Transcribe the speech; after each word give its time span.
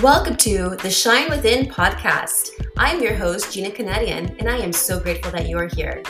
Welcome 0.00 0.36
to 0.36 0.70
the 0.82 0.90
Shine 0.90 1.28
Within 1.28 1.66
podcast. 1.66 2.52
I'm 2.78 3.02
your 3.02 3.14
host, 3.14 3.52
Gina 3.52 3.68
Kunadian, 3.68 4.38
and 4.38 4.48
I 4.48 4.56
am 4.56 4.72
so 4.72 4.98
grateful 4.98 5.30
that 5.32 5.46
you 5.46 5.58
are 5.58 5.68
here. 5.68 6.02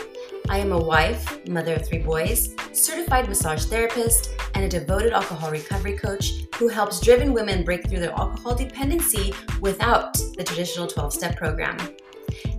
I 0.49 0.59
am 0.59 0.71
a 0.71 0.79
wife, 0.79 1.45
mother 1.49 1.75
of 1.75 1.85
three 1.85 1.99
boys, 1.99 2.55
certified 2.73 3.29
massage 3.29 3.65
therapist, 3.65 4.31
and 4.55 4.65
a 4.65 4.69
devoted 4.69 5.13
alcohol 5.13 5.51
recovery 5.51 5.97
coach 5.97 6.45
who 6.55 6.69
helps 6.69 7.01
driven 7.01 7.33
women 7.33 7.65
break 7.65 7.89
through 7.89 7.99
their 7.99 8.13
alcohol 8.13 8.55
dependency 8.55 9.35
without 9.61 10.15
the 10.37 10.45
traditional 10.45 10.87
12 10.87 11.13
step 11.13 11.37
program. 11.37 11.77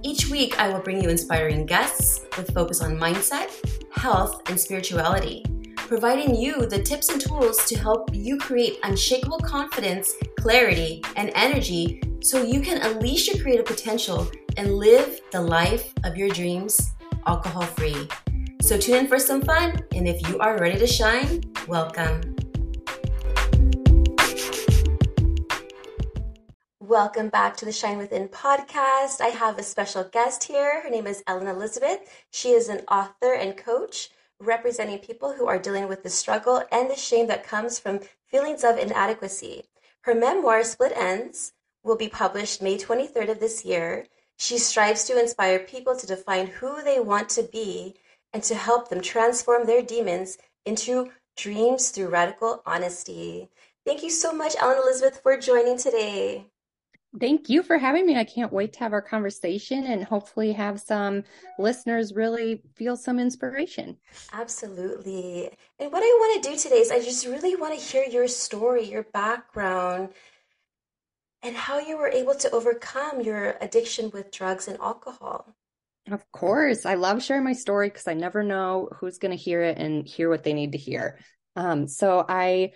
Each 0.01 0.29
week, 0.29 0.59
I 0.59 0.67
will 0.67 0.81
bring 0.81 1.01
you 1.01 1.07
inspiring 1.07 1.65
guests 1.65 2.19
with 2.35 2.53
focus 2.53 2.81
on 2.81 2.99
mindset, 2.99 3.49
health, 3.93 4.41
and 4.49 4.59
spirituality 4.59 5.45
providing 5.93 6.33
you 6.35 6.65
the 6.65 6.81
tips 6.81 7.09
and 7.09 7.21
tools 7.21 7.65
to 7.65 7.77
help 7.77 8.09
you 8.13 8.35
create 8.35 8.79
unshakable 8.81 9.37
confidence, 9.37 10.15
clarity, 10.39 11.03
and 11.17 11.31
energy 11.35 12.01
so 12.23 12.41
you 12.41 12.61
can 12.61 12.81
unleash 12.81 13.27
your 13.27 13.39
creative 13.43 13.67
potential 13.67 14.27
and 14.57 14.73
live 14.73 15.21
the 15.31 15.39
life 15.39 15.93
of 16.03 16.17
your 16.17 16.29
dreams 16.29 16.93
alcohol 17.27 17.61
free. 17.61 18.09
So 18.63 18.75
tune 18.75 18.95
in 18.95 19.07
for 19.07 19.19
some 19.19 19.43
fun, 19.43 19.83
and 19.93 20.07
if 20.07 20.27
you 20.27 20.39
are 20.39 20.57
ready 20.57 20.79
to 20.79 20.87
shine, 20.87 21.43
welcome. 21.67 22.21
Welcome 26.79 27.29
back 27.29 27.55
to 27.57 27.65
the 27.65 27.71
Shine 27.71 27.99
Within 27.99 28.29
podcast. 28.29 29.21
I 29.21 29.27
have 29.27 29.59
a 29.59 29.63
special 29.63 30.05
guest 30.05 30.43
here. 30.43 30.81
Her 30.81 30.89
name 30.89 31.05
is 31.05 31.21
Ellen 31.27 31.45
Elizabeth. 31.45 31.99
She 32.31 32.49
is 32.49 32.67
an 32.67 32.79
author 32.89 33.35
and 33.35 33.55
coach 33.55 34.09
representing 34.45 34.99
people 34.99 35.33
who 35.33 35.47
are 35.47 35.59
dealing 35.59 35.87
with 35.87 36.03
the 36.03 36.09
struggle 36.09 36.63
and 36.71 36.89
the 36.89 36.95
shame 36.95 37.27
that 37.27 37.47
comes 37.47 37.79
from 37.79 38.01
feelings 38.27 38.63
of 38.63 38.77
inadequacy. 38.77 39.63
Her 40.01 40.15
memoir, 40.15 40.63
Split 40.63 40.91
Ends, 40.95 41.53
will 41.83 41.95
be 41.95 42.09
published 42.09 42.61
May 42.61 42.77
23rd 42.77 43.29
of 43.29 43.39
this 43.39 43.65
year. 43.65 44.07
She 44.37 44.57
strives 44.57 45.05
to 45.05 45.19
inspire 45.19 45.59
people 45.59 45.95
to 45.95 46.07
define 46.07 46.47
who 46.47 46.81
they 46.83 46.99
want 46.99 47.29
to 47.29 47.43
be 47.43 47.95
and 48.33 48.43
to 48.43 48.55
help 48.55 48.89
them 48.89 49.01
transform 49.01 49.65
their 49.65 49.81
demons 49.81 50.37
into 50.65 51.11
dreams 51.37 51.89
through 51.89 52.07
radical 52.07 52.61
honesty. 52.65 53.49
Thank 53.85 54.03
you 54.03 54.09
so 54.09 54.33
much, 54.33 54.55
Ellen 54.59 54.77
Elizabeth, 54.77 55.21
for 55.21 55.37
joining 55.37 55.77
today. 55.77 56.45
Thank 57.19 57.47
you 57.47 57.61
for 57.61 57.77
having 57.77 58.07
me. 58.07 58.17
I 58.17 58.23
can't 58.23 58.51
wait 58.51 58.73
to 58.73 58.79
have 58.79 58.91
our 58.91 59.01
conversation 59.01 59.85
and 59.85 60.03
hopefully 60.03 60.51
have 60.53 60.79
some 60.79 61.23
listeners 61.59 62.13
really 62.13 62.63
feel 62.75 62.97
some 62.97 63.19
inspiration. 63.19 63.97
Absolutely. 64.31 65.51
And 65.77 65.91
what 65.91 66.01
I 66.01 66.07
want 66.07 66.43
to 66.43 66.49
do 66.49 66.57
today 66.57 66.77
is 66.77 66.89
I 66.89 66.99
just 66.99 67.27
really 67.27 67.55
want 67.55 67.77
to 67.77 67.85
hear 67.85 68.03
your 68.03 68.27
story, 68.27 68.85
your 68.85 69.03
background, 69.03 70.09
and 71.43 71.55
how 71.55 71.77
you 71.77 71.97
were 71.97 72.07
able 72.07 72.33
to 72.35 72.49
overcome 72.49 73.21
your 73.21 73.57
addiction 73.61 74.09
with 74.11 74.31
drugs 74.31 74.67
and 74.67 74.79
alcohol. 74.79 75.53
Of 76.11 76.29
course. 76.31 76.85
I 76.85 76.95
love 76.95 77.23
sharing 77.23 77.43
my 77.43 77.53
story 77.53 77.89
because 77.89 78.07
I 78.07 78.13
never 78.13 78.43
know 78.43 78.89
who's 78.99 79.19
going 79.19 79.37
to 79.37 79.41
hear 79.41 79.61
it 79.61 79.77
and 79.77 80.07
hear 80.07 80.29
what 80.29 80.43
they 80.43 80.53
need 80.53 80.71
to 80.71 80.77
hear. 80.77 81.19
Um, 81.55 81.87
so 81.87 82.25
I 82.27 82.71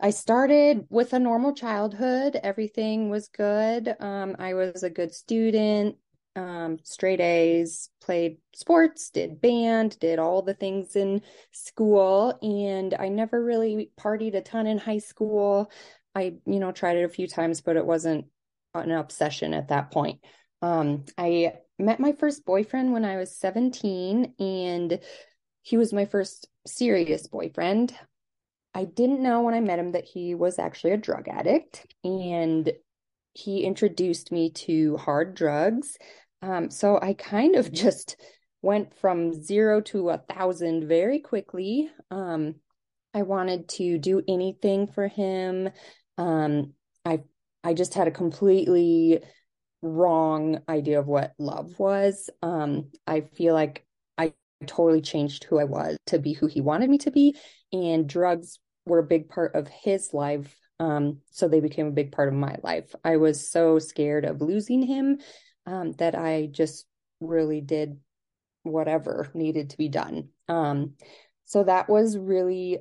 I 0.00 0.10
started 0.10 0.86
with 0.90 1.12
a 1.12 1.18
normal 1.18 1.54
childhood. 1.54 2.38
Everything 2.42 3.10
was 3.10 3.28
good. 3.28 3.94
Um, 4.00 4.36
I 4.38 4.54
was 4.54 4.82
a 4.82 4.90
good 4.90 5.14
student, 5.14 5.96
um, 6.36 6.78
straight 6.82 7.20
A's, 7.20 7.90
played 8.00 8.38
sports, 8.54 9.10
did 9.10 9.40
band, 9.40 9.98
did 10.00 10.18
all 10.18 10.42
the 10.42 10.54
things 10.54 10.96
in 10.96 11.22
school. 11.52 12.36
And 12.42 12.94
I 12.94 13.08
never 13.08 13.42
really 13.42 13.90
partied 13.98 14.34
a 14.34 14.40
ton 14.40 14.66
in 14.66 14.78
high 14.78 14.98
school. 14.98 15.70
I, 16.14 16.34
you 16.44 16.58
know, 16.58 16.72
tried 16.72 16.96
it 16.96 17.04
a 17.04 17.08
few 17.08 17.28
times, 17.28 17.60
but 17.60 17.76
it 17.76 17.86
wasn't 17.86 18.26
an 18.74 18.90
obsession 18.90 19.54
at 19.54 19.68
that 19.68 19.92
point. 19.92 20.20
Um, 20.60 21.04
I 21.16 21.54
met 21.78 22.00
my 22.00 22.12
first 22.12 22.44
boyfriend 22.44 22.92
when 22.92 23.04
I 23.04 23.16
was 23.16 23.36
17, 23.36 24.34
and 24.38 24.98
he 25.62 25.76
was 25.76 25.92
my 25.92 26.04
first 26.04 26.48
serious 26.66 27.26
boyfriend. 27.28 27.94
I 28.74 28.84
didn't 28.84 29.22
know 29.22 29.42
when 29.42 29.54
I 29.54 29.60
met 29.60 29.78
him 29.78 29.92
that 29.92 30.04
he 30.04 30.34
was 30.34 30.58
actually 30.58 30.92
a 30.92 30.96
drug 30.96 31.28
addict, 31.28 31.86
and 32.02 32.72
he 33.32 33.64
introduced 33.64 34.32
me 34.32 34.50
to 34.50 34.96
hard 34.96 35.34
drugs. 35.34 35.96
Um, 36.42 36.70
so 36.70 36.98
I 37.00 37.14
kind 37.14 37.54
of 37.56 37.72
just 37.72 38.16
went 38.62 38.94
from 38.94 39.32
zero 39.32 39.80
to 39.82 40.10
a 40.10 40.18
thousand 40.18 40.88
very 40.88 41.20
quickly. 41.20 41.90
Um, 42.10 42.56
I 43.12 43.22
wanted 43.22 43.68
to 43.70 43.98
do 43.98 44.22
anything 44.26 44.88
for 44.88 45.06
him. 45.06 45.70
Um, 46.18 46.72
I 47.04 47.20
I 47.62 47.74
just 47.74 47.94
had 47.94 48.08
a 48.08 48.12
completely 48.12 49.22
wrong 49.82 50.60
idea 50.68 50.98
of 50.98 51.06
what 51.06 51.34
love 51.38 51.78
was. 51.78 52.28
Um, 52.42 52.90
I 53.06 53.20
feel 53.20 53.54
like 53.54 53.86
I 54.18 54.32
totally 54.66 55.00
changed 55.00 55.44
who 55.44 55.58
I 55.58 55.64
was 55.64 55.96
to 56.06 56.18
be 56.18 56.32
who 56.32 56.46
he 56.46 56.60
wanted 56.60 56.90
me 56.90 56.98
to 56.98 57.10
be, 57.10 57.36
and 57.72 58.08
drugs 58.08 58.58
were 58.86 58.98
a 58.98 59.04
big 59.04 59.28
part 59.28 59.54
of 59.54 59.68
his 59.68 60.12
life. 60.12 60.54
Um, 60.80 61.20
so 61.30 61.48
they 61.48 61.60
became 61.60 61.86
a 61.86 61.92
big 61.92 62.12
part 62.12 62.28
of 62.28 62.34
my 62.34 62.56
life. 62.62 62.94
I 63.04 63.16
was 63.16 63.48
so 63.48 63.78
scared 63.78 64.24
of 64.24 64.42
losing 64.42 64.82
him 64.82 65.18
um, 65.66 65.92
that 65.92 66.14
I 66.14 66.48
just 66.50 66.86
really 67.20 67.60
did 67.60 67.98
whatever 68.64 69.30
needed 69.34 69.70
to 69.70 69.78
be 69.78 69.88
done. 69.88 70.28
Um, 70.48 70.94
so 71.44 71.64
that 71.64 71.88
was 71.88 72.18
really 72.18 72.78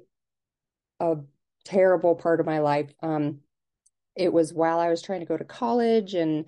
a 0.99 1.17
terrible 1.65 2.15
part 2.15 2.39
of 2.39 2.45
my 2.45 2.59
life. 2.59 2.91
Um, 3.01 3.39
it 4.15 4.31
was 4.31 4.53
while 4.53 4.79
I 4.79 4.89
was 4.89 5.01
trying 5.01 5.21
to 5.21 5.25
go 5.25 5.37
to 5.37 5.43
college 5.43 6.13
and 6.13 6.45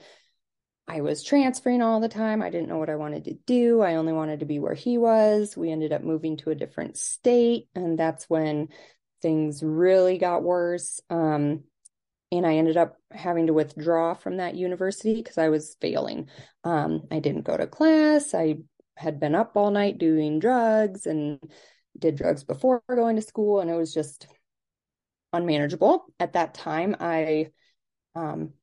I 0.88 1.02
was 1.02 1.24
transferring 1.24 1.82
all 1.82 2.00
the 2.00 2.08
time. 2.08 2.44
I 2.44 2.52
didn't 2.52 2.70
know 2.70 2.78
what 2.78 2.92
I 2.92 2.96
wanted 2.96 3.26
to 3.26 3.34
do. 3.34 3.82
I 3.82 3.96
only 3.96 4.14
wanted 4.14 4.42
to 4.42 4.46
be 4.46 4.60
where 4.60 4.76
he 4.76 4.98
was. 4.98 5.58
We 5.58 5.72
ended 5.72 5.92
up 5.92 6.04
moving 6.04 6.38
to 6.38 6.52
a 6.52 6.56
different 6.56 6.98
state. 6.98 7.68
And 7.74 7.98
that's 7.98 8.30
when 8.30 8.70
things 9.26 9.64
really 9.64 10.20
got 10.20 10.44
worse. 10.44 11.02
Um, 11.10 11.64
and 12.32 12.46
I 12.46 12.58
ended 12.58 12.78
up 12.78 12.98
having 13.12 13.48
to 13.48 13.54
withdraw 13.54 14.14
from 14.14 14.38
that 14.38 14.54
university 14.54 15.16
because 15.16 15.40
I 15.40 15.50
was 15.50 15.76
failing. 15.82 16.30
Um, 16.64 17.08
I 17.10 17.18
didn't 17.18 17.42
go 17.42 17.58
to 17.58 17.66
class. 17.66 18.36
I 18.36 18.58
had 18.98 19.20
been 19.20 19.34
up 19.34 19.54
all 19.56 19.72
night 19.72 19.98
doing 19.98 20.38
drugs 20.38 21.08
and 21.08 21.40
did 21.98 22.18
drugs 22.18 22.44
before 22.44 22.84
going 22.88 23.16
to 23.16 23.22
school, 23.24 23.62
and 23.62 23.72
it 23.72 23.76
was 23.76 23.96
just 23.96 24.28
unmanageable. 25.34 26.06
At 26.20 26.34
that 26.34 26.54
time, 26.54 26.96
I 27.00 27.48
um, 28.14 28.54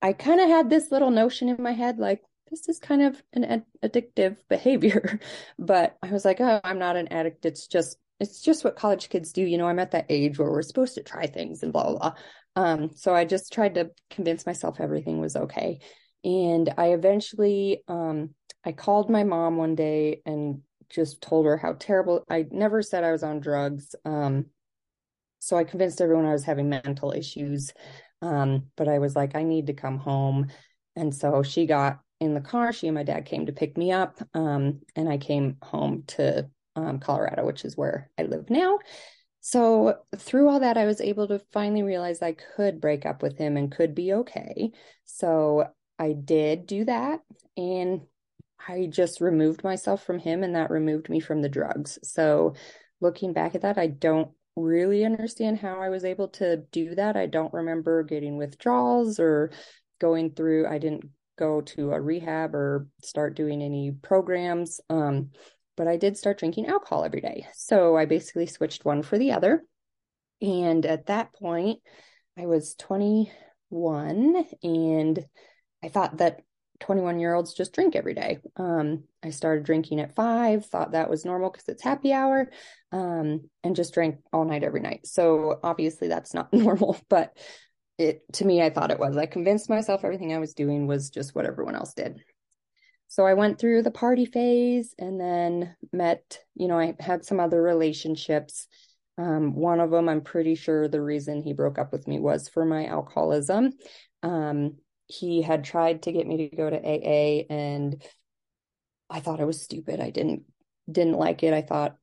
I 0.00 0.12
kind 0.12 0.40
of 0.40 0.48
had 0.48 0.70
this 0.70 0.92
little 0.92 1.10
notion 1.10 1.48
in 1.48 1.60
my 1.60 1.72
head 1.72 1.98
like 1.98 2.22
this 2.50 2.68
is 2.68 2.78
kind 2.78 3.02
of 3.02 3.20
an 3.32 3.44
ad- 3.44 3.66
addictive 3.82 4.36
behavior, 4.48 5.18
but 5.58 5.96
I 6.04 6.12
was 6.12 6.24
like, 6.24 6.40
oh, 6.40 6.60
I'm 6.62 6.78
not 6.78 6.94
an 6.94 7.08
addict. 7.08 7.44
It's 7.46 7.66
just 7.66 7.98
it's 8.18 8.40
just 8.40 8.64
what 8.64 8.76
college 8.76 9.08
kids 9.08 9.32
do. 9.32 9.42
You 9.42 9.58
know, 9.58 9.66
I'm 9.66 9.78
at 9.78 9.90
that 9.92 10.06
age 10.08 10.38
where 10.38 10.50
we're 10.50 10.62
supposed 10.62 10.94
to 10.94 11.02
try 11.02 11.26
things 11.26 11.62
and 11.62 11.72
blah, 11.72 11.84
blah, 11.84 11.98
blah. 11.98 12.14
Um, 12.56 12.90
so 12.94 13.14
I 13.14 13.24
just 13.24 13.52
tried 13.52 13.74
to 13.74 13.90
convince 14.10 14.46
myself 14.46 14.80
everything 14.80 15.20
was 15.20 15.36
okay. 15.36 15.80
And 16.24 16.72
I 16.78 16.88
eventually, 16.88 17.82
um, 17.88 18.30
I 18.64 18.72
called 18.72 19.10
my 19.10 19.24
mom 19.24 19.56
one 19.56 19.74
day 19.74 20.22
and 20.24 20.62
just 20.88 21.20
told 21.20 21.46
her 21.46 21.56
how 21.56 21.74
terrible 21.74 22.24
I 22.28 22.46
never 22.50 22.82
said 22.82 23.04
I 23.04 23.12
was 23.12 23.22
on 23.22 23.40
drugs. 23.40 23.94
Um, 24.04 24.46
so 25.38 25.56
I 25.56 25.64
convinced 25.64 26.00
everyone 26.00 26.26
I 26.26 26.32
was 26.32 26.44
having 26.44 26.68
mental 26.68 27.12
issues. 27.12 27.72
Um, 28.22 28.64
but 28.76 28.88
I 28.88 28.98
was 28.98 29.14
like, 29.14 29.36
I 29.36 29.42
need 29.42 29.66
to 29.66 29.74
come 29.74 29.98
home. 29.98 30.46
And 30.96 31.14
so 31.14 31.42
she 31.42 31.66
got 31.66 32.00
in 32.20 32.34
the 32.34 32.40
car. 32.40 32.72
She 32.72 32.88
and 32.88 32.94
my 32.94 33.02
dad 33.02 33.26
came 33.26 33.46
to 33.46 33.52
pick 33.52 33.76
me 33.76 33.92
up. 33.92 34.18
Um, 34.32 34.80
and 34.96 35.08
I 35.08 35.18
came 35.18 35.58
home 35.62 36.04
to 36.08 36.48
um, 36.76 37.00
Colorado, 37.00 37.44
which 37.44 37.64
is 37.64 37.76
where 37.76 38.10
I 38.18 38.22
live 38.22 38.48
now. 38.50 38.78
So 39.40 39.98
through 40.16 40.48
all 40.48 40.60
that, 40.60 40.76
I 40.76 40.86
was 40.86 41.00
able 41.00 41.28
to 41.28 41.40
finally 41.52 41.82
realize 41.82 42.20
I 42.20 42.36
could 42.56 42.80
break 42.80 43.06
up 43.06 43.22
with 43.22 43.38
him 43.38 43.56
and 43.56 43.70
could 43.70 43.94
be 43.94 44.12
okay. 44.12 44.72
So 45.04 45.68
I 45.98 46.12
did 46.12 46.66
do 46.66 46.84
that. 46.84 47.20
And 47.56 48.02
I 48.68 48.86
just 48.90 49.20
removed 49.20 49.62
myself 49.62 50.04
from 50.04 50.18
him, 50.18 50.42
and 50.42 50.56
that 50.56 50.70
removed 50.70 51.08
me 51.08 51.20
from 51.20 51.42
the 51.42 51.48
drugs. 51.48 51.98
So 52.02 52.54
looking 53.00 53.32
back 53.32 53.54
at 53.54 53.62
that, 53.62 53.78
I 53.78 53.86
don't 53.86 54.30
really 54.56 55.04
understand 55.04 55.58
how 55.58 55.80
I 55.80 55.90
was 55.90 56.04
able 56.04 56.28
to 56.28 56.56
do 56.72 56.94
that. 56.96 57.16
I 57.16 57.26
don't 57.26 57.52
remember 57.52 58.02
getting 58.02 58.36
withdrawals 58.36 59.20
or 59.20 59.52
going 60.00 60.32
through, 60.32 60.66
I 60.66 60.78
didn't 60.78 61.04
go 61.38 61.60
to 61.60 61.92
a 61.92 62.00
rehab 62.00 62.54
or 62.54 62.88
start 63.02 63.36
doing 63.36 63.62
any 63.62 63.92
programs. 63.92 64.80
Um, 64.88 65.30
but 65.76 65.88
I 65.88 65.96
did 65.96 66.16
start 66.16 66.38
drinking 66.38 66.66
alcohol 66.66 67.04
every 67.04 67.20
day. 67.20 67.46
So 67.54 67.96
I 67.96 68.04
basically 68.06 68.46
switched 68.46 68.84
one 68.84 69.02
for 69.02 69.18
the 69.18 69.32
other. 69.32 69.64
And 70.40 70.84
at 70.84 71.06
that 71.06 71.32
point, 71.32 71.80
I 72.38 72.46
was 72.46 72.74
21 72.74 74.44
and 74.62 75.26
I 75.82 75.88
thought 75.88 76.18
that 76.18 76.40
21 76.80 77.20
year 77.20 77.34
olds 77.34 77.54
just 77.54 77.72
drink 77.72 77.96
every 77.96 78.14
day. 78.14 78.38
Um, 78.56 79.04
I 79.22 79.30
started 79.30 79.64
drinking 79.64 80.00
at 80.00 80.14
five, 80.14 80.66
thought 80.66 80.92
that 80.92 81.10
was 81.10 81.24
normal 81.24 81.50
because 81.50 81.68
it's 81.68 81.82
happy 81.82 82.12
hour, 82.12 82.50
um, 82.92 83.48
and 83.62 83.76
just 83.76 83.94
drank 83.94 84.18
all 84.32 84.44
night 84.44 84.64
every 84.64 84.80
night. 84.80 85.06
So 85.06 85.58
obviously 85.62 86.08
that's 86.08 86.34
not 86.34 86.52
normal, 86.52 86.98
but 87.08 87.36
it 87.98 88.30
to 88.34 88.44
me, 88.44 88.60
I 88.62 88.70
thought 88.70 88.90
it 88.90 88.98
was. 88.98 89.16
I 89.16 89.26
convinced 89.26 89.70
myself 89.70 90.04
everything 90.04 90.34
I 90.34 90.38
was 90.38 90.52
doing 90.52 90.86
was 90.86 91.08
just 91.08 91.34
what 91.34 91.46
everyone 91.46 91.76
else 91.76 91.94
did. 91.94 92.22
So 93.08 93.24
I 93.24 93.34
went 93.34 93.58
through 93.58 93.82
the 93.82 93.90
party 93.90 94.26
phase 94.26 94.94
and 94.98 95.20
then 95.20 95.76
met, 95.92 96.40
you 96.54 96.68
know, 96.68 96.78
I 96.78 96.94
had 96.98 97.24
some 97.24 97.40
other 97.40 97.62
relationships. 97.62 98.66
Um, 99.18 99.54
one 99.54 99.80
of 99.80 99.90
them, 99.90 100.08
I'm 100.08 100.20
pretty 100.20 100.54
sure 100.54 100.88
the 100.88 101.00
reason 101.00 101.42
he 101.42 101.52
broke 101.52 101.78
up 101.78 101.92
with 101.92 102.06
me 102.06 102.18
was 102.18 102.48
for 102.48 102.64
my 102.64 102.86
alcoholism. 102.86 103.72
Um, 104.22 104.76
he 105.06 105.40
had 105.40 105.64
tried 105.64 106.02
to 106.02 106.12
get 106.12 106.26
me 106.26 106.48
to 106.48 106.56
go 106.56 106.68
to 106.68 106.76
AA 106.76 107.46
and 107.48 108.02
I 109.08 109.20
thought 109.20 109.40
it 109.40 109.46
was 109.46 109.62
stupid. 109.62 110.00
I 110.00 110.10
didn't 110.10 110.42
didn't 110.90 111.18
like 111.18 111.42
it. 111.42 111.52
I 111.52 111.62
thought 111.62 111.96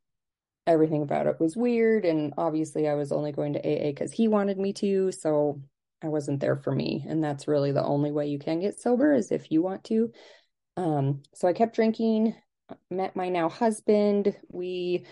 everything 0.66 1.02
about 1.04 1.28
it 1.28 1.40
was 1.40 1.58
weird 1.58 2.06
and 2.06 2.34
obviously 2.38 2.88
I 2.88 2.94
was 2.94 3.12
only 3.12 3.34
going 3.34 3.54
to 3.54 3.60
AA 3.60 3.94
cuz 3.94 4.14
he 4.14 4.30
wanted 4.30 4.58
me 4.58 4.72
to, 4.74 5.12
so 5.12 5.62
I 6.02 6.08
wasn't 6.08 6.40
there 6.40 6.56
for 6.56 6.74
me 6.74 7.06
and 7.08 7.22
that's 7.22 7.48
really 7.48 7.74
the 7.74 7.84
only 7.84 8.12
way 8.12 8.28
you 8.28 8.40
can 8.40 8.62
get 8.62 8.80
sober 8.80 9.14
is 9.14 9.32
if 9.32 9.52
you 9.52 9.62
want 9.62 9.84
to. 9.86 10.12
Um 10.78 11.22
so 11.34 11.48
I 11.48 11.54
kept 11.54 11.76
drinking, 11.76 12.36
met 12.90 13.16
my 13.16 13.30
now 13.30 13.50
husband. 13.50 14.36
We 14.50 15.06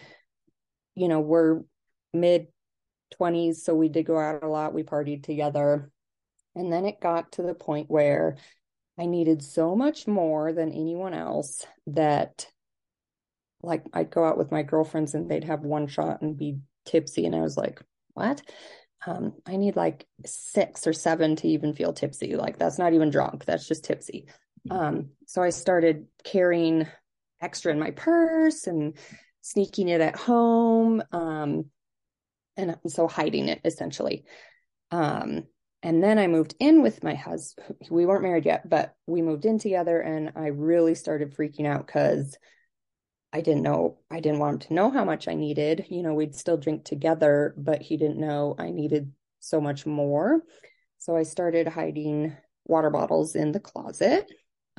you 0.95 1.07
know, 1.07 1.21
were 1.21 1.63
mid 2.13 2.47
20s 3.19 3.63
so 3.63 3.73
we 3.75 3.89
did 3.89 4.05
go 4.05 4.17
out 4.17 4.43
a 4.43 4.47
lot. 4.47 4.73
We 4.73 4.83
partied 4.83 5.23
together. 5.23 5.91
And 6.55 6.71
then 6.71 6.85
it 6.85 6.99
got 6.99 7.33
to 7.33 7.43
the 7.43 7.53
point 7.53 7.89
where 7.89 8.37
I 8.99 9.05
needed 9.05 9.41
so 9.41 9.75
much 9.75 10.07
more 10.07 10.51
than 10.51 10.71
anyone 10.71 11.13
else 11.13 11.65
that 11.87 12.47
like 13.63 13.83
I'd 13.93 14.11
go 14.11 14.25
out 14.25 14.37
with 14.37 14.51
my 14.51 14.63
girlfriends 14.63 15.13
and 15.13 15.29
they'd 15.29 15.43
have 15.43 15.61
one 15.61 15.87
shot 15.87 16.21
and 16.21 16.37
be 16.37 16.59
tipsy 16.85 17.25
and 17.25 17.35
I 17.35 17.41
was 17.41 17.57
like, 17.57 17.81
"What?" 18.13 18.41
Um, 19.05 19.33
I 19.45 19.57
need 19.57 19.75
like 19.75 20.05
six 20.25 20.85
or 20.85 20.93
seven 20.93 21.35
to 21.37 21.47
even 21.47 21.73
feel 21.73 21.93
tipsy. 21.93 22.35
Like 22.35 22.57
that's 22.57 22.77
not 22.77 22.93
even 22.93 23.09
drunk. 23.09 23.45
That's 23.45 23.67
just 23.67 23.83
tipsy. 23.83 24.27
Um, 24.69 25.09
so 25.25 25.41
I 25.41 25.49
started 25.49 26.05
carrying 26.23 26.87
extra 27.41 27.71
in 27.71 27.79
my 27.79 27.91
purse 27.91 28.67
and 28.67 28.97
sneaking 29.41 29.89
it 29.89 30.01
at 30.01 30.15
home. 30.15 31.01
Um, 31.11 31.65
and 32.57 32.75
so 32.87 33.07
hiding 33.07 33.47
it 33.47 33.61
essentially. 33.65 34.25
Um, 34.91 35.45
and 35.83 36.03
then 36.03 36.19
I 36.19 36.27
moved 36.27 36.53
in 36.59 36.83
with 36.83 37.03
my 37.03 37.15
husband. 37.15 37.75
We 37.89 38.05
weren't 38.05 38.23
married 38.23 38.45
yet, 38.45 38.69
but 38.69 38.93
we 39.07 39.23
moved 39.23 39.45
in 39.45 39.57
together 39.57 39.99
and 39.99 40.31
I 40.35 40.47
really 40.47 40.93
started 40.93 41.35
freaking 41.35 41.65
out 41.65 41.87
because 41.87 42.37
I 43.33 43.41
didn't 43.41 43.63
know, 43.63 43.97
I 44.11 44.19
didn't 44.19 44.39
want 44.39 44.53
him 44.63 44.67
to 44.67 44.73
know 44.75 44.91
how 44.91 45.05
much 45.05 45.27
I 45.27 45.33
needed. 45.33 45.87
You 45.89 46.03
know, 46.03 46.13
we'd 46.13 46.35
still 46.35 46.57
drink 46.57 46.83
together, 46.83 47.55
but 47.57 47.81
he 47.81 47.97
didn't 47.97 48.19
know 48.19 48.55
I 48.59 48.69
needed 48.69 49.11
so 49.39 49.59
much 49.59 49.85
more. 49.85 50.41
So 50.99 51.15
I 51.15 51.23
started 51.23 51.67
hiding 51.67 52.35
water 52.65 52.91
bottles 52.91 53.35
in 53.35 53.53
the 53.53 53.59
closet 53.59 54.31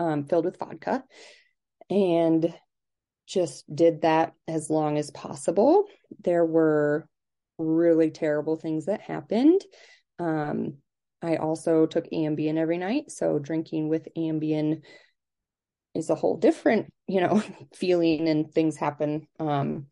um, 0.02 0.24
filled 0.24 0.44
with 0.44 0.58
vodka 0.58 1.04
and 1.88 2.52
just 3.26 3.64
did 3.74 4.02
that 4.02 4.34
as 4.48 4.68
long 4.68 4.98
as 4.98 5.10
possible. 5.10 5.84
There 6.22 6.44
were 6.44 7.08
really 7.58 8.10
terrible 8.10 8.56
things 8.56 8.86
that 8.86 9.00
happened. 9.00 9.62
Um, 10.18 10.74
I 11.22 11.36
also 11.36 11.86
took 11.86 12.10
Ambien 12.10 12.56
every 12.56 12.78
night. 12.78 13.10
So 13.10 13.38
drinking 13.38 13.88
with 13.88 14.08
Ambien 14.16 14.82
is 15.94 16.10
a 16.10 16.16
whole 16.16 16.36
different, 16.36 16.92
you 17.06 17.20
know, 17.20 17.42
feeling 17.74 18.28
and 18.28 18.52
things 18.52 18.76
happen. 18.76 19.28
Um, 19.38 19.86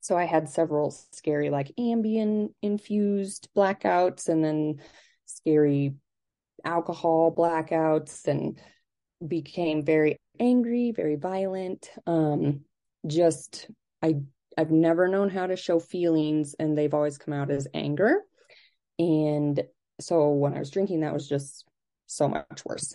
so 0.00 0.16
I 0.16 0.24
had 0.24 0.48
several 0.48 0.92
scary, 1.12 1.50
like 1.50 1.72
Ambien 1.78 2.50
infused 2.62 3.48
blackouts 3.54 4.28
and 4.28 4.42
then 4.42 4.80
scary 5.26 5.94
alcohol 6.64 7.34
blackouts 7.36 8.26
and 8.26 8.58
became 9.26 9.84
very 9.84 10.16
angry, 10.38 10.92
very 10.92 11.16
violent. 11.16 11.90
Um, 12.06 12.60
just, 13.06 13.70
I, 14.02 14.16
I've 14.58 14.70
never 14.70 15.08
known 15.08 15.28
how 15.28 15.46
to 15.46 15.56
show 15.56 15.78
feelings 15.78 16.54
and 16.58 16.76
they've 16.76 16.94
always 16.94 17.18
come 17.18 17.34
out 17.34 17.50
as 17.50 17.68
anger. 17.74 18.22
And 18.98 19.62
so 20.00 20.30
when 20.30 20.54
I 20.54 20.58
was 20.58 20.70
drinking, 20.70 21.00
that 21.00 21.14
was 21.14 21.28
just 21.28 21.64
so 22.06 22.28
much 22.28 22.64
worse. 22.64 22.94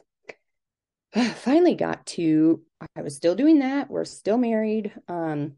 Finally 1.36 1.76
got 1.76 2.06
to, 2.08 2.62
I 2.96 3.02
was 3.02 3.16
still 3.16 3.36
doing 3.36 3.60
that. 3.60 3.90
We're 3.90 4.06
still 4.06 4.38
married, 4.38 4.92
um, 5.08 5.54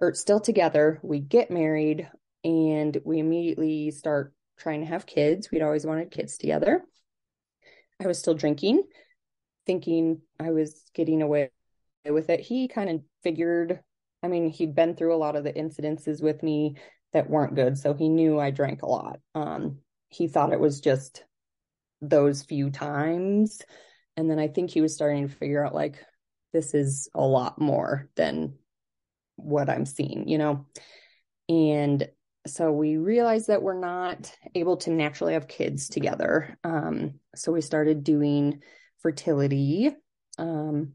or 0.00 0.14
still 0.14 0.40
together. 0.40 1.00
We 1.02 1.20
get 1.20 1.50
married 1.50 2.08
and 2.44 2.96
we 3.04 3.18
immediately 3.18 3.90
start 3.90 4.32
trying 4.58 4.80
to 4.80 4.86
have 4.86 5.06
kids. 5.06 5.50
We'd 5.50 5.62
always 5.62 5.86
wanted 5.86 6.10
kids 6.10 6.36
together. 6.36 6.84
I 8.00 8.06
was 8.06 8.18
still 8.18 8.34
drinking, 8.34 8.84
thinking 9.68 10.22
I 10.40 10.50
was 10.50 10.82
getting 10.94 11.20
away 11.20 11.50
with 12.06 12.30
it. 12.30 12.40
He 12.40 12.68
kind 12.68 12.88
of 12.88 13.02
figured, 13.22 13.80
I 14.22 14.28
mean, 14.28 14.48
he'd 14.48 14.74
been 14.74 14.96
through 14.96 15.14
a 15.14 15.20
lot 15.20 15.36
of 15.36 15.44
the 15.44 15.52
incidences 15.52 16.22
with 16.22 16.42
me 16.42 16.76
that 17.12 17.28
weren't 17.28 17.54
good. 17.54 17.76
So 17.76 17.92
he 17.92 18.08
knew 18.08 18.40
I 18.40 18.50
drank 18.50 18.80
a 18.80 18.88
lot. 18.88 19.20
Um, 19.34 19.80
he 20.08 20.26
thought 20.26 20.54
it 20.54 20.58
was 20.58 20.80
just 20.80 21.22
those 22.00 22.42
few 22.42 22.70
times. 22.70 23.60
And 24.16 24.30
then 24.30 24.38
I 24.38 24.48
think 24.48 24.70
he 24.70 24.80
was 24.80 24.94
starting 24.94 25.28
to 25.28 25.34
figure 25.34 25.64
out 25.64 25.74
like, 25.74 26.02
this 26.54 26.72
is 26.72 27.10
a 27.14 27.20
lot 27.20 27.60
more 27.60 28.08
than 28.16 28.54
what 29.36 29.68
I'm 29.68 29.84
seeing, 29.84 30.28
you 30.28 30.38
know? 30.38 30.66
And 31.50 32.08
so 32.46 32.72
we 32.72 32.96
realized 32.96 33.48
that 33.48 33.62
we're 33.62 33.78
not 33.78 34.34
able 34.54 34.78
to 34.78 34.90
naturally 34.90 35.34
have 35.34 35.46
kids 35.46 35.90
together. 35.90 36.56
Um, 36.64 37.20
so 37.34 37.52
we 37.52 37.60
started 37.60 38.02
doing 38.02 38.62
fertility. 39.02 39.90
Um, 40.38 40.94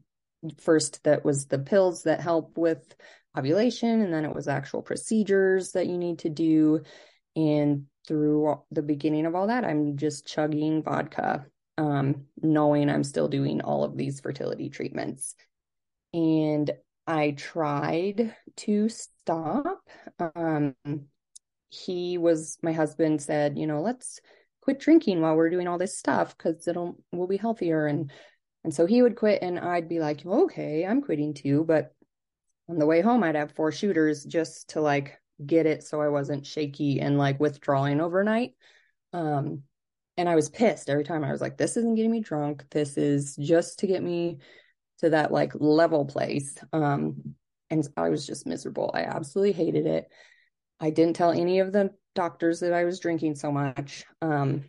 first, 0.60 1.02
that 1.04 1.24
was 1.24 1.46
the 1.46 1.58
pills 1.58 2.04
that 2.04 2.20
help 2.20 2.56
with 2.56 2.94
ovulation, 3.36 4.00
and 4.02 4.12
then 4.12 4.24
it 4.24 4.34
was 4.34 4.48
actual 4.48 4.82
procedures 4.82 5.72
that 5.72 5.86
you 5.86 5.98
need 5.98 6.20
to 6.20 6.28
do. 6.28 6.80
And 7.36 7.86
through 8.06 8.60
the 8.70 8.82
beginning 8.82 9.26
of 9.26 9.34
all 9.34 9.48
that, 9.48 9.64
I'm 9.64 9.96
just 9.96 10.26
chugging 10.26 10.82
vodka, 10.82 11.46
um, 11.78 12.26
knowing 12.40 12.88
I'm 12.88 13.04
still 13.04 13.28
doing 13.28 13.60
all 13.60 13.84
of 13.84 13.96
these 13.96 14.20
fertility 14.20 14.68
treatments. 14.68 15.34
And 16.12 16.70
I 17.06 17.32
tried 17.32 18.34
to 18.58 18.88
stop. 18.88 19.80
Um, 20.18 20.74
he 21.70 22.18
was, 22.18 22.56
my 22.62 22.72
husband 22.72 23.20
said, 23.20 23.58
you 23.58 23.66
know, 23.66 23.80
let's 23.80 24.20
quit 24.64 24.80
drinking 24.80 25.20
while 25.20 25.36
we're 25.36 25.50
doing 25.50 25.68
all 25.68 25.76
this 25.76 25.98
stuff 25.98 26.36
because 26.36 26.66
it'll, 26.66 26.98
we'll 27.12 27.28
be 27.28 27.36
healthier. 27.36 27.86
And, 27.86 28.10
and 28.64 28.74
so 28.74 28.86
he 28.86 29.02
would 29.02 29.14
quit 29.14 29.42
and 29.42 29.58
I'd 29.58 29.90
be 29.90 30.00
like, 30.00 30.24
okay, 30.24 30.86
I'm 30.86 31.02
quitting 31.02 31.34
too. 31.34 31.64
But 31.64 31.94
on 32.70 32.78
the 32.78 32.86
way 32.86 33.02
home, 33.02 33.22
I'd 33.22 33.34
have 33.34 33.52
four 33.52 33.70
shooters 33.70 34.24
just 34.24 34.70
to 34.70 34.80
like 34.80 35.20
get 35.44 35.66
it 35.66 35.82
so 35.82 36.00
I 36.00 36.08
wasn't 36.08 36.46
shaky 36.46 36.98
and 37.00 37.18
like 37.18 37.38
withdrawing 37.38 38.00
overnight. 38.00 38.52
Um, 39.12 39.64
and 40.16 40.30
I 40.30 40.34
was 40.34 40.48
pissed 40.48 40.88
every 40.88 41.04
time. 41.04 41.24
I 41.24 41.32
was 41.32 41.42
like, 41.42 41.58
this 41.58 41.76
isn't 41.76 41.96
getting 41.96 42.10
me 42.10 42.20
drunk. 42.20 42.64
This 42.70 42.96
is 42.96 43.36
just 43.36 43.80
to 43.80 43.86
get 43.86 44.02
me 44.02 44.38
to 45.00 45.10
that 45.10 45.30
like 45.30 45.52
level 45.54 46.06
place. 46.06 46.56
Um, 46.72 47.34
and 47.68 47.86
I 47.98 48.08
was 48.08 48.26
just 48.26 48.46
miserable. 48.46 48.90
I 48.94 49.02
absolutely 49.02 49.52
hated 49.52 49.86
it. 49.86 50.08
I 50.80 50.88
didn't 50.88 51.16
tell 51.16 51.32
any 51.32 51.58
of 51.58 51.72
the 51.72 51.90
doctors 52.14 52.60
that 52.60 52.72
I 52.72 52.84
was 52.84 53.00
drinking 53.00 53.34
so 53.34 53.50
much. 53.50 54.04
Um, 54.22 54.64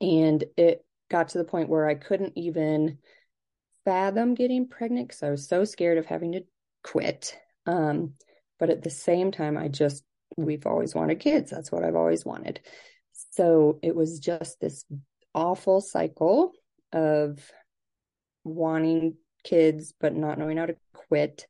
and 0.00 0.44
it 0.56 0.84
got 1.10 1.28
to 1.28 1.38
the 1.38 1.44
point 1.44 1.68
where 1.68 1.86
I 1.86 1.94
couldn't 1.94 2.32
even 2.36 2.98
fathom 3.84 4.34
getting 4.34 4.68
pregnant 4.68 5.08
because 5.08 5.22
I 5.22 5.30
was 5.30 5.46
so 5.46 5.64
scared 5.64 5.98
of 5.98 6.06
having 6.06 6.32
to 6.32 6.44
quit. 6.82 7.36
Um, 7.66 8.14
but 8.58 8.70
at 8.70 8.82
the 8.82 8.90
same 8.90 9.30
time, 9.30 9.56
I 9.56 9.68
just, 9.68 10.04
we've 10.36 10.66
always 10.66 10.94
wanted 10.94 11.20
kids. 11.20 11.50
That's 11.50 11.70
what 11.70 11.84
I've 11.84 11.96
always 11.96 12.24
wanted. 12.24 12.60
So 13.32 13.78
it 13.82 13.94
was 13.94 14.18
just 14.18 14.60
this 14.60 14.84
awful 15.34 15.80
cycle 15.80 16.52
of 16.92 17.38
wanting 18.44 19.16
kids, 19.42 19.92
but 20.00 20.14
not 20.14 20.38
knowing 20.38 20.56
how 20.56 20.66
to 20.66 20.76
quit. 20.92 21.46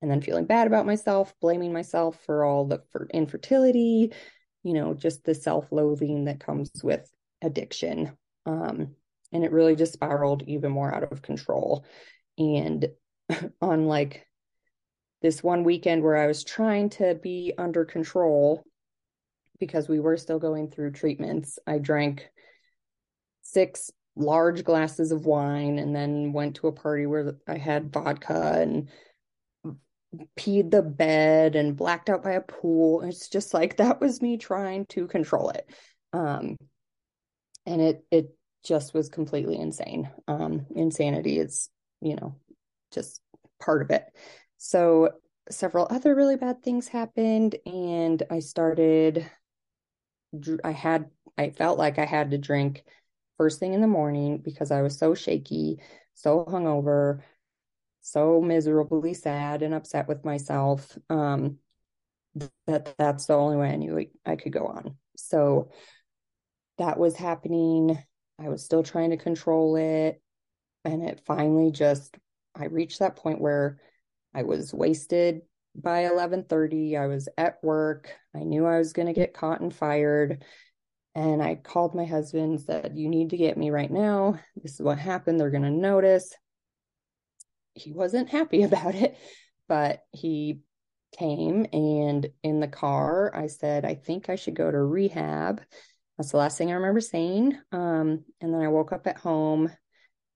And 0.00 0.10
then 0.10 0.20
feeling 0.20 0.46
bad 0.46 0.66
about 0.66 0.86
myself, 0.86 1.32
blaming 1.40 1.72
myself 1.72 2.18
for 2.26 2.44
all 2.44 2.66
the 2.66 2.82
for 2.90 3.08
infertility, 3.14 4.12
you 4.62 4.74
know, 4.74 4.94
just 4.94 5.24
the 5.24 5.34
self 5.34 5.70
loathing 5.70 6.24
that 6.26 6.40
comes 6.40 6.70
with 6.82 7.10
addiction. 7.42 8.16
Um, 8.46 8.94
and 9.32 9.44
it 9.44 9.52
really 9.52 9.76
just 9.76 9.94
spiraled 9.94 10.42
even 10.46 10.72
more 10.72 10.94
out 10.94 11.10
of 11.10 11.22
control. 11.22 11.84
And 12.38 12.88
on 13.60 13.86
like 13.86 14.26
this 15.22 15.42
one 15.42 15.64
weekend 15.64 16.02
where 16.02 16.16
I 16.16 16.26
was 16.26 16.44
trying 16.44 16.90
to 16.90 17.14
be 17.14 17.52
under 17.56 17.84
control 17.84 18.64
because 19.58 19.88
we 19.88 20.00
were 20.00 20.16
still 20.16 20.40
going 20.40 20.68
through 20.68 20.90
treatments, 20.90 21.58
I 21.66 21.78
drank 21.78 22.28
six 23.42 23.90
large 24.16 24.64
glasses 24.64 25.12
of 25.12 25.24
wine 25.24 25.78
and 25.78 25.94
then 25.94 26.32
went 26.32 26.56
to 26.56 26.66
a 26.66 26.72
party 26.72 27.06
where 27.06 27.34
I 27.48 27.56
had 27.56 27.92
vodka 27.92 28.58
and 28.60 28.88
peed 30.36 30.70
the 30.70 30.82
bed 30.82 31.56
and 31.56 31.76
blacked 31.76 32.10
out 32.10 32.22
by 32.22 32.32
a 32.32 32.40
pool. 32.40 33.02
It's 33.02 33.28
just 33.28 33.54
like 33.54 33.76
that 33.76 34.00
was 34.00 34.22
me 34.22 34.36
trying 34.36 34.86
to 34.86 35.06
control 35.06 35.50
it. 35.50 35.68
Um, 36.12 36.56
and 37.66 37.80
it 37.80 38.04
it 38.10 38.36
just 38.64 38.94
was 38.94 39.08
completely 39.08 39.58
insane. 39.58 40.10
Um, 40.28 40.66
insanity 40.74 41.38
is, 41.38 41.68
you 42.00 42.16
know, 42.16 42.36
just 42.92 43.20
part 43.60 43.82
of 43.82 43.90
it. 43.90 44.04
So 44.58 45.10
several 45.50 45.86
other 45.90 46.14
really 46.14 46.36
bad 46.36 46.62
things 46.62 46.88
happened, 46.88 47.56
and 47.66 48.22
I 48.30 48.40
started. 48.40 49.28
I 50.64 50.70
had 50.72 51.10
I 51.38 51.50
felt 51.50 51.78
like 51.78 51.98
I 51.98 52.04
had 52.04 52.30
to 52.30 52.38
drink 52.38 52.84
first 53.38 53.58
thing 53.60 53.74
in 53.74 53.80
the 53.80 53.86
morning 53.86 54.38
because 54.38 54.70
I 54.70 54.82
was 54.82 54.98
so 54.98 55.14
shaky, 55.14 55.80
so 56.14 56.44
hungover, 56.44 57.20
so 58.02 58.40
miserably 58.40 59.14
sad 59.14 59.62
and 59.62 59.72
upset 59.72 60.08
with 60.08 60.24
myself. 60.24 60.98
Um, 61.08 61.58
that 62.66 62.94
that's 62.98 63.26
the 63.26 63.34
only 63.34 63.56
way 63.56 63.70
I 63.70 63.76
knew 63.76 64.06
I 64.26 64.36
could 64.36 64.52
go 64.52 64.66
on. 64.66 64.96
So 65.16 65.70
that 66.78 66.98
was 66.98 67.16
happening. 67.16 67.98
I 68.38 68.48
was 68.48 68.64
still 68.64 68.82
trying 68.82 69.10
to 69.10 69.16
control 69.16 69.76
it. 69.76 70.20
And 70.84 71.02
it 71.02 71.22
finally 71.26 71.70
just, 71.70 72.16
I 72.56 72.64
reached 72.66 72.98
that 72.98 73.16
point 73.16 73.40
where 73.40 73.80
I 74.34 74.42
was 74.42 74.74
wasted 74.74 75.42
by 75.74 76.04
11:30. 76.04 76.96
I 76.96 77.06
was 77.06 77.28
at 77.38 77.62
work. 77.62 78.12
I 78.34 78.40
knew 78.40 78.66
I 78.66 78.78
was 78.78 78.92
going 78.92 79.06
to 79.06 79.12
get 79.12 79.34
caught 79.34 79.60
and 79.60 79.72
fired. 79.72 80.44
And 81.14 81.42
I 81.42 81.56
called 81.56 81.94
my 81.94 82.04
husband 82.04 82.60
said, 82.62 82.96
"You 82.96 83.08
need 83.08 83.30
to 83.30 83.36
get 83.36 83.56
me 83.56 83.70
right 83.70 83.90
now. 83.90 84.40
This 84.56 84.74
is 84.74 84.82
what 84.82 84.98
happened. 84.98 85.38
They're 85.38 85.50
going 85.50 85.62
to 85.62 85.70
notice." 85.70 86.34
He 87.74 87.92
wasn't 87.92 88.28
happy 88.30 88.62
about 88.64 88.94
it, 88.94 89.16
but 89.68 90.02
he 90.12 90.60
came 91.18 91.66
and 91.72 92.26
in 92.42 92.60
the 92.60 92.68
car 92.68 93.34
I 93.34 93.46
said, 93.46 93.84
"I 93.84 93.94
think 93.94 94.28
I 94.28 94.36
should 94.36 94.54
go 94.54 94.70
to 94.70 94.78
rehab." 94.78 95.60
That's 96.16 96.30
the 96.30 96.38
last 96.38 96.58
thing 96.58 96.70
I 96.70 96.74
remember 96.74 97.00
saying. 97.00 97.58
Um, 97.72 98.24
and 98.40 98.54
then 98.54 98.60
I 98.60 98.68
woke 98.68 98.92
up 98.92 99.06
at 99.06 99.18
home 99.18 99.70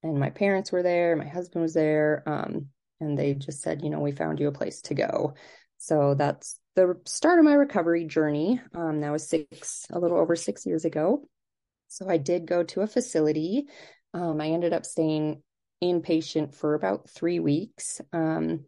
and 0.02 0.19
my 0.19 0.31
parents 0.31 0.73
were 0.73 0.83
there, 0.83 1.16
my 1.16 1.26
husband 1.26 1.62
was 1.62 1.75
there. 1.75 2.23
Um, 2.26 2.69
and 3.00 3.19
they 3.19 3.35
just 3.35 3.61
said, 3.61 3.83
you 3.83 3.90
know, 3.90 4.00
we 4.00 4.12
found 4.12 4.40
you 4.40 4.49
a 4.49 4.52
place 4.52 4.81
to 4.83 4.95
go. 4.95 5.35
So 5.78 6.14
that's 6.14 6.59
the 6.75 6.99
start 7.05 7.38
of 7.38 7.45
my 7.45 7.52
recovery 7.52 8.05
journey. 8.05 8.61
Um, 8.75 9.00
that 9.00 9.12
was 9.12 9.28
six, 9.28 9.87
a 9.90 9.99
little 9.99 10.19
over 10.19 10.35
six 10.35 10.64
years 10.64 10.85
ago. 10.85 11.28
So 11.88 12.09
I 12.09 12.16
did 12.16 12.47
go 12.47 12.62
to 12.64 12.81
a 12.81 12.87
facility. 12.87 13.66
Um, 14.14 14.40
I 14.40 14.49
ended 14.49 14.73
up 14.73 14.87
staying 14.87 15.43
inpatient 15.83 16.54
for 16.54 16.75
about 16.75 17.09
three 17.11 17.40
weeks. 17.40 18.00
Um, 18.12 18.64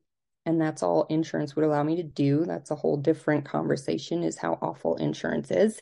and 0.46 0.60
that's 0.60 0.82
all 0.82 1.04
insurance 1.04 1.54
would 1.54 1.64
allow 1.64 1.82
me 1.82 1.96
to 1.96 2.02
do. 2.02 2.44
That's 2.44 2.70
a 2.70 2.76
whole 2.76 2.96
different 2.96 3.44
conversation 3.44 4.22
is 4.22 4.38
how 4.38 4.58
awful 4.62 4.96
insurance 4.96 5.50
is 5.50 5.80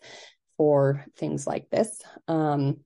for 0.56 1.04
things 1.16 1.46
like 1.46 1.70
this. 1.70 2.02
Um, 2.26 2.78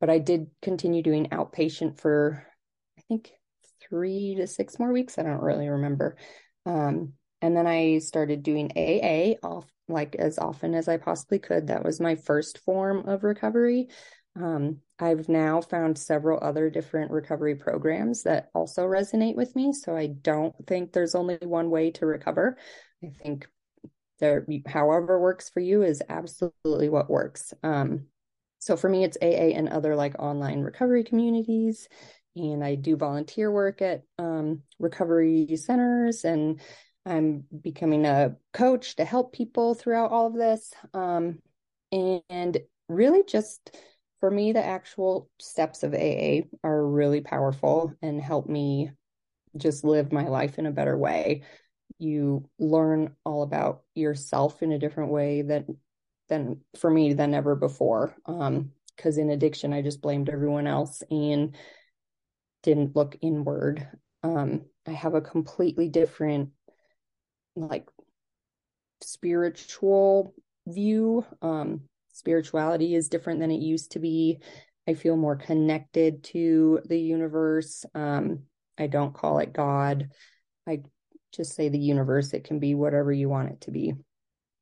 but 0.00 0.10
I 0.10 0.18
did 0.18 0.48
continue 0.62 1.02
doing 1.02 1.26
outpatient 1.26 1.98
for, 1.98 2.46
I 2.98 3.02
think, 3.08 3.32
three 3.80 4.36
to 4.36 4.46
six 4.46 4.78
more 4.78 4.92
weeks. 4.92 5.18
I 5.18 5.22
don't 5.22 5.42
really 5.42 5.68
remember. 5.68 6.16
Um, 6.66 7.14
and 7.40 7.56
then 7.56 7.66
I 7.66 7.98
started 7.98 8.42
doing 8.42 8.72
AA 8.76 9.44
off 9.46 9.66
like 9.88 10.14
as 10.16 10.38
often 10.38 10.74
as 10.74 10.88
I 10.88 10.98
possibly 10.98 11.38
could. 11.38 11.68
That 11.68 11.84
was 11.84 12.00
my 12.00 12.14
first 12.14 12.58
form 12.58 13.08
of 13.08 13.24
recovery. 13.24 13.88
Um, 14.40 14.78
I've 14.98 15.28
now 15.28 15.60
found 15.60 15.98
several 15.98 16.38
other 16.42 16.70
different 16.70 17.10
recovery 17.10 17.56
programs 17.56 18.22
that 18.22 18.50
also 18.54 18.84
resonate 18.84 19.36
with 19.36 19.54
me. 19.56 19.72
So 19.72 19.96
I 19.96 20.06
don't 20.06 20.54
think 20.66 20.92
there's 20.92 21.14
only 21.14 21.38
one 21.42 21.70
way 21.70 21.90
to 21.92 22.06
recover. 22.06 22.56
I 23.02 23.08
think 23.22 23.48
there 24.18 24.46
however 24.66 25.20
works 25.20 25.48
for 25.48 25.60
you 25.60 25.82
is 25.82 26.02
absolutely 26.08 26.88
what 26.88 27.10
works 27.10 27.54
um 27.62 28.06
so 28.58 28.76
for 28.76 28.88
me 28.88 29.04
it's 29.04 29.18
aa 29.22 29.56
and 29.56 29.68
other 29.68 29.94
like 29.94 30.14
online 30.18 30.60
recovery 30.60 31.04
communities 31.04 31.88
and 32.36 32.64
i 32.64 32.74
do 32.74 32.96
volunteer 32.96 33.50
work 33.50 33.82
at 33.82 34.02
um, 34.18 34.62
recovery 34.78 35.56
centers 35.56 36.24
and 36.24 36.60
i'm 37.06 37.44
becoming 37.62 38.06
a 38.06 38.34
coach 38.52 38.96
to 38.96 39.04
help 39.04 39.32
people 39.32 39.74
throughout 39.74 40.10
all 40.10 40.26
of 40.26 40.34
this 40.34 40.72
um, 40.94 41.38
and 41.92 42.58
really 42.88 43.22
just 43.26 43.76
for 44.20 44.30
me 44.30 44.52
the 44.52 44.64
actual 44.64 45.30
steps 45.38 45.82
of 45.82 45.94
aa 45.94 46.40
are 46.64 46.86
really 46.86 47.20
powerful 47.20 47.94
and 48.02 48.20
help 48.20 48.48
me 48.48 48.90
just 49.56 49.84
live 49.84 50.12
my 50.12 50.28
life 50.28 50.58
in 50.58 50.66
a 50.66 50.72
better 50.72 50.96
way. 50.96 51.42
You 51.98 52.48
learn 52.58 53.16
all 53.24 53.42
about 53.42 53.82
yourself 53.94 54.62
in 54.62 54.72
a 54.72 54.78
different 54.78 55.10
way 55.10 55.42
than 55.42 55.78
than 56.28 56.60
for 56.78 56.90
me 56.90 57.14
than 57.14 57.34
ever 57.34 57.54
before. 57.56 58.14
Um 58.26 58.72
because 58.96 59.16
in 59.16 59.30
addiction 59.30 59.72
i 59.72 59.80
just 59.80 60.02
blamed 60.02 60.28
everyone 60.28 60.66
else 60.66 61.04
and 61.08 61.56
didn't 62.62 62.96
look 62.96 63.16
inward. 63.20 63.86
Um 64.22 64.62
i 64.86 64.92
have 64.92 65.14
a 65.14 65.20
completely 65.20 65.88
different 65.88 66.50
like 67.56 67.88
spiritual 69.02 70.34
view. 70.66 71.24
Um 71.42 71.82
spirituality 72.18 72.94
is 72.94 73.08
different 73.08 73.40
than 73.40 73.50
it 73.50 73.60
used 73.60 73.92
to 73.92 74.00
be. 74.00 74.40
I 74.88 74.94
feel 74.94 75.16
more 75.16 75.36
connected 75.36 76.24
to 76.24 76.80
the 76.84 76.98
universe. 76.98 77.84
Um 77.94 78.40
i 78.78 78.86
don't 78.86 79.14
call 79.14 79.38
it 79.38 79.52
god. 79.52 80.10
I 80.66 80.82
just 81.32 81.54
say 81.54 81.68
the 81.68 81.78
universe. 81.78 82.32
It 82.32 82.44
can 82.44 82.58
be 82.58 82.74
whatever 82.74 83.12
you 83.12 83.28
want 83.28 83.50
it 83.50 83.60
to 83.62 83.70
be. 83.70 83.94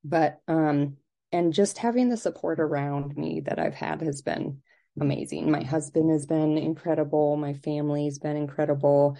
But 0.04 0.40
um 0.48 0.96
and 1.32 1.52
just 1.52 1.78
having 1.78 2.08
the 2.08 2.16
support 2.16 2.60
around 2.60 3.16
me 3.16 3.40
that 3.40 3.58
i've 3.58 3.74
had 3.74 4.00
has 4.02 4.22
been 4.22 4.62
amazing. 5.00 5.50
My 5.50 5.62
husband 5.62 6.10
has 6.10 6.26
been 6.26 6.56
incredible. 6.58 7.36
My 7.36 7.54
family's 7.54 8.18
been 8.18 8.36
incredible. 8.36 9.16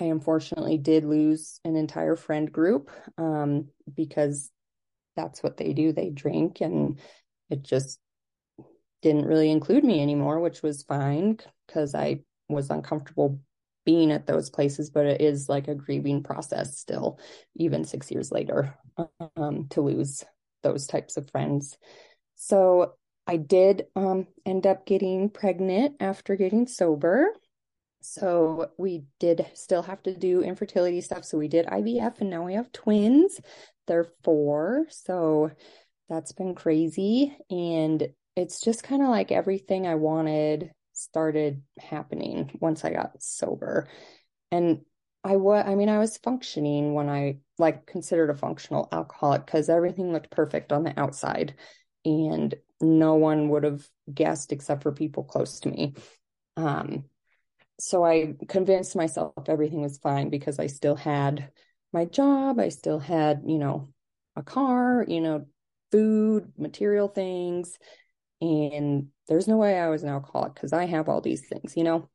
I 0.00 0.04
unfortunately 0.04 0.78
did 0.78 1.04
lose 1.04 1.60
an 1.64 1.76
entire 1.76 2.16
friend 2.16 2.50
group 2.50 2.90
um 3.18 3.68
because 3.94 4.50
that's 5.16 5.42
what 5.42 5.56
they 5.56 5.72
do. 5.72 5.92
They 5.92 6.10
drink 6.10 6.60
and 6.60 6.98
it 7.50 7.62
just 7.62 7.98
didn't 9.02 9.26
really 9.26 9.50
include 9.50 9.84
me 9.84 10.00
anymore 10.00 10.40
which 10.40 10.62
was 10.62 10.82
fine 10.82 11.38
because 11.66 11.94
i 11.94 12.20
was 12.48 12.70
uncomfortable 12.70 13.38
being 13.84 14.12
at 14.12 14.26
those 14.26 14.50
places, 14.50 14.90
but 14.90 15.06
it 15.06 15.20
is 15.20 15.48
like 15.48 15.68
a 15.68 15.74
grieving 15.74 16.22
process 16.22 16.78
still, 16.78 17.18
even 17.56 17.84
six 17.84 18.10
years 18.10 18.32
later, 18.32 18.74
um, 19.36 19.66
to 19.70 19.80
lose 19.80 20.24
those 20.62 20.86
types 20.86 21.16
of 21.16 21.30
friends. 21.30 21.76
So 22.34 22.94
I 23.26 23.36
did 23.36 23.86
um, 23.94 24.26
end 24.44 24.66
up 24.66 24.86
getting 24.86 25.30
pregnant 25.30 25.96
after 26.00 26.36
getting 26.36 26.66
sober. 26.66 27.28
So 28.00 28.70
we 28.78 29.04
did 29.18 29.46
still 29.54 29.82
have 29.82 30.02
to 30.02 30.14
do 30.14 30.42
infertility 30.42 31.00
stuff. 31.00 31.24
So 31.24 31.38
we 31.38 31.48
did 31.48 31.66
IVF 31.66 32.20
and 32.20 32.30
now 32.30 32.44
we 32.44 32.54
have 32.54 32.72
twins. 32.72 33.40
They're 33.86 34.08
four. 34.22 34.86
So 34.90 35.50
that's 36.08 36.32
been 36.32 36.54
crazy. 36.54 37.36
And 37.50 38.08
it's 38.36 38.60
just 38.60 38.82
kind 38.82 39.02
of 39.02 39.08
like 39.08 39.32
everything 39.32 39.86
I 39.86 39.94
wanted 39.94 40.72
started 40.92 41.62
happening 41.78 42.56
once 42.60 42.84
I 42.84 42.90
got 42.90 43.22
sober. 43.22 43.88
And 44.50 44.82
I 45.24 45.36
was, 45.36 45.64
I 45.66 45.74
mean, 45.74 45.88
I 45.88 45.98
was 45.98 46.18
functioning 46.18 46.94
when 46.94 47.08
I 47.08 47.38
like 47.58 47.86
considered 47.86 48.30
a 48.30 48.34
functional 48.34 48.88
alcoholic 48.92 49.46
because 49.46 49.68
everything 49.68 50.12
looked 50.12 50.30
perfect 50.30 50.72
on 50.72 50.84
the 50.84 50.98
outside 50.98 51.54
and 52.04 52.54
no 52.80 53.14
one 53.14 53.48
would 53.48 53.64
have 53.64 53.88
guessed 54.12 54.52
except 54.52 54.82
for 54.82 54.92
people 54.92 55.24
close 55.24 55.60
to 55.60 55.70
me. 55.70 55.94
Um, 56.56 57.04
so 57.80 58.04
I 58.04 58.34
convinced 58.48 58.94
myself 58.94 59.32
everything 59.48 59.80
was 59.80 59.98
fine 59.98 60.30
because 60.30 60.58
I 60.58 60.66
still 60.66 60.96
had 60.96 61.50
my 61.92 62.04
job, 62.04 62.58
I 62.60 62.68
still 62.68 62.98
had, 62.98 63.42
you 63.46 63.58
know, 63.58 63.88
a 64.36 64.42
car, 64.42 65.04
you 65.08 65.20
know, 65.20 65.46
food, 65.94 66.50
material 66.58 67.06
things. 67.06 67.78
And 68.40 69.06
there's 69.28 69.46
no 69.46 69.56
way 69.56 69.78
I 69.78 69.88
was 69.90 70.02
an 70.02 70.08
alcoholic 70.08 70.54
because 70.54 70.72
I 70.72 70.86
have 70.86 71.08
all 71.08 71.20
these 71.20 71.46
things, 71.46 71.76
you 71.76 71.84
know? 71.84 72.10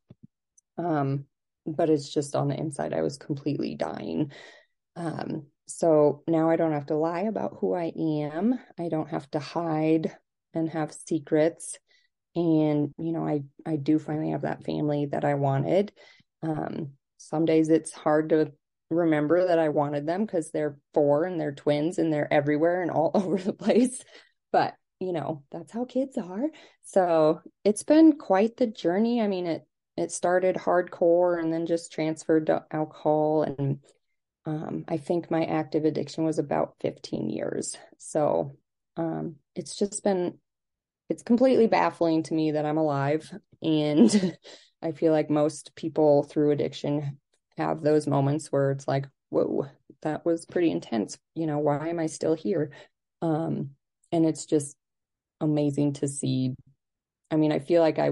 Um, 0.76 1.24
but 1.66 1.88
it's 1.88 2.12
just 2.12 2.36
on 2.36 2.48
the 2.48 2.58
inside, 2.58 2.92
I 2.92 3.00
was 3.00 3.16
completely 3.16 3.76
dying. 3.76 4.32
Um, 4.96 5.46
so 5.66 6.22
now 6.28 6.50
I 6.50 6.56
don't 6.56 6.72
have 6.72 6.86
to 6.86 6.96
lie 6.96 7.22
about 7.22 7.56
who 7.58 7.74
I 7.74 7.92
am. 7.96 8.58
I 8.78 8.90
don't 8.90 9.08
have 9.08 9.30
to 9.30 9.38
hide 9.38 10.14
and 10.52 10.68
have 10.68 10.92
secrets. 10.92 11.78
And, 12.34 12.92
you 12.98 13.12
know, 13.12 13.26
I, 13.26 13.44
I 13.64 13.76
do 13.76 13.98
finally 13.98 14.32
have 14.32 14.42
that 14.42 14.64
family 14.64 15.06
that 15.06 15.24
I 15.24 15.34
wanted. 15.34 15.92
Um, 16.42 16.90
some 17.16 17.46
days 17.46 17.70
it's 17.70 17.92
hard 17.92 18.28
to 18.28 18.52
remember 18.90 19.46
that 19.46 19.58
I 19.58 19.68
wanted 19.68 20.06
them 20.06 20.24
because 20.26 20.50
they're 20.50 20.76
four 20.94 21.24
and 21.24 21.40
they're 21.40 21.52
twins 21.52 21.98
and 21.98 22.12
they're 22.12 22.32
everywhere 22.32 22.82
and 22.82 22.90
all 22.90 23.10
over 23.14 23.38
the 23.38 23.52
place. 23.52 24.02
But 24.52 24.74
you 24.98 25.12
know, 25.12 25.42
that's 25.50 25.72
how 25.72 25.86
kids 25.86 26.18
are. 26.18 26.44
So 26.82 27.40
it's 27.64 27.84
been 27.84 28.18
quite 28.18 28.56
the 28.56 28.66
journey. 28.66 29.22
I 29.22 29.28
mean, 29.28 29.46
it 29.46 29.66
it 29.96 30.12
started 30.12 30.56
hardcore 30.56 31.40
and 31.42 31.52
then 31.52 31.66
just 31.66 31.92
transferred 31.92 32.46
to 32.46 32.64
alcohol 32.70 33.42
and 33.42 33.80
um, 34.46 34.84
I 34.88 34.96
think 34.96 35.30
my 35.30 35.44
active 35.44 35.84
addiction 35.84 36.24
was 36.24 36.38
about 36.38 36.76
15 36.80 37.28
years. 37.28 37.76
So 37.98 38.56
um, 38.96 39.36
it's 39.54 39.76
just 39.76 40.02
been 40.02 40.38
it's 41.08 41.22
completely 41.22 41.66
baffling 41.66 42.22
to 42.24 42.34
me 42.34 42.52
that 42.52 42.64
I'm 42.64 42.78
alive. 42.78 43.30
And 43.62 44.38
I 44.82 44.92
feel 44.92 45.12
like 45.12 45.28
most 45.28 45.74
people 45.74 46.22
through 46.22 46.52
addiction 46.52 47.18
have 47.60 47.82
those 47.82 48.06
moments 48.06 48.50
where 48.50 48.70
it's 48.70 48.88
like, 48.88 49.06
whoa, 49.28 49.66
that 50.02 50.24
was 50.24 50.46
pretty 50.46 50.70
intense. 50.70 51.18
You 51.34 51.46
know, 51.46 51.58
why 51.58 51.88
am 51.88 51.98
I 51.98 52.06
still 52.06 52.34
here? 52.34 52.70
Um, 53.22 53.70
and 54.12 54.26
it's 54.26 54.46
just 54.46 54.76
amazing 55.40 55.94
to 55.94 56.08
see. 56.08 56.54
I 57.30 57.36
mean, 57.36 57.52
I 57.52 57.58
feel 57.58 57.82
like 57.82 57.98
I 57.98 58.10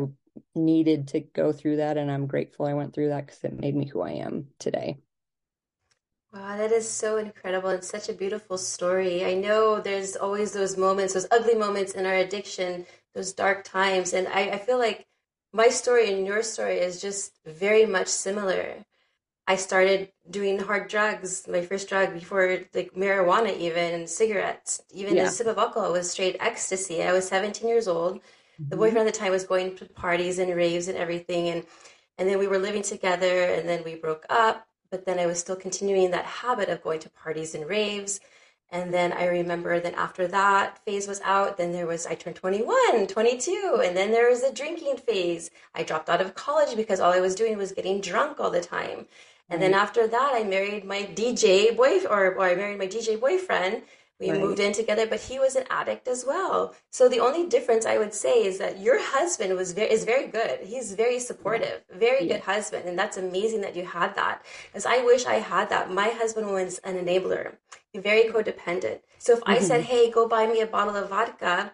needed 0.55 1.09
to 1.09 1.21
go 1.21 1.53
through 1.53 1.77
that, 1.77 1.97
and 1.97 2.11
I'm 2.11 2.27
grateful 2.27 2.67
I 2.67 2.75
went 2.75 2.95
through 2.95 3.09
that 3.09 3.27
because 3.27 3.43
it 3.45 3.59
made 3.59 3.75
me 3.75 3.87
who 3.87 4.01
I 4.01 4.13
am 4.13 4.49
today. 4.59 4.99
Wow, 6.33 6.59
that 6.59 6.73
is 6.73 6.89
so 6.89 7.17
incredible 7.17 7.71
and 7.71 7.83
such 7.83 8.09
a 8.11 8.13
beautiful 8.13 8.59
story. 8.59 9.25
I 9.25 9.33
know 9.35 9.81
there's 9.81 10.15
always 10.15 10.53
those 10.53 10.77
moments, 10.77 11.15
those 11.15 11.27
ugly 11.31 11.55
moments 11.55 11.93
in 11.93 12.05
our 12.05 12.15
addiction, 12.15 12.87
those 13.15 13.33
dark 13.33 13.65
times. 13.65 14.13
And 14.13 14.29
I, 14.29 14.51
I 14.51 14.59
feel 14.59 14.79
like 14.79 15.07
my 15.53 15.69
story 15.69 16.13
and 16.13 16.27
your 16.27 16.43
story 16.43 16.79
is 16.79 17.01
just 17.01 17.33
very 17.47 17.87
much 17.87 18.09
similar. 18.09 18.85
I 19.49 19.57
started 19.57 20.11
doing 20.31 20.61
hard 20.61 20.89
drugs, 20.89 21.49
my 21.49 21.63
first 21.63 21.89
drug 21.89 22.15
before 22.15 22.61
like 22.75 22.95
marijuana, 22.95 23.57
even 23.59 23.95
and 23.95 24.09
cigarettes, 24.09 24.81
even 24.93 25.17
yeah. 25.17 25.25
a 25.25 25.31
sip 25.31 25.49
of 25.49 25.59
alcohol 25.59 25.93
was 25.93 26.11
straight 26.11 26.37
ecstasy. 26.39 27.03
I 27.03 27.13
was 27.13 27.27
17 27.27 27.67
years 27.67 27.89
old. 27.89 28.17
Mm-hmm. 28.17 28.69
The 28.69 28.77
boyfriend 28.77 29.09
at 29.09 29.13
the 29.13 29.19
time 29.19 29.33
was 29.33 29.45
going 29.45 29.75
to 29.77 29.87
parties 29.87 30.39
and 30.39 30.55
raves 30.55 30.87
and 30.87 30.97
everything, 30.97 31.49
and 31.49 31.65
and 32.19 32.29
then 32.29 32.39
we 32.39 32.47
were 32.47 32.59
living 32.59 32.83
together, 32.83 33.45
and 33.45 33.69
then 33.69 33.83
we 33.85 33.95
broke 33.95 34.27
up 34.29 34.69
but 34.91 35.05
then 35.05 35.19
I 35.19 35.27
was 35.27 35.39
still 35.39 35.57
continuing 35.57 36.11
that 36.11 36.25
habit 36.25 36.69
of 36.69 36.83
going 36.83 37.01
to 37.01 37.11
parties 37.11 37.55
and 37.55 37.69
raves. 37.69 38.21
And 38.71 38.93
then 38.93 39.13
I 39.13 39.27
remember 39.27 39.81
that 39.81 39.95
after 39.95 40.27
that 40.29 40.79
phase 40.85 41.09
was 41.09 41.23
out, 41.23 41.57
then 41.57 41.73
there 41.73 41.87
was, 41.87 42.07
I 42.07 42.15
turned 42.15 42.37
21, 42.37 43.07
22, 43.07 43.83
and 43.83 43.97
then 43.97 44.11
there 44.11 44.29
was 44.29 44.43
the 44.43 44.53
drinking 44.53 44.99
phase. 44.99 45.51
I 45.75 45.83
dropped 45.83 46.11
out 46.11 46.21
of 46.21 46.35
college 46.35 46.77
because 46.77 47.01
all 47.01 47.13
I 47.13 47.21
was 47.21 47.35
doing 47.35 47.57
was 47.57 47.73
getting 47.73 48.01
drunk 48.01 48.41
all 48.41 48.51
the 48.51 48.61
time. 48.61 49.07
And 49.49 49.63
then 49.63 49.75
after 49.75 50.07
that, 50.07 50.33
I 50.35 50.45
married 50.45 50.85
my 50.85 51.03
DJ 51.03 51.75
boy, 51.77 52.05
or, 52.05 52.35
or 52.35 52.43
I 52.43 52.55
married 52.55 52.79
my 52.79 52.87
DJ 52.87 53.19
boyfriend, 53.19 53.83
we 54.21 54.31
right. 54.31 54.41
moved 54.41 54.59
in 54.59 54.73
together, 54.73 55.07
but 55.07 55.21
he 55.21 55.39
was 55.39 55.55
an 55.55 55.65
addict 55.71 56.09
as 56.09 56.25
well. 56.27 56.75
So 56.91 57.09
the 57.09 57.21
only 57.21 57.47
difference 57.47 57.87
I 57.87 57.99
would 57.99 58.13
say 58.13 58.45
is 58.45 58.59
that 58.59 58.81
your 58.81 58.99
husband 59.01 59.55
was 59.55 59.73
very 59.73 59.93
is 59.93 60.05
very 60.05 60.27
good. 60.27 60.61
He's 60.61 60.95
very 60.95 61.21
supportive, 61.21 61.83
very 61.95 62.25
yeah. 62.25 62.35
good 62.35 62.43
husband, 62.43 62.89
and 62.89 62.99
that's 62.99 63.17
amazing 63.17 63.61
that 63.61 63.77
you 63.77 63.85
had 63.85 64.17
that. 64.17 64.43
Because 64.67 64.87
I 64.87 65.05
wish 65.05 65.25
I 65.25 65.35
had 65.35 65.69
that. 65.71 65.93
My 65.93 66.09
husband 66.09 66.51
was 66.51 66.79
an 66.79 66.97
enabler, 66.97 67.53
very 67.95 68.25
codependent. 68.25 69.01
So 69.19 69.35
if 69.35 69.41
mm-hmm. 69.41 69.53
I 69.53 69.59
said, 69.61 69.83
"Hey, 69.83 70.11
go 70.11 70.27
buy 70.27 70.49
me 70.49 70.61
a 70.63 70.67
bottle 70.67 70.97
of 70.97 71.11
vodka," 71.11 71.73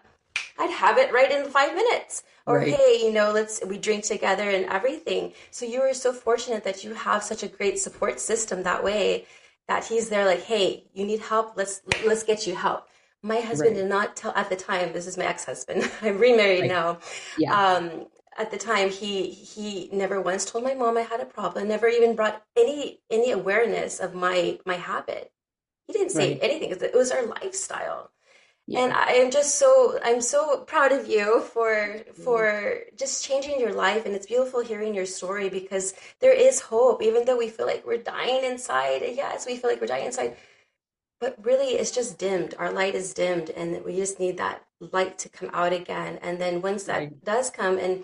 I'd 0.57 0.71
have 0.71 0.97
it 0.97 1.13
right 1.13 1.31
in 1.31 1.45
five 1.49 1.75
minutes. 1.75 2.23
Or 2.47 2.59
right. 2.59 2.73
hey, 2.73 2.99
you 3.01 3.11
know, 3.11 3.31
let's 3.31 3.61
we 3.65 3.77
drink 3.77 4.03
together 4.03 4.49
and 4.49 4.65
everything. 4.65 5.33
So 5.49 5.65
you 5.65 5.81
are 5.81 5.93
so 5.93 6.13
fortunate 6.13 6.63
that 6.63 6.83
you 6.83 6.93
have 6.93 7.23
such 7.23 7.41
a 7.41 7.47
great 7.47 7.79
support 7.79 8.19
system 8.19 8.63
that 8.63 8.83
way 8.83 9.25
that 9.67 9.85
he's 9.85 10.09
there 10.09 10.25
like, 10.25 10.43
hey, 10.43 10.85
you 10.93 11.05
need 11.05 11.21
help. 11.21 11.57
Let's 11.57 11.81
let's 12.05 12.23
get 12.23 12.45
you 12.45 12.55
help. 12.55 12.87
My 13.23 13.39
husband 13.39 13.75
right. 13.75 13.81
did 13.81 13.89
not 13.89 14.15
tell 14.15 14.31
at 14.35 14.49
the 14.49 14.55
time. 14.55 14.93
This 14.93 15.07
is 15.07 15.17
my 15.17 15.25
ex 15.25 15.45
husband. 15.45 15.89
I'm 16.01 16.19
remarried 16.19 16.61
right. 16.61 16.69
now. 16.69 16.99
Yeah. 17.37 17.59
Um, 17.59 18.05
at 18.37 18.51
the 18.51 18.57
time, 18.57 18.89
he 18.89 19.29
he 19.29 19.89
never 19.91 20.21
once 20.21 20.45
told 20.45 20.63
my 20.63 20.75
mom 20.75 20.97
I 20.97 21.01
had 21.01 21.21
a 21.21 21.25
problem. 21.25 21.67
Never 21.67 21.87
even 21.87 22.15
brought 22.15 22.43
any 22.55 22.99
any 23.09 23.31
awareness 23.31 23.99
of 23.99 24.13
my 24.13 24.59
my 24.65 24.75
habit. 24.75 25.31
He 25.87 25.93
didn't 25.93 26.11
say 26.11 26.33
right. 26.33 26.39
anything. 26.43 26.71
It 26.71 26.93
was 26.93 27.11
our 27.11 27.25
lifestyle. 27.25 28.11
Yeah. 28.67 28.79
And 28.79 28.93
I 28.93 29.11
am 29.11 29.29
just 29.29 29.59
so 29.59 29.99
I'm 30.03 30.21
so 30.21 30.61
proud 30.61 30.91
of 30.91 31.07
you 31.07 31.41
for 31.53 31.69
mm-hmm. 31.69 32.23
for 32.23 32.79
just 32.97 33.23
changing 33.23 33.59
your 33.59 33.73
life 33.73 34.05
and 34.05 34.15
it's 34.15 34.25
beautiful 34.25 34.61
hearing 34.61 34.95
your 34.95 35.05
story 35.05 35.49
because 35.49 35.93
there 36.19 36.33
is 36.33 36.59
hope 36.61 37.03
even 37.03 37.25
though 37.25 37.37
we 37.37 37.49
feel 37.49 37.67
like 37.67 37.85
we're 37.85 37.97
dying 37.97 38.43
inside. 38.43 39.03
Yes, 39.03 39.45
we 39.45 39.57
feel 39.57 39.69
like 39.69 39.81
we're 39.81 39.87
dying 39.87 40.07
inside. 40.07 40.35
But 41.19 41.37
really 41.45 41.75
it's 41.75 41.91
just 41.91 42.17
dimmed. 42.17 42.55
Our 42.57 42.71
light 42.71 42.95
is 42.95 43.13
dimmed 43.13 43.51
and 43.51 43.83
we 43.85 43.97
just 43.97 44.19
need 44.19 44.37
that 44.37 44.63
light 44.79 45.19
to 45.19 45.29
come 45.29 45.51
out 45.53 45.71
again. 45.71 46.17
And 46.23 46.41
then 46.41 46.61
once 46.61 46.85
that 46.85 46.97
right. 46.97 47.23
does 47.23 47.51
come 47.51 47.77
and 47.77 48.03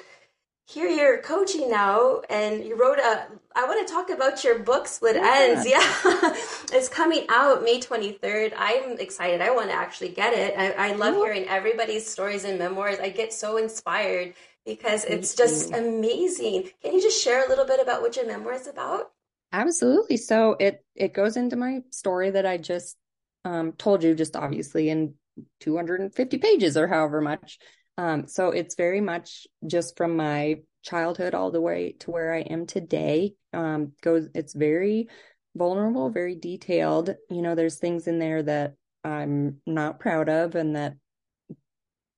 here 0.71 0.87
you're 0.87 1.21
coaching 1.21 1.69
now 1.69 2.21
and 2.29 2.63
you 2.63 2.79
wrote 2.79 2.97
a 2.97 3.27
i 3.55 3.65
want 3.65 3.85
to 3.85 3.93
talk 3.93 4.09
about 4.09 4.43
your 4.43 4.59
book 4.59 4.87
split 4.87 5.15
yeah. 5.15 5.35
ends. 5.35 5.65
Yeah. 5.69 6.35
It's 6.73 6.87
coming 6.87 7.25
out 7.29 7.63
may 7.63 7.79
23rd 7.79 8.53
i'm 8.55 8.97
excited. 8.99 9.41
I 9.41 9.51
want 9.51 9.69
to 9.69 9.75
actually 9.75 10.09
get 10.09 10.33
it. 10.33 10.57
I, 10.57 10.91
I 10.91 10.93
love 10.93 11.15
hearing 11.15 11.47
everybody's 11.47 12.07
stories 12.07 12.45
and 12.45 12.57
memoirs. 12.57 12.99
I 12.99 13.09
get 13.09 13.33
so 13.33 13.57
inspired 13.57 14.33
because 14.65 15.03
it's 15.05 15.35
just 15.35 15.73
amazing. 15.73 16.69
Can 16.81 16.93
you 16.93 17.01
just 17.01 17.21
share 17.21 17.45
a 17.45 17.49
little 17.49 17.65
bit 17.65 17.81
about 17.81 18.01
what 18.01 18.15
your 18.15 18.25
memoir 18.25 18.53
is 18.53 18.67
about? 18.67 19.11
Absolutely. 19.51 20.17
So 20.17 20.55
it 20.59 20.85
it 20.95 21.13
goes 21.13 21.35
into 21.35 21.57
my 21.57 21.81
story 21.89 22.31
that 22.31 22.45
i 22.45 22.57
just 22.57 22.95
um, 23.43 23.73
told 23.73 24.03
you 24.03 24.15
just 24.15 24.35
obviously 24.35 24.89
in 24.89 25.15
250 25.61 26.37
pages 26.37 26.77
or 26.77 26.87
however 26.87 27.19
much 27.21 27.57
um, 28.01 28.25
so 28.25 28.49
it's 28.49 28.73
very 28.73 28.99
much 28.99 29.45
just 29.67 29.95
from 29.95 30.15
my 30.15 30.61
childhood 30.81 31.35
all 31.35 31.51
the 31.51 31.61
way 31.61 31.95
to 31.99 32.09
where 32.09 32.33
I 32.33 32.39
am 32.39 32.65
today. 32.65 33.35
Um, 33.53 33.91
goes, 34.01 34.27
it's 34.33 34.55
very 34.55 35.07
vulnerable, 35.55 36.09
very 36.09 36.33
detailed. 36.33 37.15
You 37.29 37.43
know, 37.43 37.53
there's 37.53 37.77
things 37.77 38.07
in 38.07 38.17
there 38.17 38.41
that 38.41 38.73
I'm 39.03 39.57
not 39.67 39.99
proud 39.99 40.29
of 40.29 40.55
and 40.55 40.75
that 40.75 40.95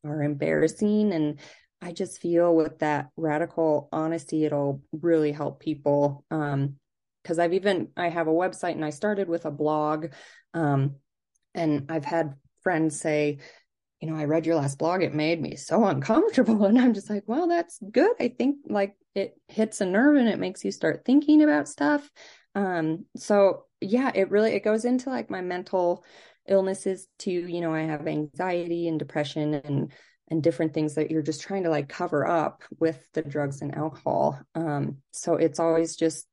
are 0.06 0.24
embarrassing. 0.24 1.12
And 1.12 1.40
I 1.82 1.92
just 1.92 2.22
feel 2.22 2.56
with 2.56 2.80
that 2.80 3.10
radical 3.18 3.90
honesty, 3.92 4.46
it'll 4.46 4.82
really 4.94 5.34
help 5.34 5.60
people. 5.60 6.24
Um, 6.32 6.76
cause 7.26 7.40
I've 7.40 7.54
even, 7.54 7.90
I 7.98 8.08
have 8.08 8.30
a 8.30 8.32
website 8.32 8.76
and 8.76 8.86
I 8.86 8.92
started 8.92 9.28
with 9.28 9.44
a 9.44 9.52
blog. 9.52 10.14
Um, 10.54 10.96
and 11.54 11.88
I've 11.90 12.06
had 12.06 12.36
friends 12.62 13.02
say, 13.02 13.40
you 14.04 14.12
know, 14.12 14.18
I 14.18 14.26
read 14.26 14.46
your 14.46 14.56
last 14.58 14.80
blog, 14.80 15.02
it 15.02 15.14
made 15.14 15.42
me 15.42 15.56
so 15.56 15.86
uncomfortable. 15.86 16.66
And 16.74 16.78
I'm 16.78 16.94
just 16.94 17.10
like, 17.10 17.24
well, 17.26 17.48
that's 17.48 17.80
good. 17.90 18.12
I 18.20 18.28
think 18.28 18.58
like 18.68 18.98
it 19.16 19.40
hits 19.48 19.80
a 19.80 19.86
nerve 19.86 20.18
and 20.18 20.28
it 20.28 20.40
makes 20.40 20.66
you 20.66 20.74
start 20.74 21.06
thinking 21.06 21.42
about 21.42 21.70
stuff. 21.70 22.12
Um, 22.54 23.06
so 23.16 23.64
yeah, 23.80 24.12
it 24.14 24.30
really 24.30 24.52
it 24.56 24.64
goes 24.66 24.84
into 24.84 25.10
like 25.10 25.30
my 25.30 25.40
mental 25.40 26.04
illnesses 26.46 27.08
too. 27.18 27.32
You 27.32 27.62
know, 27.62 27.74
I 27.74 27.84
have 27.84 28.06
anxiety 28.06 28.90
and 28.90 29.00
depression 29.00 29.54
and 29.54 29.94
and 30.30 30.44
different 30.44 30.74
things 30.74 30.96
that 30.96 31.10
you're 31.10 31.22
just 31.22 31.42
trying 31.42 31.64
to 31.64 31.70
like 31.70 31.88
cover 31.88 32.28
up 32.28 32.64
with 32.82 33.08
the 33.14 33.22
drugs 33.22 33.62
and 33.62 33.74
alcohol. 33.74 34.38
Um, 34.54 34.98
so 35.12 35.36
it's 35.36 35.62
always 35.62 35.96
just 35.96 36.28